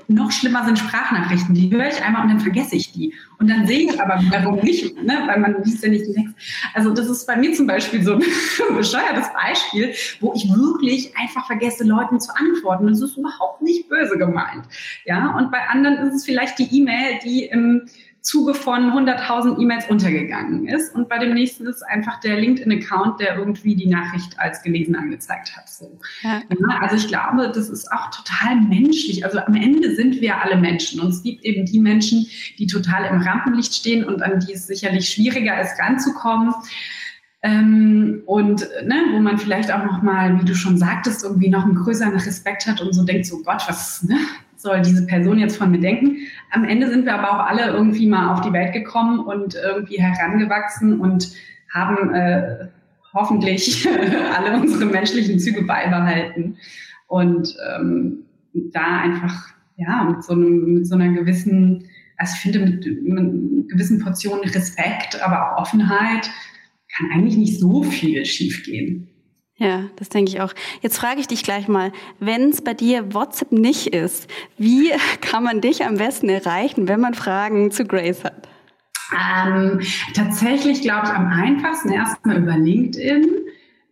noch 0.08 0.30
schlimmer 0.30 0.64
sind 0.64 0.78
Sprachnachrichten. 0.78 1.54
Die 1.54 1.70
höre 1.70 1.88
ich 1.88 2.02
einmal 2.02 2.22
und 2.22 2.28
dann 2.28 2.40
vergesse 2.40 2.76
ich 2.76 2.92
die. 2.92 3.14
Und 3.38 3.48
dann 3.48 3.66
sehe 3.66 3.90
ich 3.90 4.00
aber 4.00 4.20
warum 4.30 4.58
nicht, 4.60 5.02
ne? 5.02 5.22
weil 5.26 5.40
man 5.40 5.62
liest 5.64 5.82
ja 5.82 5.90
nicht 5.90 6.06
die 6.06 6.14
Text. 6.14 6.34
Also 6.74 6.92
das 6.92 7.08
ist 7.08 7.26
bei 7.26 7.36
mir 7.36 7.52
zum 7.52 7.66
Beispiel 7.66 8.02
so 8.02 8.14
ein 8.14 8.20
bescheuertes 8.76 9.28
Beispiel, 9.32 9.94
wo 10.20 10.32
ich 10.34 10.48
wirklich 10.48 11.16
einfach 11.16 11.46
vergesse, 11.46 11.84
Leuten 11.84 12.20
zu 12.20 12.32
antworten. 12.34 12.86
Das 12.86 13.00
ist 13.00 13.16
überhaupt 13.16 13.62
nicht 13.62 13.88
böse 13.88 14.16
gemeint. 14.18 14.64
Ja, 15.04 15.36
und 15.36 15.50
bei 15.50 15.68
anderen 15.68 16.08
ist 16.08 16.14
es 16.14 16.24
vielleicht 16.24 16.58
die 16.58 16.68
E-Mail, 16.76 17.18
die 17.24 17.46
im 17.46 17.88
Zuge 18.22 18.54
von 18.54 18.92
100.000 18.92 19.60
E-Mails 19.60 19.90
untergegangen 19.90 20.68
ist. 20.68 20.94
Und 20.94 21.08
bei 21.08 21.18
dem 21.18 21.34
nächsten 21.34 21.66
ist 21.66 21.82
einfach 21.82 22.20
der 22.20 22.38
LinkedIn-Account, 22.38 23.18
der 23.18 23.36
irgendwie 23.36 23.74
die 23.74 23.88
Nachricht 23.88 24.38
als 24.38 24.62
gelesen 24.62 24.94
angezeigt 24.94 25.56
hat. 25.56 25.68
So. 25.68 25.98
Ja. 26.22 26.40
Also 26.80 26.96
ich 26.96 27.08
glaube, 27.08 27.50
das 27.52 27.68
ist 27.68 27.90
auch 27.90 28.10
total 28.10 28.60
menschlich. 28.60 29.24
Also 29.24 29.40
am 29.40 29.56
Ende 29.56 29.96
sind 29.96 30.20
wir 30.20 30.40
alle 30.40 30.56
Menschen. 30.56 31.00
Und 31.00 31.08
es 31.08 31.22
gibt 31.24 31.44
eben 31.44 31.66
die 31.66 31.80
Menschen, 31.80 32.26
die 32.58 32.68
total 32.68 33.06
im 33.06 33.20
Rampenlicht 33.20 33.74
stehen 33.74 34.04
und 34.04 34.22
an 34.22 34.38
die 34.38 34.52
es 34.52 34.68
sicherlich 34.68 35.08
schwieriger 35.08 35.60
ist, 35.60 35.78
ranzukommen. 35.80 36.54
Ähm, 37.42 38.22
und 38.26 38.60
ne, 38.84 39.02
wo 39.10 39.18
man 39.18 39.36
vielleicht 39.36 39.72
auch 39.72 39.84
noch 39.84 40.00
mal, 40.00 40.40
wie 40.40 40.44
du 40.44 40.54
schon 40.54 40.78
sagtest, 40.78 41.24
irgendwie 41.24 41.48
noch 41.48 41.64
einen 41.64 41.74
größeren 41.74 42.14
Respekt 42.14 42.68
hat 42.68 42.80
und 42.80 42.92
so 42.92 43.02
denkt, 43.02 43.26
so 43.26 43.42
Gott, 43.42 43.64
was, 43.66 44.04
ne, 44.04 44.16
soll 44.62 44.80
diese 44.80 45.06
Person 45.06 45.38
jetzt 45.38 45.56
von 45.56 45.70
mir 45.70 45.80
denken? 45.80 46.16
Am 46.50 46.64
Ende 46.64 46.88
sind 46.88 47.04
wir 47.04 47.14
aber 47.14 47.32
auch 47.32 47.46
alle 47.46 47.72
irgendwie 47.72 48.06
mal 48.06 48.32
auf 48.32 48.40
die 48.40 48.52
Welt 48.52 48.72
gekommen 48.72 49.20
und 49.20 49.54
irgendwie 49.54 50.00
herangewachsen 50.00 51.00
und 51.00 51.32
haben 51.70 52.14
äh, 52.14 52.68
hoffentlich 53.12 53.86
alle 54.36 54.60
unsere 54.60 54.86
menschlichen 54.86 55.38
Züge 55.38 55.62
beibehalten. 55.62 56.56
Und 57.08 57.54
ähm, 57.76 58.24
da 58.54 59.00
einfach, 59.00 59.48
ja, 59.76 60.04
mit 60.04 60.24
so, 60.24 60.32
einem, 60.32 60.74
mit 60.74 60.86
so 60.86 60.94
einer 60.94 61.12
gewissen, 61.12 61.88
also 62.16 62.34
ich 62.34 62.40
finde, 62.40 62.60
mit, 62.60 63.02
mit 63.02 63.18
einer 63.18 63.30
gewissen 63.68 64.02
Portion 64.02 64.40
Respekt, 64.40 65.20
aber 65.22 65.56
auch 65.56 65.62
Offenheit 65.62 66.30
kann 66.96 67.10
eigentlich 67.12 67.36
nicht 67.36 67.58
so 67.58 67.82
viel 67.82 68.24
schiefgehen. 68.24 69.08
Ja, 69.62 69.84
das 69.94 70.08
denke 70.08 70.32
ich 70.32 70.40
auch. 70.40 70.52
Jetzt 70.80 70.98
frage 70.98 71.20
ich 71.20 71.28
dich 71.28 71.44
gleich 71.44 71.68
mal, 71.68 71.92
wenn 72.18 72.48
es 72.48 72.62
bei 72.62 72.74
dir 72.74 73.14
WhatsApp 73.14 73.52
nicht 73.52 73.86
ist, 73.86 74.28
wie 74.58 74.90
kann 75.20 75.44
man 75.44 75.60
dich 75.60 75.84
am 75.84 75.98
besten 75.98 76.28
erreichen, 76.28 76.88
wenn 76.88 76.98
man 76.98 77.14
Fragen 77.14 77.70
zu 77.70 77.84
Grace 77.84 78.24
hat? 78.24 78.48
Ähm, 79.14 79.80
tatsächlich 80.14 80.80
glaube 80.80 81.06
ich 81.06 81.12
am 81.12 81.28
einfachsten 81.28 81.90
erstmal 81.90 82.38
über 82.38 82.56
LinkedIn. 82.56 83.28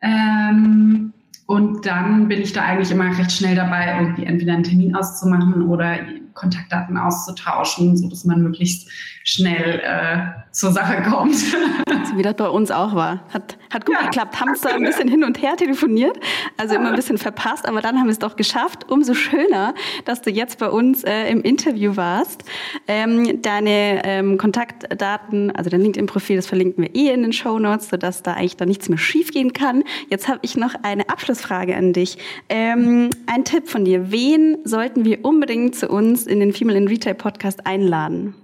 Ähm, 0.03 1.13
und 1.47 1.87
dann 1.87 2.27
bin 2.27 2.43
ich 2.43 2.53
da 2.53 2.63
eigentlich 2.63 2.91
immer 2.91 3.17
recht 3.17 3.31
schnell 3.31 3.55
dabei, 3.55 3.97
irgendwie 4.01 4.25
entweder 4.25 4.55
einen 4.55 4.65
Termin 4.65 4.97
auszumachen 4.97 5.69
oder 5.69 5.99
Kontaktdaten 6.35 6.97
auszutauschen, 6.97 7.97
so 7.97 8.09
dass 8.09 8.25
man 8.25 8.43
möglichst 8.43 8.91
schnell 9.31 9.81
äh, 9.85 10.51
zur 10.51 10.73
Sache 10.73 11.03
kommt. 11.09 11.37
So 11.37 12.17
wie 12.17 12.23
das 12.23 12.35
bei 12.35 12.49
uns 12.49 12.73
auch 12.73 12.95
war. 12.95 13.21
Hat, 13.33 13.57
hat 13.73 13.87
gut 13.87 13.95
ja, 13.95 14.07
geklappt. 14.07 14.41
Haben 14.41 14.53
es 14.53 14.63
da 14.63 14.71
ein 14.71 14.83
bisschen 14.83 15.07
hin 15.07 15.23
und 15.23 15.41
her 15.41 15.57
telefoniert, 15.57 16.19
also 16.57 16.75
immer 16.75 16.89
ein 16.89 16.97
bisschen 16.97 17.19
verpasst, 17.19 17.69
aber 17.69 17.81
dann 17.81 17.99
haben 17.99 18.07
wir 18.07 18.13
es 18.13 18.19
doch 18.19 18.35
geschafft. 18.35 18.91
Umso 18.91 19.15
schöner, 19.15 19.75
dass 20.05 20.23
du 20.23 20.31
jetzt 20.31 20.59
bei 20.59 20.69
uns 20.69 21.05
äh, 21.05 21.31
im 21.31 21.43
Interview 21.43 21.97
warst. 21.97 22.43
Ähm, 22.89 23.41
deine 23.43 24.03
ähm, 24.05 24.39
Kontaktdaten, 24.39 25.55
also 25.55 25.71
dein 25.71 25.83
LinkedIn-Profil, 25.83 26.37
das 26.37 26.47
verlinken 26.47 26.83
wir 26.83 26.95
eh 26.97 27.13
in 27.13 27.23
den 27.23 27.33
Show 27.33 27.61
Notes, 27.61 27.89
sodass 27.89 28.25
da 28.25 28.33
eigentlich 28.33 28.57
da 28.57 28.67
nichts 28.67 28.89
mehr 28.89 28.99
schiefgehen 28.99 29.53
kann. 29.53 29.85
Jetzt 30.09 30.27
habe 30.27 30.41
ich 30.43 30.57
noch 30.57 30.75
eine 30.83 31.09
Abschlussfrage 31.09 31.77
an 31.77 31.93
dich. 31.93 32.19
Ähm, 32.49 33.11
ein 33.27 33.45
Tipp 33.45 33.69
von 33.69 33.85
dir. 33.85 34.11
Wen 34.11 34.59
sollten 34.65 35.05
wir 35.05 35.25
unbedingt 35.25 35.77
zu 35.77 35.89
uns 35.89 36.27
in 36.27 36.41
den 36.41 36.53
Female 36.53 36.79
in 36.79 36.89
Retail 36.89 37.15
Podcast 37.15 37.67
einladen? 37.67 38.35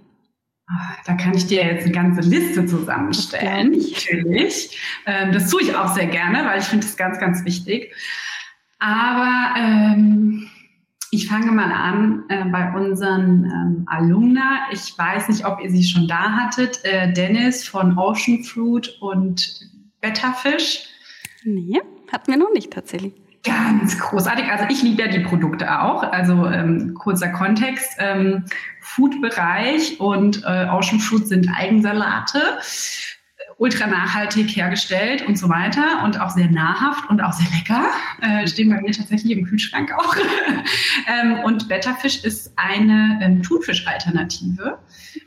Ah, 0.69 0.97
da 1.07 1.15
kann 1.15 1.35
ich 1.35 1.47
dir 1.47 1.65
jetzt 1.65 1.85
eine 1.85 1.93
ganze 1.93 2.23
Liste 2.23 2.67
zusammenstellen. 2.67 3.71
Natürlich. 3.71 4.77
Ähm, 5.07 5.33
das 5.33 5.49
tue 5.49 5.63
ich 5.63 5.75
auch 5.77 5.95
sehr 5.95 6.07
gerne, 6.07 6.45
weil 6.45 6.59
ich 6.59 6.67
finde 6.67 6.85
es 6.85 6.97
ganz, 6.97 7.21
ganz 7.21 7.45
wichtig. 7.45 7.95
Aber 8.81 9.55
ähm, 9.59 10.49
ich 11.13 11.29
fange 11.29 11.53
mal 11.53 11.71
an 11.71 12.25
äh, 12.29 12.45
bei 12.47 12.73
unseren 12.73 13.45
ähm, 13.45 13.87
Alumna. 13.87 14.67
Ich 14.73 14.99
weiß 14.99 15.29
nicht, 15.29 15.47
ob 15.47 15.61
ihr 15.63 15.71
sie 15.71 15.85
schon 15.85 16.09
da 16.09 16.33
hattet. 16.33 16.85
Äh, 16.85 17.13
Dennis 17.13 17.67
von 17.67 17.97
Ocean 17.97 18.43
Fruit 18.43 18.89
und 19.01 19.71
Betterfish. 20.01 20.89
Nee, 21.45 21.81
hatten 22.11 22.33
wir 22.33 22.39
noch 22.39 22.53
nicht 22.53 22.73
tatsächlich. 22.73 23.15
Ganz 23.45 23.97
großartig. 24.01 24.47
Also 24.47 24.65
ich 24.69 24.83
liebe 24.83 25.03
ja 25.03 25.09
die 25.09 25.21
Produkte 25.21 25.81
auch. 25.81 26.03
Also 26.03 26.47
ähm, 26.47 26.95
kurzer 26.95 27.29
Kontext. 27.29 27.97
Ähm, 27.99 28.45
Food-Bereich 28.97 30.01
und 30.01 30.43
äh, 30.45 30.67
Ocean 30.71 30.99
Fruit 30.99 31.29
sind 31.29 31.49
Eigensalate, 31.55 32.41
ultra 33.59 33.87
nachhaltig 33.87 34.57
hergestellt 34.57 35.27
und 35.27 35.39
so 35.39 35.51
weiter 35.51 36.03
und 36.03 36.19
auch 36.19 36.31
sehr 36.31 36.51
nahrhaft 36.51 37.09
und 37.11 37.21
auch 37.21 37.33
sehr 37.35 37.47
lecker. 37.59 37.85
Äh, 38.23 38.47
stehen 38.47 38.71
bei 38.71 38.81
mir 38.81 38.93
tatsächlich 38.93 39.37
im 39.37 39.45
Kühlschrank 39.45 39.93
auch. 39.93 40.17
ähm, 41.09 41.41
und 41.45 41.69
Betterfisch 41.69 42.25
ist 42.25 42.53
eine 42.57 43.19
ähm, 43.23 43.43
Thunfisch-Alternative. 43.43 44.79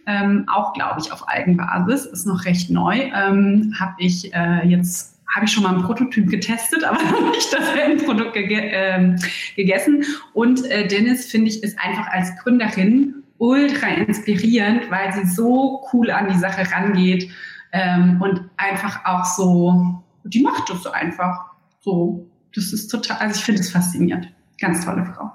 Ähm, 0.08 0.46
auch, 0.52 0.74
glaube 0.74 1.02
ich, 1.02 1.12
auf 1.12 1.28
Eigenbasis. 1.28 2.08
Ist 2.08 2.26
noch 2.26 2.46
recht 2.46 2.72
neu. 2.72 3.12
Ähm, 3.14 3.76
Habe 3.80 3.94
ich 4.00 4.34
äh, 4.34 4.68
jetzt 4.68 5.16
habe 5.36 5.46
ich 5.46 5.52
schon 5.52 5.62
mal 5.62 5.76
ein 5.76 5.84
Prototyp 5.84 6.28
getestet, 6.28 6.84
aber 6.90 6.98
noch 7.04 7.32
nicht 7.32 7.54
das 7.54 7.70
Endprodukt 7.76 8.34
ge 8.34 8.48
äh, 8.48 9.16
gegessen. 9.56 10.04
Und 10.34 10.66
äh, 10.66 10.88
Dennis, 10.88 11.28
finde 11.28 11.50
ich, 11.50 11.62
ist 11.62 11.78
einfach 11.80 12.08
als 12.08 12.36
Gründerin 12.38 13.19
ultra 13.40 13.88
inspirierend, 13.88 14.92
weil 14.92 15.12
sie 15.14 15.26
so 15.26 15.84
cool 15.92 16.12
an 16.12 16.30
die 16.32 16.38
Sache 16.38 16.70
rangeht 16.72 17.32
ähm, 17.72 18.22
und 18.22 18.50
einfach 18.58 19.04
auch 19.06 19.26
so, 19.26 20.04
die 20.24 20.42
macht 20.42 20.70
das 20.70 20.84
so 20.84 20.92
einfach 20.92 21.46
so. 21.80 22.28
Das 22.54 22.74
ist 22.74 22.88
total, 22.90 23.18
also 23.18 23.40
ich 23.40 23.46
finde 23.46 23.62
es 23.62 23.72
faszinierend. 23.72 24.32
Ganz 24.60 24.86
tolle 24.86 25.06
Frau. 25.06 25.32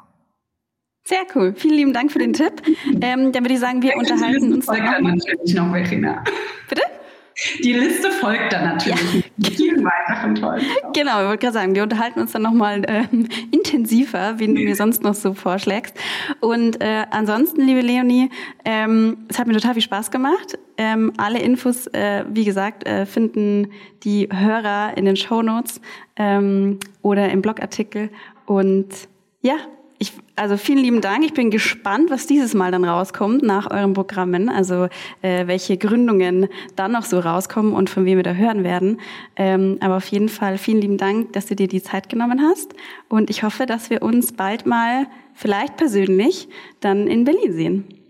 Sehr 1.06 1.26
cool. 1.34 1.54
Vielen 1.56 1.74
lieben 1.74 1.92
Dank 1.92 2.12
für 2.12 2.18
den 2.18 2.32
Tipp. 2.32 2.62
Ähm, 3.00 3.32
dann 3.32 3.44
würde 3.44 3.54
ich 3.54 3.60
sagen, 3.60 3.82
wir 3.82 3.96
unterhalten 3.96 4.52
uns. 4.52 4.66
Dann 4.66 5.02
natürlich 5.02 5.54
noch, 5.54 5.70
Verena. 5.70 6.22
Bitte? 6.68 6.82
Die 7.62 7.72
Liste 7.72 8.10
folgt 8.10 8.52
dann 8.52 8.64
natürlich. 8.64 9.24
Ja. 9.36 9.50
Vielen 9.50 9.84
weiteren 9.84 10.34
tollen. 10.34 10.64
Genau, 10.94 11.20
ich 11.20 11.26
wollte 11.26 11.38
gerade 11.38 11.52
sagen, 11.52 11.74
wir 11.74 11.82
unterhalten 11.82 12.20
uns 12.20 12.32
dann 12.32 12.42
nochmal 12.42 12.82
ähm, 12.86 13.28
intensiver, 13.50 14.38
wie 14.38 14.46
du 14.46 14.52
mir 14.52 14.76
sonst 14.76 15.02
noch 15.02 15.14
so 15.14 15.34
vorschlägst. 15.34 15.94
Und 16.40 16.80
äh, 16.80 17.04
ansonsten, 17.10 17.62
liebe 17.62 17.80
Leonie, 17.80 18.30
ähm, 18.64 19.18
es 19.28 19.38
hat 19.38 19.46
mir 19.46 19.54
total 19.54 19.74
viel 19.74 19.82
Spaß 19.82 20.10
gemacht. 20.10 20.58
Ähm, 20.76 21.12
alle 21.16 21.40
Infos, 21.40 21.86
äh, 21.88 22.24
wie 22.28 22.44
gesagt, 22.44 22.86
äh, 22.86 23.06
finden 23.06 23.70
die 24.02 24.28
Hörer 24.32 24.96
in 24.96 25.04
den 25.04 25.16
Show 25.16 25.42
Notes 25.42 25.80
ähm, 26.16 26.78
oder 27.02 27.30
im 27.30 27.42
Blogartikel. 27.42 28.10
Und 28.46 28.88
ja, 29.42 29.56
also 30.36 30.56
vielen 30.56 30.78
lieben 30.78 31.00
Dank. 31.00 31.24
Ich 31.24 31.32
bin 31.32 31.50
gespannt, 31.50 32.10
was 32.10 32.26
dieses 32.26 32.54
Mal 32.54 32.72
dann 32.72 32.84
rauskommt 32.84 33.42
nach 33.42 33.70
euren 33.70 33.92
Programmen. 33.92 34.48
Also 34.48 34.88
äh, 35.22 35.46
welche 35.46 35.76
Gründungen 35.76 36.48
dann 36.74 36.92
noch 36.92 37.04
so 37.04 37.20
rauskommen 37.20 37.72
und 37.72 37.88
von 37.88 38.04
wem 38.04 38.16
wir 38.16 38.24
da 38.24 38.32
hören 38.32 38.64
werden. 38.64 39.00
Ähm, 39.36 39.78
aber 39.80 39.96
auf 39.96 40.06
jeden 40.08 40.28
Fall 40.28 40.58
vielen 40.58 40.80
lieben 40.80 40.98
Dank, 40.98 41.32
dass 41.34 41.46
du 41.46 41.54
dir 41.54 41.68
die 41.68 41.82
Zeit 41.82 42.08
genommen 42.08 42.42
hast. 42.42 42.74
Und 43.08 43.30
ich 43.30 43.42
hoffe, 43.42 43.66
dass 43.66 43.90
wir 43.90 44.02
uns 44.02 44.32
bald 44.32 44.66
mal, 44.66 45.06
vielleicht 45.34 45.76
persönlich, 45.76 46.48
dann 46.80 47.06
in 47.06 47.24
Berlin 47.24 47.52
sehen. 47.52 48.03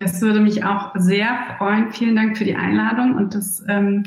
Es 0.00 0.20
würde 0.20 0.40
mich 0.40 0.64
auch 0.64 0.92
sehr 0.94 1.56
freuen. 1.56 1.92
Vielen 1.92 2.14
Dank 2.14 2.38
für 2.38 2.44
die 2.44 2.54
Einladung 2.54 3.16
und 3.16 3.34
das 3.34 3.64
ähm, 3.68 4.04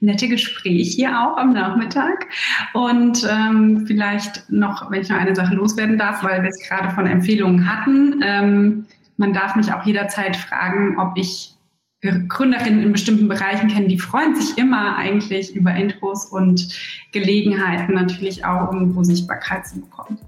nette 0.00 0.28
Gespräch 0.28 0.94
hier 0.94 1.10
auch 1.10 1.36
am 1.36 1.52
Nachmittag. 1.52 2.26
Und 2.74 3.26
ähm, 3.30 3.86
vielleicht 3.86 4.50
noch, 4.50 4.90
wenn 4.90 5.02
ich 5.02 5.08
noch 5.08 5.18
eine 5.18 5.36
Sache 5.36 5.54
loswerden 5.54 5.96
darf, 5.96 6.24
weil 6.24 6.42
wir 6.42 6.48
es 6.48 6.60
gerade 6.66 6.90
von 6.90 7.06
Empfehlungen 7.06 7.70
hatten. 7.72 8.20
Ähm, 8.22 8.86
man 9.16 9.32
darf 9.32 9.54
mich 9.54 9.72
auch 9.72 9.84
jederzeit 9.84 10.36
fragen, 10.36 10.98
ob 10.98 11.16
ich 11.16 11.54
Gründerinnen 12.00 12.82
in 12.82 12.92
bestimmten 12.92 13.26
Bereichen 13.26 13.68
kenne, 13.68 13.88
die 13.88 13.98
freuen 13.98 14.36
sich 14.36 14.56
immer 14.56 14.96
eigentlich 14.96 15.56
über 15.56 15.74
Intros 15.74 16.26
und 16.26 16.68
Gelegenheiten 17.10 17.94
natürlich 17.94 18.44
auch, 18.44 18.72
irgendwo 18.72 19.02
Sichtbarkeit 19.02 19.66
zu 19.66 19.80
bekommen. 19.80 20.18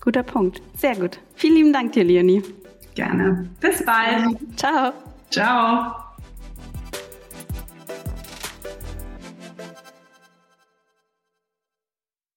Guter 0.00 0.24
Punkt. 0.24 0.60
Sehr 0.76 0.96
gut. 0.96 1.20
Vielen 1.36 1.54
lieben 1.54 1.72
Dank 1.72 1.92
dir, 1.92 2.02
Leonie. 2.02 2.42
Gerne. 2.94 3.48
Bis 3.60 3.84
bald. 3.84 4.36
Ciao. 4.56 4.92
Ciao. 5.30 6.11